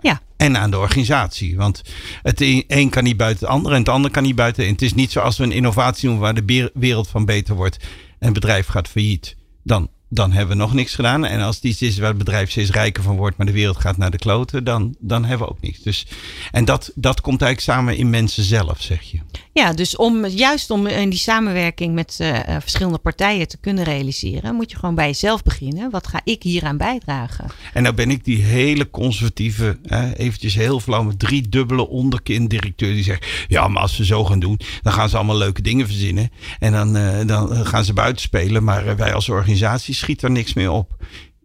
Ja. 0.00 0.20
En 0.36 0.56
aan 0.56 0.70
de 0.70 0.78
organisatie. 0.78 1.56
Want 1.56 1.82
het 2.22 2.40
een 2.66 2.90
kan 2.90 3.04
niet 3.04 3.16
buiten 3.16 3.46
het 3.46 3.54
ander 3.54 3.72
en 3.72 3.78
het 3.78 3.88
ander 3.88 4.10
kan 4.10 4.22
niet 4.22 4.34
buiten. 4.34 4.64
En 4.64 4.72
het 4.72 4.82
is 4.82 4.94
niet 4.94 5.12
zoals 5.12 5.38
we 5.38 5.44
een 5.44 5.52
innovatie 5.52 6.08
doen 6.08 6.18
waar 6.18 6.34
de 6.34 6.70
wereld 6.74 7.08
van 7.08 7.24
beter 7.24 7.54
wordt 7.54 7.76
en 8.18 8.24
het 8.24 8.32
bedrijf 8.32 8.66
gaat 8.66 8.88
failliet. 8.88 9.36
Dan 9.62 9.88
dan 10.14 10.32
hebben 10.32 10.56
we 10.56 10.62
nog 10.62 10.74
niks 10.74 10.94
gedaan. 10.94 11.24
En 11.24 11.40
als 11.40 11.54
het 11.54 11.64
iets 11.64 11.82
is 11.82 11.98
waar 11.98 12.08
het 12.08 12.18
bedrijf 12.18 12.50
steeds 12.50 12.70
rijker 12.70 13.02
van 13.02 13.16
wordt, 13.16 13.36
maar 13.36 13.46
de 13.46 13.52
wereld 13.52 13.76
gaat 13.76 13.96
naar 13.96 14.10
de 14.10 14.18
kloten, 14.18 14.64
dan, 14.64 14.94
dan 14.98 15.24
hebben 15.24 15.46
we 15.46 15.52
ook 15.52 15.60
niks. 15.60 15.78
Dus, 15.78 16.06
en 16.50 16.64
dat, 16.64 16.92
dat 16.94 17.20
komt 17.20 17.42
eigenlijk 17.42 17.78
samen 17.78 17.96
in 17.96 18.10
mensen 18.10 18.44
zelf, 18.44 18.82
zeg 18.82 19.02
je. 19.02 19.18
Ja, 19.54 19.72
dus 19.72 19.96
om, 19.96 20.26
juist 20.26 20.70
om 20.70 20.86
in 20.86 21.10
die 21.10 21.18
samenwerking 21.18 21.94
met 21.94 22.18
uh, 22.20 22.38
verschillende 22.60 22.98
partijen 22.98 23.48
te 23.48 23.56
kunnen 23.56 23.84
realiseren, 23.84 24.54
moet 24.54 24.70
je 24.70 24.76
gewoon 24.76 24.94
bij 24.94 25.06
jezelf 25.06 25.42
beginnen. 25.42 25.90
Wat 25.90 26.06
ga 26.06 26.20
ik 26.24 26.42
hieraan 26.42 26.76
bijdragen? 26.76 27.50
En 27.72 27.82
nou 27.82 27.94
ben 27.94 28.10
ik 28.10 28.24
die 28.24 28.42
hele 28.42 28.90
conservatieve, 28.90 29.78
uh, 29.84 30.04
eventjes 30.16 30.54
heel 30.54 30.80
flauw, 30.80 31.02
met 31.02 31.18
drie 31.18 31.48
dubbele 31.48 31.88
onderkin-directeur 31.88 32.92
die 32.92 33.02
zegt, 33.02 33.26
ja, 33.48 33.68
maar 33.68 33.82
als 33.82 33.96
we 33.96 34.04
zo 34.04 34.24
gaan 34.24 34.40
doen, 34.40 34.60
dan 34.82 34.92
gaan 34.92 35.08
ze 35.08 35.16
allemaal 35.16 35.36
leuke 35.36 35.62
dingen 35.62 35.86
verzinnen. 35.86 36.30
En 36.58 36.72
dan, 36.72 36.96
uh, 36.96 37.26
dan 37.26 37.66
gaan 37.66 37.84
ze 37.84 37.92
buiten 37.92 38.22
spelen, 38.22 38.64
maar 38.64 38.96
wij 38.96 39.14
als 39.14 39.28
organisatie 39.28 39.94
schiet 39.94 40.22
er 40.22 40.30
niks 40.30 40.54
meer 40.54 40.70
op. 40.70 40.96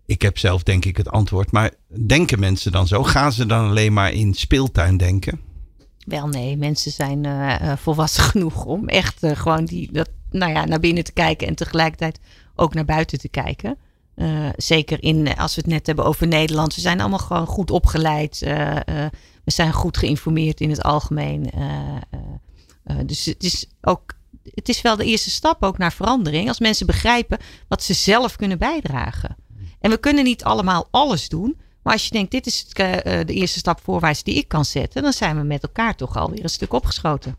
Ik 0.05 0.21
heb 0.21 0.37
zelf 0.37 0.63
denk 0.63 0.85
ik 0.85 0.97
het 0.97 1.09
antwoord. 1.09 1.51
Maar 1.51 1.71
denken 2.05 2.39
mensen 2.39 2.71
dan 2.71 2.87
zo? 2.87 3.03
Gaan 3.03 3.31
ze 3.31 3.45
dan 3.45 3.69
alleen 3.69 3.93
maar 3.93 4.11
in 4.13 4.33
speeltuin 4.33 4.97
denken? 4.97 5.46
Wel 6.07 6.27
nee, 6.27 6.57
mensen 6.57 6.91
zijn 6.91 7.23
uh, 7.23 7.71
volwassen 7.75 8.23
genoeg 8.31 8.65
om 8.65 8.87
echt 8.87 9.23
uh, 9.23 9.31
gewoon 9.31 9.65
die, 9.65 9.91
dat, 9.91 10.09
nou 10.29 10.51
ja, 10.51 10.65
naar 10.65 10.79
binnen 10.79 11.03
te 11.03 11.11
kijken 11.11 11.47
en 11.47 11.55
tegelijkertijd 11.55 12.19
ook 12.55 12.73
naar 12.73 12.85
buiten 12.85 13.19
te 13.19 13.29
kijken. 13.29 13.77
Zeker 14.55 15.03
in, 15.03 15.35
als 15.35 15.55
we 15.55 15.61
het 15.61 15.69
net 15.69 15.87
hebben 15.87 16.05
over 16.05 16.27
Nederland. 16.27 16.75
We 16.75 16.81
zijn 16.81 16.99
allemaal 16.99 17.19
gewoon 17.19 17.45
goed 17.45 17.71
opgeleid. 17.71 18.39
we 18.39 19.11
zijn 19.45 19.73
goed 19.73 19.97
geïnformeerd 19.97 20.61
in 20.61 20.69
het 20.69 20.83
algemeen. 20.83 21.51
dus 23.05 23.25
het 23.25 23.43
is 23.43 23.67
ook 23.81 24.15
het 24.53 24.69
is 24.69 24.81
wel 24.81 24.95
de 24.95 25.05
eerste 25.05 25.29
stap 25.29 25.63
ook 25.63 25.77
naar 25.77 25.93
verandering. 25.93 26.47
Als 26.47 26.59
mensen 26.59 26.85
begrijpen 26.85 27.37
wat 27.67 27.83
ze 27.83 27.93
zelf 27.93 28.35
kunnen 28.35 28.57
bijdragen. 28.57 29.35
En 29.79 29.89
we 29.89 29.97
kunnen 29.97 30.23
niet 30.23 30.43
allemaal 30.43 30.87
alles 30.91 31.29
doen. 31.29 31.57
Maar 31.88 31.95
als 31.95 32.05
je 32.05 32.11
denkt, 32.11 32.31
dit 32.31 32.45
is 32.45 32.65
eh, 32.73 33.25
de 33.25 33.33
eerste 33.33 33.59
stap 33.59 33.79
voorwaarts 33.83 34.23
die 34.23 34.35
ik 34.35 34.47
kan 34.47 34.65
zetten. 34.65 35.03
Dan 35.03 35.13
zijn 35.13 35.38
we 35.38 35.43
met 35.43 35.63
elkaar 35.63 35.95
toch 35.95 36.17
alweer 36.17 36.43
een 36.43 36.49
stuk 36.49 36.73
opgeschoten. 36.73 37.38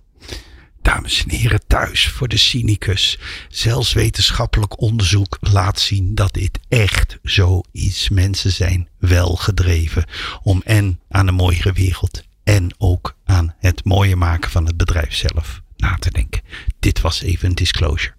Dames 0.83 1.25
en 1.25 1.31
heren 1.31 1.61
thuis, 1.67 2.09
voor 2.09 2.29
de 2.29 2.37
cynicus. 2.37 3.19
Zelfs 3.49 3.93
wetenschappelijk 3.93 4.81
onderzoek 4.81 5.37
laat 5.41 5.81
zien 5.81 6.15
dat 6.15 6.33
dit 6.33 6.59
echt 6.69 7.19
zo 7.25 7.61
is. 7.73 8.09
Mensen 8.09 8.53
zijn 8.53 8.89
wel 8.99 9.37
gedreven 9.37 10.05
om 10.43 10.63
en 10.65 11.01
aan 11.09 11.27
een 11.27 11.35
mooiere 11.35 11.73
wereld 11.73 12.23
en 12.45 12.75
ook 12.79 13.17
aan 13.25 13.55
het 13.59 13.85
mooier 13.85 14.19
maken 14.19 14.51
van 14.51 14.67
het 14.67 14.77
bedrijf 14.77 15.15
zelf 15.15 15.63
na 15.79 15.97
te 15.99 16.11
denken. 16.11 16.41
Dit 16.79 17.01
was 17.01 17.23
even 17.23 17.49
een 17.49 17.55
disclosure. 17.55 18.15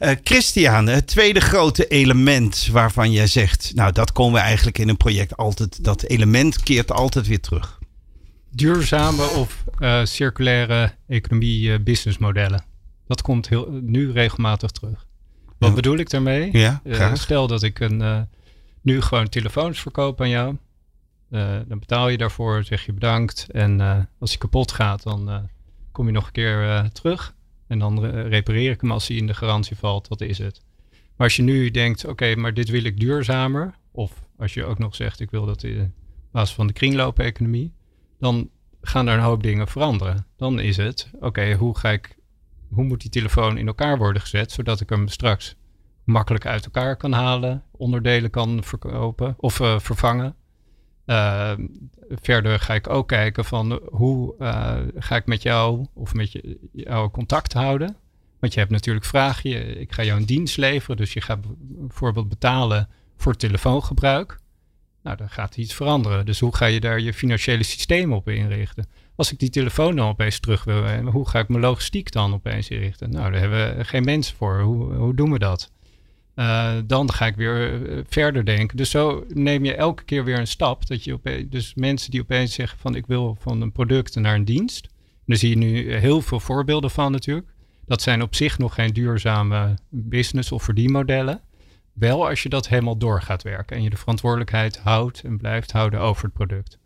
Uh, 0.00 0.10
Christian, 0.22 0.86
het 0.86 1.06
tweede 1.06 1.40
grote 1.40 1.86
element 1.86 2.68
waarvan 2.72 3.12
jij 3.12 3.26
zegt, 3.26 3.72
nou 3.74 3.92
dat 3.92 4.12
komen 4.12 4.40
we 4.40 4.46
eigenlijk 4.46 4.78
in 4.78 4.88
een 4.88 4.96
project 4.96 5.36
altijd, 5.36 5.84
dat 5.84 6.02
element 6.02 6.62
keert 6.62 6.92
altijd 6.92 7.26
weer 7.26 7.40
terug. 7.40 7.78
Duurzame 8.50 9.26
of 9.28 9.64
uh, 9.78 10.04
circulaire 10.04 10.92
economie 11.08 11.68
uh, 11.68 11.78
businessmodellen. 11.80 12.64
Dat 13.06 13.22
komt 13.22 13.48
heel, 13.48 13.68
nu 13.70 14.12
regelmatig 14.12 14.70
terug. 14.70 15.06
Wat 15.58 15.74
bedoel 15.74 15.96
ik 15.96 16.10
daarmee? 16.10 16.48
Ja, 16.52 16.80
stel 17.14 17.46
dat 17.46 17.62
ik 17.62 17.80
een, 17.80 18.28
nu 18.82 19.00
gewoon 19.00 19.28
telefoons 19.28 19.80
verkoop 19.80 20.20
aan 20.20 20.28
jou. 20.28 20.56
dan 21.68 21.78
betaal 21.78 22.08
je 22.08 22.16
daarvoor, 22.16 22.64
zeg 22.64 22.86
je 22.86 22.92
bedankt. 22.92 23.46
En 23.50 23.80
als 24.18 24.30
die 24.30 24.38
kapot 24.38 24.72
gaat, 24.72 25.02
dan 25.02 25.48
kom 25.96 26.06
je 26.06 26.12
nog 26.12 26.26
een 26.26 26.32
keer 26.32 26.62
uh, 26.62 26.84
terug. 26.84 27.34
En 27.66 27.78
dan 27.78 28.04
repareer 28.06 28.70
ik 28.70 28.80
hem 28.80 28.90
als 28.90 29.08
hij 29.08 29.16
in 29.16 29.26
de 29.26 29.34
garantie 29.34 29.76
valt. 29.76 30.08
Dat 30.08 30.20
is 30.20 30.38
het. 30.38 30.62
Maar 30.90 31.26
als 31.26 31.36
je 31.36 31.42
nu 31.42 31.70
denkt, 31.70 32.06
oké, 32.06 32.34
maar 32.34 32.54
dit 32.54 32.68
wil 32.68 32.84
ik 32.84 33.00
duurzamer. 33.00 33.74
Of 33.92 34.22
als 34.38 34.54
je 34.54 34.64
ook 34.64 34.78
nog 34.78 34.94
zegt, 34.94 35.20
ik 35.20 35.30
wil 35.30 35.46
dat 35.46 35.62
in 35.62 35.94
basis 36.32 36.54
van 36.54 36.66
de 36.66 36.72
kringloop-economie. 36.72 37.72
Dan 38.18 38.50
gaan 38.80 39.06
er 39.06 39.14
een 39.14 39.24
hoop 39.24 39.42
dingen 39.42 39.68
veranderen. 39.68 40.26
Dan 40.36 40.60
is 40.60 40.76
het, 40.76 41.10
oké, 41.20 41.54
hoe 41.54 41.78
ga 41.78 41.90
ik, 41.90 42.16
hoe 42.68 42.84
moet 42.84 43.00
die 43.00 43.10
telefoon 43.10 43.58
in 43.58 43.66
elkaar 43.66 43.98
worden 43.98 44.22
gezet, 44.22 44.52
zodat 44.52 44.80
ik 44.80 44.88
hem 44.88 45.08
straks 45.08 45.56
makkelijk 46.04 46.46
uit 46.46 46.64
elkaar 46.64 46.96
kan 46.96 47.12
halen, 47.12 47.62
onderdelen 47.70 48.30
kan 48.30 48.64
verkopen 48.64 49.34
of 49.38 49.60
uh, 49.60 49.78
vervangen. 49.78 50.34
Uh, 51.06 51.52
verder 52.08 52.60
ga 52.60 52.74
ik 52.74 52.88
ook 52.88 53.08
kijken 53.08 53.44
van 53.44 53.80
hoe 53.90 54.34
uh, 54.38 54.76
ga 54.96 55.16
ik 55.16 55.26
met 55.26 55.42
jou 55.42 55.86
of 55.92 56.14
met 56.14 56.32
je, 56.32 56.58
jou 56.72 57.10
contact 57.10 57.52
houden. 57.52 57.96
Want 58.38 58.52
je 58.52 58.58
hebt 58.58 58.72
natuurlijk 58.72 59.06
vragen. 59.06 59.80
Ik 59.80 59.92
ga 59.92 60.02
jou 60.02 60.20
een 60.20 60.26
dienst 60.26 60.56
leveren. 60.56 60.96
Dus 60.96 61.12
je 61.12 61.20
gaat 61.20 61.38
bijvoorbeeld 61.58 62.28
betalen 62.28 62.88
voor 63.16 63.36
telefoongebruik. 63.36 64.38
Nou, 65.02 65.16
dan 65.16 65.30
gaat 65.30 65.56
iets 65.56 65.74
veranderen. 65.74 66.26
Dus 66.26 66.40
hoe 66.40 66.56
ga 66.56 66.66
je 66.66 66.80
daar 66.80 67.00
je 67.00 67.12
financiële 67.12 67.62
systeem 67.62 68.12
op 68.12 68.28
inrichten? 68.28 68.86
Als 69.16 69.32
ik 69.32 69.38
die 69.38 69.50
telefoon 69.50 69.96
dan 69.96 70.08
opeens 70.08 70.40
terug 70.40 70.64
wil, 70.64 71.00
hoe 71.04 71.28
ga 71.28 71.38
ik 71.38 71.48
mijn 71.48 71.62
logistiek 71.62 72.12
dan 72.12 72.34
opeens 72.34 72.68
inrichten? 72.68 73.10
Nou, 73.10 73.30
daar 73.30 73.40
hebben 73.40 73.76
we 73.76 73.84
geen 73.84 74.04
mensen 74.04 74.36
voor. 74.36 74.60
Hoe, 74.60 74.94
hoe 74.94 75.14
doen 75.14 75.32
we 75.32 75.38
dat? 75.38 75.70
Uh, 76.36 76.72
dan 76.84 77.12
ga 77.12 77.26
ik 77.26 77.36
weer 77.36 77.80
uh, 77.80 78.02
verder 78.08 78.44
denken. 78.44 78.76
Dus 78.76 78.90
zo 78.90 79.24
neem 79.28 79.64
je 79.64 79.74
elke 79.74 80.04
keer 80.04 80.24
weer 80.24 80.38
een 80.38 80.46
stap. 80.46 80.86
Dat 80.86 81.04
je 81.04 81.12
opeens, 81.12 81.50
dus 81.50 81.74
mensen 81.74 82.10
die 82.10 82.20
opeens 82.20 82.54
zeggen 82.54 82.78
van 82.78 82.94
ik 82.94 83.06
wil 83.06 83.36
van 83.40 83.60
een 83.60 83.72
product 83.72 84.14
naar 84.14 84.34
een 84.34 84.44
dienst. 84.44 84.88
Daar 85.26 85.36
zie 85.36 85.50
je 85.50 85.56
nu 85.56 85.92
heel 85.94 86.20
veel 86.20 86.40
voorbeelden 86.40 86.90
van 86.90 87.12
natuurlijk. 87.12 87.46
Dat 87.86 88.02
zijn 88.02 88.22
op 88.22 88.34
zich 88.34 88.58
nog 88.58 88.74
geen 88.74 88.92
duurzame 88.92 89.74
business 89.88 90.52
of 90.52 90.62
verdienmodellen. 90.62 91.40
Wel 91.92 92.28
als 92.28 92.42
je 92.42 92.48
dat 92.48 92.68
helemaal 92.68 92.96
door 92.96 93.22
gaat 93.22 93.42
werken 93.42 93.76
en 93.76 93.82
je 93.82 93.90
de 93.90 93.96
verantwoordelijkheid 93.96 94.78
houdt 94.78 95.22
en 95.22 95.36
blijft 95.36 95.72
houden 95.72 96.00
over 96.00 96.24
het 96.24 96.32
product. 96.32 96.78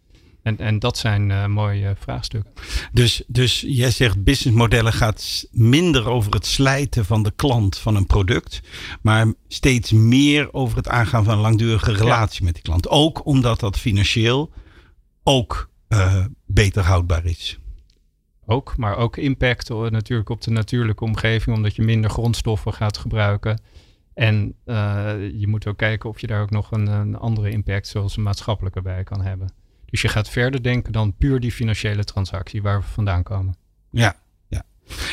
En, 0.43 0.59
en 0.59 0.79
dat 0.79 0.99
zijn 0.99 1.31
uh, 1.31 1.47
mooie 1.47 1.95
vraagstukken. 1.99 2.53
Dus, 2.93 3.23
dus 3.27 3.65
jij 3.67 3.91
zegt 3.91 4.25
businessmodellen 4.25 4.93
gaat 4.93 5.49
minder 5.51 6.09
over 6.09 6.33
het 6.33 6.47
slijten 6.47 7.05
van 7.05 7.23
de 7.23 7.33
klant 7.37 7.79
van 7.79 7.97
een 7.97 8.07
product, 8.07 8.61
maar 9.03 9.33
steeds 9.49 9.93
meer 9.93 10.53
over 10.53 10.77
het 10.77 10.89
aangaan 10.89 11.25
van 11.25 11.35
een 11.35 11.41
langdurige 11.41 11.93
relatie 11.93 12.45
met 12.45 12.55
die 12.55 12.63
klant. 12.63 12.89
Ook 12.89 13.27
omdat 13.27 13.61
dat 13.61 13.79
financieel 13.79 14.53
ook 15.23 15.71
uh, 15.89 16.25
beter 16.47 16.83
houdbaar 16.83 17.25
is. 17.25 17.59
Ook, 18.47 18.77
maar 18.77 18.97
ook 18.97 19.17
impact 19.17 19.69
natuurlijk 19.69 20.29
op 20.29 20.41
de 20.41 20.51
natuurlijke 20.51 21.05
omgeving, 21.05 21.57
omdat 21.57 21.77
je 21.77 21.83
minder 21.83 22.11
grondstoffen 22.11 22.73
gaat 22.73 22.99
gebruiken. 22.99 23.63
En 24.15 24.55
je 25.39 25.45
moet 25.47 25.67
ook 25.67 25.77
kijken 25.77 26.09
of 26.09 26.21
je 26.21 26.27
daar 26.27 26.43
ook 26.43 26.51
nog 26.51 26.73
een, 26.73 26.87
een 26.87 27.17
andere 27.17 27.51
impact, 27.51 27.87
zoals 27.87 28.17
een 28.17 28.23
maatschappelijke, 28.23 28.83
bij 28.83 29.05
kan 29.05 29.23
hebben. 29.23 29.53
Dus 29.91 30.01
je 30.01 30.09
gaat 30.09 30.29
verder 30.29 30.63
denken 30.63 30.93
dan 30.93 31.17
puur 31.17 31.41
die 31.41 31.53
financiële 31.53 32.05
transactie 32.05 32.63
waar 32.63 32.81
we 32.81 32.87
vandaan 32.87 33.23
komen. 33.23 33.57
Ja, 33.91 34.17
ja. 34.49 34.63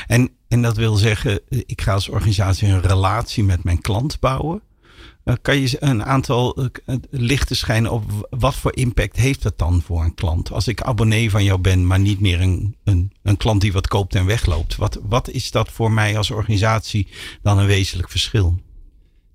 En, 0.08 0.30
en 0.48 0.62
dat 0.62 0.78
wil 0.78 0.96
zeggen, 0.96 1.42
ik 1.50 1.82
ga 1.82 1.94
als 1.94 2.10
organisatie 2.10 2.68
een 2.68 2.82
relatie 2.82 3.44
met 3.44 3.64
mijn 3.64 3.82
klant 3.82 4.20
bouwen. 4.20 4.62
Uh, 5.24 5.36
kan 5.42 5.58
je 5.58 5.78
een 5.80 6.04
aantal 6.06 6.62
uh, 6.62 6.96
lichten 7.10 7.56
schijnen 7.56 7.92
op 7.92 8.28
wat 8.30 8.56
voor 8.56 8.76
impact 8.76 9.16
heeft 9.16 9.44
dat 9.44 9.58
dan 9.58 9.82
voor 9.82 10.04
een 10.04 10.14
klant? 10.14 10.52
Als 10.52 10.68
ik 10.68 10.82
abonnee 10.82 11.30
van 11.30 11.44
jou 11.44 11.60
ben, 11.60 11.88
maar 11.88 12.00
niet 12.00 12.20
meer 12.20 12.42
een, 12.42 12.76
een, 12.84 13.12
een 13.24 13.38
klant 13.38 13.62
die 13.62 13.74
wat 13.74 13.88
koopt 13.88 14.16
en 14.16 14.26
wegloopt. 14.26 14.76
Wat, 14.76 15.00
wat 15.04 15.30
is 15.30 15.52
dat 15.52 15.72
voor 15.72 15.92
mij 15.92 16.18
als 16.18 16.32
organisatie 16.32 17.08
dan 17.42 17.58
een 17.58 17.66
wezenlijk 17.66 18.10
verschil? 18.10 18.60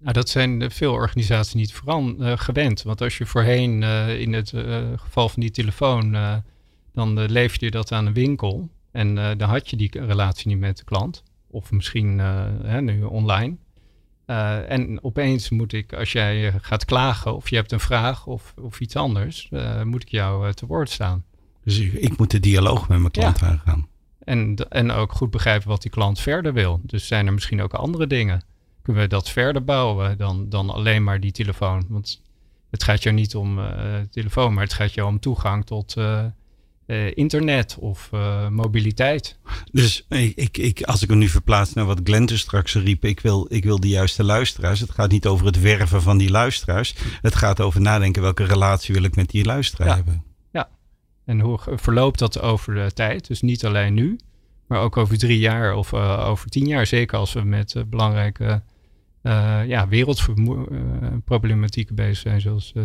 Nou, 0.03 0.15
dat 0.15 0.29
zijn 0.29 0.71
veel 0.71 0.93
organisaties 0.93 1.55
niet 1.55 1.73
vooral 1.73 2.15
uh, 2.19 2.33
gewend. 2.37 2.83
Want 2.83 3.01
als 3.01 3.19
je 3.19 3.27
voorheen 3.27 3.83
uh, 3.83 4.21
in 4.21 4.33
het 4.33 4.53
uh, 4.53 4.79
geval 4.97 5.29
van 5.29 5.41
die 5.41 5.51
telefoon, 5.51 6.17
dan 6.93 7.25
leefde 7.25 7.65
je 7.65 7.71
dat 7.71 7.93
aan 7.93 8.07
een 8.07 8.13
winkel. 8.13 8.69
En 8.93 9.15
dan 9.15 9.49
had 9.49 9.71
je 9.71 9.77
die 9.77 9.91
relatie 10.07 10.49
niet 10.49 10.59
met 10.59 10.77
de 10.77 10.85
klant. 10.85 11.23
Of 11.51 11.71
misschien 11.71 12.19
hè, 12.63 12.81
nu 12.81 13.03
online. 13.03 13.57
En 14.69 14.99
opeens 15.03 15.51
moet 15.51 15.73
ik, 15.73 15.93
als 15.93 16.13
jij 16.13 16.53
gaat 16.61 16.85
klagen 16.85 17.37
of 17.37 17.51
je 17.51 17.57
hebt 17.57 17.73
een 17.73 17.81
vraag 17.81 18.27
of, 18.27 18.55
of 18.61 18.81
iets 18.81 18.97
anders, 18.97 19.49
moet 19.85 20.03
ik 20.03 20.09
jou 20.09 20.53
te 20.53 20.67
woord 20.67 20.91
staan. 20.91 21.25
Dus 21.65 21.79
ik, 21.79 21.93
ik, 21.93 22.19
moet 22.19 22.31
de 22.31 22.41
dialoog 22.41 22.89
met 22.89 22.99
mijn 22.99 23.11
klant 23.11 23.39
ja. 23.39 23.47
aangaan. 23.47 23.89
En, 24.25 24.57
en 24.69 24.91
ook 24.91 25.13
goed 25.13 25.31
begrijpen 25.31 25.69
wat 25.69 25.83
die 25.83 25.91
klant 25.91 26.21
verder 26.21 26.53
wil. 26.53 26.81
Dus 26.83 27.07
zijn 27.07 27.27
er 27.27 27.33
misschien 27.33 27.63
ook 27.63 27.75
andere 27.75 28.07
dingen? 28.07 28.43
Kunnen 28.83 29.03
we 29.03 29.09
dat 29.09 29.29
verder 29.29 29.65
bouwen 29.65 30.19
dan, 30.19 30.49
dan 30.49 30.71
alleen 30.71 31.05
maar 31.05 31.21
die 31.21 31.33
telefoon? 31.33 31.85
Want 31.89 32.23
het 32.71 32.83
gaat 32.83 33.03
jou 33.03 33.15
niet 33.15 33.35
om 33.35 33.59
uh, 33.59 33.67
telefoon, 34.11 34.55
maar 34.55 34.65
het 34.65 34.73
gaat 34.73 34.95
jou 34.95 35.09
om 35.09 35.21
toegang 35.21 35.67
tot 35.67 35.97
uh, 35.99 36.25
uh, 36.87 37.17
internet 37.17 37.77
of 37.81 38.11
mobiliteit. 38.51 39.39
Dus 39.73 40.07
ik, 40.09 40.59
ik, 40.59 40.83
als 40.83 41.03
ik 41.03 41.09
hem 41.09 41.19
nu 41.19 41.29
verplaats 41.29 41.73
naar 41.73 41.85
wat 41.85 42.01
Glenn 42.05 42.29
er 42.29 42.39
straks 42.39 42.75
riep, 42.75 43.05
ik 43.05 43.21
wil, 43.21 43.47
ik 43.49 43.65
wil 43.65 43.81
de 43.81 43.89
juiste 43.89 44.25
luisteraars. 44.25 44.81
Het 44.81 44.91
gaat 44.91 45.11
niet 45.11 45.27
over 45.27 45.47
het 45.47 45.61
werven 45.61 46.03
van 46.03 46.19
die 46.19 46.31
luisteraars. 46.31 46.95
Het 47.23 47.35
gaat 47.35 47.61
over 47.61 47.81
nadenken 47.81 48.23
welke 48.23 48.45
relatie 48.45 48.95
wil 48.95 49.03
ik 49.03 49.17
met 49.17 49.31
die 49.31 49.45
luisteraar 49.45 49.89
ja. 49.89 49.95
hebben. 49.95 50.25
Ja, 50.53 50.69
en 51.25 51.41
hoe 51.41 51.59
verloopt 51.67 52.19
dat 52.19 52.41
over 52.41 52.75
de 52.75 52.93
tijd? 52.93 53.27
Dus 53.27 53.41
niet 53.41 53.65
alleen 53.65 53.95
nu, 53.95 54.19
maar 54.67 54.81
ook 54.81 54.97
over 54.97 55.19
drie 55.19 55.39
jaar 55.39 55.75
of 55.75 55.95
over 55.95 56.49
tien 56.49 56.67
jaar. 56.67 56.87
Zeker 56.87 57.19
als 57.19 57.33
we 57.33 57.43
met 57.43 57.85
belangrijke 57.87 58.63
ja, 59.67 59.89
wereldproblematieken 59.89 61.95
bezig 61.95 62.19
zijn, 62.19 62.41
zoals 62.41 62.73
uh, 62.77 62.85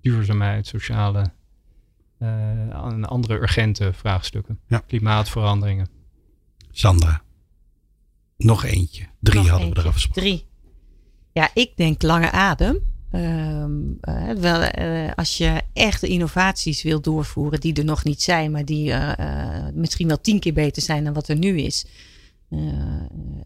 duurzaamheid, 0.00 0.66
sociale 0.66 1.32
uh, 2.18 2.28
en 2.72 3.04
andere 3.04 3.40
urgente 3.40 3.92
vraagstukken. 3.92 4.60
Ja. 4.66 4.78
Klimaatveranderingen. 4.78 5.88
Sandra, 6.70 7.22
nog 8.36 8.64
eentje. 8.64 9.06
Drie 9.20 9.38
nog 9.38 9.48
hadden 9.48 9.66
eentje. 9.66 9.82
we 9.82 9.88
eraf 9.88 9.94
gesproken. 9.94 10.22
Drie. 10.22 10.46
Ja, 11.32 11.50
ik 11.54 11.76
denk 11.76 12.02
lange 12.02 12.30
adem. 12.30 12.78
Um, 13.12 13.98
wel, 14.40 14.70
als 15.14 15.38
je 15.38 15.62
echte 15.72 16.06
innovaties 16.06 16.82
wil 16.82 17.00
doorvoeren 17.00 17.60
die 17.60 17.74
er 17.74 17.84
nog 17.84 18.04
niet 18.04 18.22
zijn, 18.22 18.50
maar 18.50 18.64
die 18.64 18.94
misschien 19.74 20.08
wel 20.08 20.20
tien 20.20 20.40
keer 20.40 20.52
beter 20.52 20.82
zijn 20.82 21.04
dan 21.04 21.12
wat 21.12 21.28
er 21.28 21.36
nu 21.36 21.58
is. 21.58 21.86
Uh, 22.54 22.70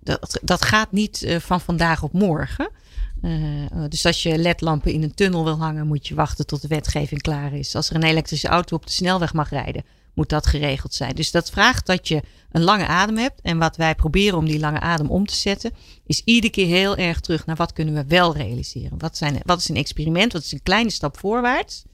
dat, 0.02 0.38
dat 0.42 0.64
gaat 0.64 0.92
niet 0.92 1.22
uh, 1.22 1.36
van 1.36 1.60
vandaag 1.60 2.02
op 2.02 2.12
morgen. 2.12 2.70
Uh, 3.22 3.84
dus 3.88 4.06
als 4.06 4.22
je 4.22 4.38
ledlampen 4.38 4.92
in 4.92 5.02
een 5.02 5.14
tunnel 5.14 5.44
wil 5.44 5.58
hangen, 5.58 5.86
moet 5.86 6.08
je 6.08 6.14
wachten 6.14 6.46
tot 6.46 6.62
de 6.62 6.68
wetgeving 6.68 7.22
klaar 7.22 7.52
is. 7.52 7.74
Als 7.74 7.90
er 7.90 7.96
een 7.96 8.02
elektrische 8.02 8.48
auto 8.48 8.76
op 8.76 8.86
de 8.86 8.92
snelweg 8.92 9.32
mag 9.32 9.50
rijden, 9.50 9.84
moet 10.14 10.28
dat 10.28 10.46
geregeld 10.46 10.94
zijn. 10.94 11.14
Dus 11.14 11.30
dat 11.30 11.50
vraagt 11.50 11.86
dat 11.86 12.08
je 12.08 12.22
een 12.50 12.62
lange 12.62 12.86
adem 12.86 13.16
hebt. 13.16 13.40
En 13.40 13.58
wat 13.58 13.76
wij 13.76 13.94
proberen 13.94 14.38
om 14.38 14.44
die 14.44 14.58
lange 14.58 14.80
adem 14.80 15.10
om 15.10 15.26
te 15.26 15.34
zetten, 15.34 15.72
is 16.06 16.22
iedere 16.24 16.52
keer 16.52 16.66
heel 16.66 16.96
erg 16.96 17.20
terug 17.20 17.46
naar 17.46 17.56
wat 17.56 17.72
kunnen 17.72 17.94
we 17.94 18.04
wel 18.06 18.36
realiseren. 18.36 18.98
Wat, 18.98 19.16
zijn, 19.16 19.40
wat 19.44 19.58
is 19.58 19.68
een 19.68 19.76
experiment? 19.76 20.32
Wat 20.32 20.42
is 20.42 20.52
een 20.52 20.62
kleine 20.62 20.90
stap 20.90 21.18
voorwaarts? 21.18 21.84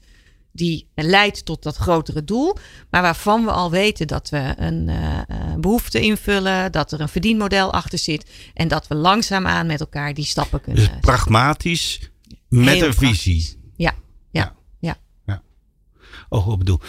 Die 0.55 0.87
leidt 0.95 1.45
tot 1.45 1.63
dat 1.63 1.75
grotere 1.75 2.23
doel, 2.23 2.57
maar 2.89 3.01
waarvan 3.01 3.45
we 3.45 3.51
al 3.51 3.71
weten 3.71 4.07
dat 4.07 4.29
we 4.29 4.53
een 4.57 4.87
uh, 4.87 5.55
behoefte 5.59 5.99
invullen, 5.99 6.71
dat 6.71 6.91
er 6.91 7.01
een 7.01 7.09
verdienmodel 7.09 7.73
achter 7.73 7.99
zit 7.99 8.29
en 8.53 8.67
dat 8.67 8.87
we 8.87 8.95
langzaamaan 8.95 9.67
met 9.67 9.79
elkaar 9.79 10.13
die 10.13 10.25
stappen 10.25 10.61
kunnen. 10.61 10.87
Dus 10.87 10.99
pragmatisch 10.99 12.11
met 12.47 12.73
Heel 12.73 12.85
een 12.85 12.93
visie. 12.93 13.59
Ja, 13.75 13.93
ja, 14.31 14.55
ja. 14.79 14.97
ja. 15.25 15.41
Oh, 16.29 16.51
ik 16.51 16.57
bedoel, 16.57 16.79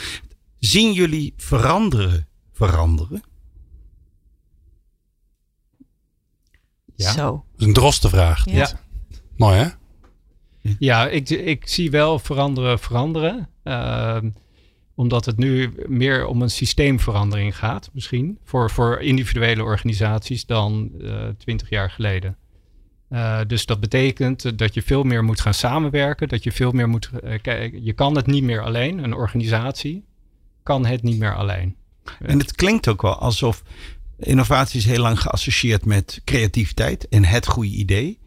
zien 0.58 0.92
jullie 0.92 1.34
veranderen 1.36 2.28
veranderen? 2.52 3.22
Ja. 6.94 7.12
Zo. 7.12 7.44
Dat 7.52 7.60
is 7.60 7.66
een 7.66 7.72
drostenvraag. 7.72 8.44
Ja. 8.44 8.52
Ja. 8.52 8.80
Mooi 9.36 9.56
hè? 9.56 9.68
Ja, 10.78 11.08
ik, 11.08 11.30
ik 11.30 11.68
zie 11.68 11.90
wel 11.90 12.18
veranderen 12.18 12.78
veranderen. 12.78 13.48
Uh, 13.66 14.18
omdat 14.94 15.24
het 15.24 15.36
nu 15.36 15.74
meer 15.86 16.26
om 16.26 16.42
een 16.42 16.50
systeemverandering 16.50 17.56
gaat, 17.56 17.90
misschien. 17.92 18.38
Voor, 18.44 18.70
voor 18.70 19.00
individuele 19.00 19.62
organisaties 19.62 20.46
dan 20.46 20.90
twintig 21.38 21.70
jaar 21.70 21.90
geleden. 21.90 22.36
Uh, 23.10 23.40
dus 23.46 23.66
dat 23.66 23.80
betekent 23.80 24.58
dat 24.58 24.74
je 24.74 24.82
veel 24.82 25.02
meer 25.02 25.24
moet 25.24 25.40
gaan 25.40 25.54
samenwerken. 25.54 26.28
Dat 26.28 26.44
je 26.44 26.52
veel 26.52 26.72
meer 26.72 26.88
moet. 26.88 27.10
Uh, 27.24 27.38
kijken. 27.42 27.84
Je 27.84 27.92
kan 27.92 28.16
het 28.16 28.26
niet 28.26 28.42
meer 28.42 28.62
alleen. 28.62 29.04
Een 29.04 29.14
organisatie 29.14 30.04
kan 30.62 30.86
het 30.86 31.02
niet 31.02 31.18
meer 31.18 31.36
alleen. 31.36 31.76
En 32.18 32.38
het 32.38 32.54
klinkt 32.54 32.88
ook 32.88 33.02
wel 33.02 33.14
alsof 33.14 33.62
innovatie 34.18 34.78
is 34.78 34.86
heel 34.86 35.02
lang 35.02 35.20
geassocieerd 35.20 35.84
met 35.84 36.20
creativiteit 36.24 37.08
en 37.08 37.24
het 37.24 37.46
goede 37.46 37.70
idee. 37.70 38.18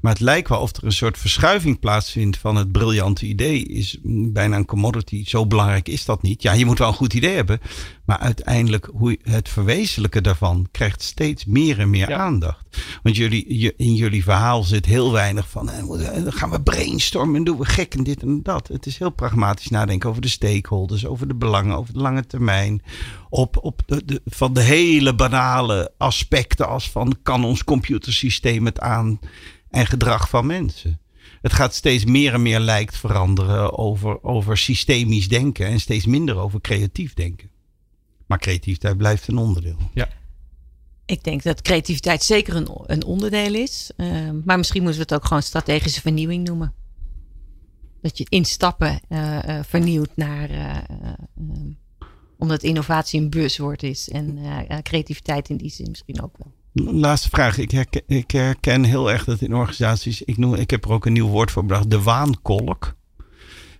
Maar 0.00 0.12
het 0.12 0.20
lijkt 0.20 0.48
wel 0.48 0.60
of 0.60 0.76
er 0.76 0.84
een 0.84 0.92
soort 0.92 1.18
verschuiving 1.18 1.78
plaatsvindt 1.78 2.36
van 2.38 2.56
het 2.56 2.72
briljante 2.72 3.26
idee. 3.26 3.64
Is 3.66 3.98
bijna 4.02 4.56
een 4.56 4.64
commodity. 4.64 5.24
Zo 5.26 5.46
belangrijk 5.46 5.88
is 5.88 6.04
dat 6.04 6.22
niet. 6.22 6.42
Ja, 6.42 6.52
je 6.52 6.64
moet 6.66 6.78
wel 6.78 6.88
een 6.88 6.94
goed 6.94 7.14
idee 7.14 7.34
hebben. 7.34 7.60
Maar 8.04 8.18
uiteindelijk 8.18 8.88
hoe 8.92 9.18
het 9.22 9.48
verwezenlijken 9.48 10.22
daarvan 10.22 10.68
krijgt 10.70 11.02
steeds 11.02 11.44
meer 11.44 11.78
en 11.78 11.90
meer 11.90 12.08
Ja. 12.08 12.16
aandacht. 12.18 12.66
Want 13.02 13.16
jullie, 13.16 13.58
je- 13.58 13.74
in 13.76 13.94
jullie 13.94 14.22
verhaal 14.22 14.62
zit 14.62 14.86
heel 14.86 15.12
weinig 15.12 15.48
van. 15.50 15.70
eh, 15.70 15.86
Dan 16.24 16.32
gaan 16.32 16.50
we 16.50 16.60
brainstormen 16.60 17.36
en 17.36 17.44
doen 17.44 17.58
we 17.58 17.64
gek 17.64 17.94
en 17.94 18.04
dit 18.04 18.22
en 18.22 18.42
dat. 18.42 18.68
Het 18.68 18.86
is 18.86 18.98
heel 18.98 19.10
pragmatisch 19.10 19.68
nadenken 19.68 20.08
over 20.08 20.22
de 20.22 20.28
stakeholders, 20.28 21.06
over 21.06 21.28
de 21.28 21.34
belangen, 21.34 21.76
over 21.76 21.92
de 21.92 21.98
lange 22.00 22.26
termijn. 22.26 22.82
Op, 23.30 23.58
op 23.64 23.82
de, 23.86 24.02
de, 24.04 24.22
van 24.26 24.52
de 24.54 24.62
hele 24.62 25.14
banale 25.14 25.92
aspecten 25.98 26.68
als 26.68 26.90
van 26.90 27.16
kan 27.22 27.44
ons 27.44 27.64
computersysteem 27.64 28.64
het 28.64 28.80
aan 28.80 29.18
en 29.70 29.86
gedrag 29.86 30.28
van 30.28 30.46
mensen. 30.46 31.00
Het 31.40 31.52
gaat 31.52 31.74
steeds 31.74 32.04
meer 32.04 32.34
en 32.34 32.42
meer 32.42 32.60
lijkt 32.60 32.96
veranderen 32.96 33.78
over, 33.78 34.22
over 34.22 34.58
systemisch 34.58 35.28
denken 35.28 35.66
en 35.66 35.80
steeds 35.80 36.06
minder 36.06 36.36
over 36.36 36.60
creatief 36.60 37.14
denken. 37.14 37.50
Maar 38.26 38.38
creativiteit 38.38 38.96
blijft 38.96 39.28
een 39.28 39.38
onderdeel. 39.38 39.76
Ik 41.06 41.24
denk 41.24 41.42
dat 41.42 41.62
creativiteit 41.62 42.22
zeker 42.22 42.56
een, 42.56 42.68
een 42.86 43.04
onderdeel 43.04 43.54
is. 43.54 43.90
Uh, 43.96 44.30
maar 44.44 44.58
misschien 44.58 44.82
moeten 44.82 45.00
we 45.00 45.06
het 45.06 45.14
ook 45.14 45.26
gewoon 45.26 45.42
strategische 45.42 46.00
vernieuwing 46.00 46.46
noemen. 46.46 46.74
Dat 48.02 48.18
je 48.18 48.26
in 48.28 48.44
stappen 48.44 49.00
uh, 49.08 49.38
uh, 49.48 49.60
vernieuwt 49.62 50.10
naar. 50.14 50.50
omdat 52.38 52.62
innovatie 52.62 53.20
een 53.20 53.30
buzzwoord 53.30 53.82
is. 53.82 54.08
En 54.08 54.38
creativiteit 54.82 55.48
in 55.48 55.56
die 55.56 55.70
zin 55.70 55.90
misschien 55.90 56.22
ook 56.22 56.36
wel. 56.38 56.52
Laatste 56.84 57.28
vraag. 57.28 57.58
Ik 57.58 57.70
herken, 57.70 58.02
ik 58.06 58.30
heel 58.84 59.10
erg 59.10 59.24
dat 59.24 59.40
in 59.40 59.54
organisaties. 59.54 60.22
Ik, 60.22 60.36
noem, 60.36 60.54
ik 60.54 60.70
heb 60.70 60.84
er 60.84 60.90
ook 60.90 61.06
een 61.06 61.12
nieuw 61.12 61.28
woord 61.28 61.50
voor 61.50 61.64
bedacht. 61.64 61.90
De 61.90 62.02
waankolk. 62.02 62.96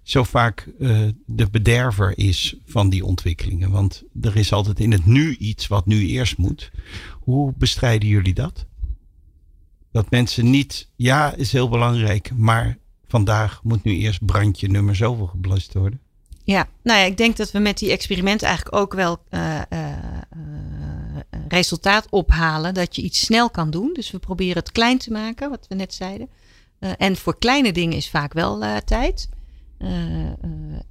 Zo 0.03 0.25
vaak 0.25 0.69
de 1.27 1.51
bederver 1.51 2.19
is 2.19 2.57
van 2.67 2.89
die 2.91 3.05
ontwikkelingen. 3.05 3.71
Want 3.71 4.03
er 4.21 4.37
is 4.37 4.53
altijd 4.53 4.81
in 4.81 4.93
het 4.93 5.07
nu 5.07 5.37
iets 5.37 5.67
wat 5.67 5.87
nu 5.87 6.07
eerst 6.07 6.39
moet. 6.39 6.71
Hoe 7.21 7.53
bestrijden 7.57 8.09
jullie 8.09 8.35
dat? 8.35 8.67
Dat 9.93 10.11
mensen 10.11 10.51
niet, 10.51 10.89
ja, 10.97 11.35
is 11.35 11.53
heel 11.53 11.69
belangrijk, 11.69 12.31
maar 12.37 12.79
vandaag 13.07 13.61
moet 13.63 13.85
nu 13.85 13.97
eerst 13.97 14.25
brandje 14.25 14.69
nummer 14.69 14.97
zoveel 14.97 15.27
geblust 15.27 15.75
worden. 15.75 16.01
Ja, 16.45 16.69
nou 16.83 16.99
ja, 16.99 17.05
ik 17.05 17.17
denk 17.17 17.37
dat 17.37 17.51
we 17.51 17.59
met 17.59 17.79
die 17.79 17.91
experimenten 17.91 18.47
eigenlijk 18.47 18.77
ook 18.77 18.95
wel 18.95 19.23
uh, 19.31 19.61
uh, 19.73 19.89
resultaat 21.59 22.07
ophalen 22.11 22.75
dat 22.75 22.97
je 22.97 23.03
iets 23.03 23.21
snel 23.21 23.51
kan 23.51 23.71
doen. 23.71 23.91
Dus 23.93 24.11
we 24.11 24.19
proberen 24.19 24.57
het 24.57 24.73
klein 24.73 24.99
te 24.99 25.13
maken, 25.13 25.51
wat 25.51 25.67
we 25.69 25.75
net 25.75 25.95
zeiden. 25.95 26.29
Uh, 26.81 26.91
en 26.99 27.17
voor 27.17 27.39
kleine 27.39 27.73
dingen 27.73 27.97
is 27.97 28.11
vaak 28.11 28.33
wel 28.33 28.63
uh, 28.63 28.77
tijd. 28.77 29.29
Uh, 29.79 29.89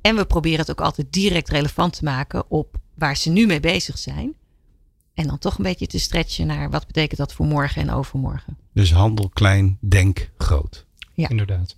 en 0.02 0.16
we 0.16 0.26
proberen 0.26 0.60
het 0.60 0.72
ook 0.72 0.82
altijd 0.82 1.08
direct 1.10 1.50
relevant 1.50 1.94
te 1.94 2.04
maken 2.04 2.44
op 2.50 2.78
waar 2.94 3.18
ze 3.18 3.30
nu 3.30 3.46
mee 3.46 3.60
bezig 3.60 3.98
zijn. 3.98 4.34
En 5.14 5.28
dan 5.28 5.40
toch 5.40 5.58
een 5.58 5.64
beetje 5.64 5.88
te 5.88 6.00
stretchen 6.00 6.48
naar 6.48 6.70
wat 6.70 6.88
betekent 6.88 7.20
dat 7.20 7.34
voor 7.34 7.46
morgen 7.46 7.82
en 7.82 7.92
overmorgen. 7.92 8.58
Dus 8.74 8.92
handel 8.92 9.30
klein, 9.30 9.78
denk 9.80 10.30
groot. 10.38 10.86
Ja, 11.14 11.30
inderdaad. 11.30 11.76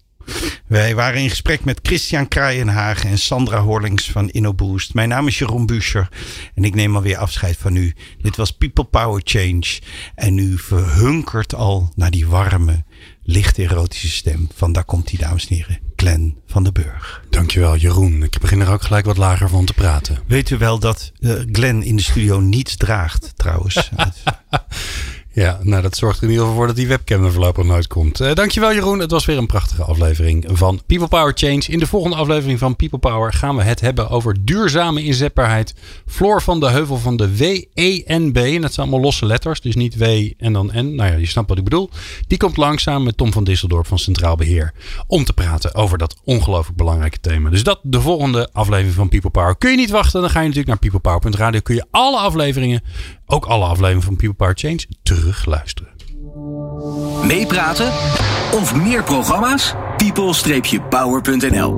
Wij 0.68 0.96
waren 0.96 1.22
in 1.22 1.30
gesprek 1.30 1.64
met 1.64 1.80
Christian 1.82 2.28
Kraaienhagen 2.28 3.10
en 3.10 3.20
Sandra 3.20 3.62
Horlings 3.62 4.12
van 4.12 4.30
InnoBoost. 4.30 4.94
Mijn 4.94 5.10
naam 5.10 5.28
is 5.28 5.38
Jeroen 5.38 5.66
Buescher 5.66 6.10
en 6.56 6.64
ik 6.64 6.76
neem 6.76 6.96
alweer 6.96 7.18
afscheid 7.18 7.58
van 7.58 7.76
u. 7.76 7.94
Dit 8.22 8.36
was 8.36 8.52
People 8.52 8.84
Power 8.84 9.22
Change 9.24 9.80
en 10.16 10.38
u 10.38 10.58
verhunkert 10.58 11.56
al 11.56 11.92
naar 11.96 12.12
die 12.12 12.28
warme, 12.28 12.84
licht 13.24 13.58
erotische 13.58 14.10
stem 14.10 14.48
van 14.56 14.72
daar 14.72 14.84
komt 14.84 15.08
die 15.08 15.20
dames 15.20 15.48
en 15.48 15.56
heren, 15.56 15.80
Glenn 15.96 16.38
van 16.48 16.64
den 16.64 16.74
Burg. 16.74 17.24
Dankjewel 17.30 17.78
Jeroen. 17.78 18.24
Ik 18.24 18.38
begin 18.42 18.60
er 18.60 18.72
ook 18.72 18.82
gelijk 18.82 19.06
wat 19.06 19.18
lager 19.18 19.50
van 19.50 19.66
te 19.66 19.74
praten. 19.74 20.20
Weet 20.28 20.50
u 20.50 20.58
wel 20.58 20.80
dat 20.80 21.12
uh, 21.20 21.34
Glenn 21.52 21.84
in 21.84 21.96
de 21.96 22.02
studio 22.02 22.40
niets 22.40 22.76
draagt 22.76 23.32
trouwens? 23.36 23.90
ja, 25.40 25.60
nou 25.62 25.82
dat 25.82 25.98
zorgt 25.98 26.18
er 26.18 26.24
in 26.24 26.30
ieder 26.30 26.44
geval 26.44 26.60
voor 26.60 26.68
dat 26.68 26.76
die 26.76 26.88
webcam 26.88 27.26
er 27.26 27.32
voorlopig 27.32 27.66
nooit 27.66 27.88
komt. 27.88 28.22
Uh, 28.22 28.34
dankjewel 28.34 28.74
Jeroen, 28.74 29.00
het 29.00 29.12
was 29.12 29.26
weer 29.26 29.38
een 29.38 29.46
prachtige 29.46 29.84
aflevering 29.84 30.46
van 30.52 30.82
People 30.86 31.08
Power 31.08 31.34
Change. 31.36 31.64
In 31.68 31.80
de 31.80 31.88
volgende 31.88 32.16
aflevering 32.16 32.60
van 32.60 32.76
People 32.76 32.98
Power 32.98 33.34
gaan 33.34 33.56
we 33.56 33.64
het 33.64 33.82
hebben 33.82 34.10
over 34.10 34.46
duurzame 34.46 35.04
inzetbaarheid. 35.04 35.74
Floor 36.06 36.42
van 36.42 36.60
de 36.60 36.70
Heuvel 36.70 36.98
van 36.98 37.18
de 37.18 37.36
WENB. 37.36 38.38
En 38.38 38.62
dat 38.62 38.74
zijn 38.74 38.88
allemaal 38.88 39.00
losse 39.00 39.26
letters, 39.26 39.62
dus 39.62 39.76
niet 39.76 39.98
W 39.98 40.04
en 40.38 40.54
dan 40.54 40.72
N. 40.76 40.96
Nou 40.96 41.12
ja, 41.12 41.18
je 41.18 41.26
snapt 41.26 41.50
wat 41.50 41.58
ik 41.58 41.64
bedoel. 41.64 41.90
Die 42.28 42.38
komt 42.38 42.58
langzaam 42.58 43.04
met 43.04 43.18
Tom 43.18 43.32
van 43.32 43.44
Disseldorp 43.44 43.88
van 43.88 44.00
Centraal 44.00 44.36
Beheer. 44.36 44.74
Om 45.08 45.24
te 45.24 45.34
praten 45.34 45.76
over 45.76 45.98
dat 45.98 46.16
ongelooflijk 46.24 46.78
belangrijke 46.78 47.20
thema. 47.20 47.50
Dus 47.50 47.64
dat 47.64 47.80
de 47.84 48.02
volgende 48.02 48.50
aflevering 48.52 48.96
van 48.96 49.10
People 49.10 49.30
Power. 49.30 49.58
Kun 49.58 49.72
je 49.72 49.78
niet 49.78 49.90
wachten, 49.90 50.22
dan 50.22 50.30
ga 50.30 50.40
je 50.40 50.48
natuurlijk 50.48 50.82
naar 50.82 50.92
peoplepower.radio. 50.92 51.60
Kun 51.60 51.76
je 51.76 51.86
alle 51.92 52.18
afleveringen, 52.18 52.84
ook 53.30 53.46
alle 53.46 53.66
afleveringen 53.66 54.04
van 54.04 54.16
People 54.16 54.36
Power 54.36 54.58
Change, 54.58 54.86
terugluisteren. 55.04 55.94
Meepraten 57.26 57.88
of 58.52 58.76
meer 58.76 59.04
programma's? 59.04 59.74
people-power.nl 59.98 61.78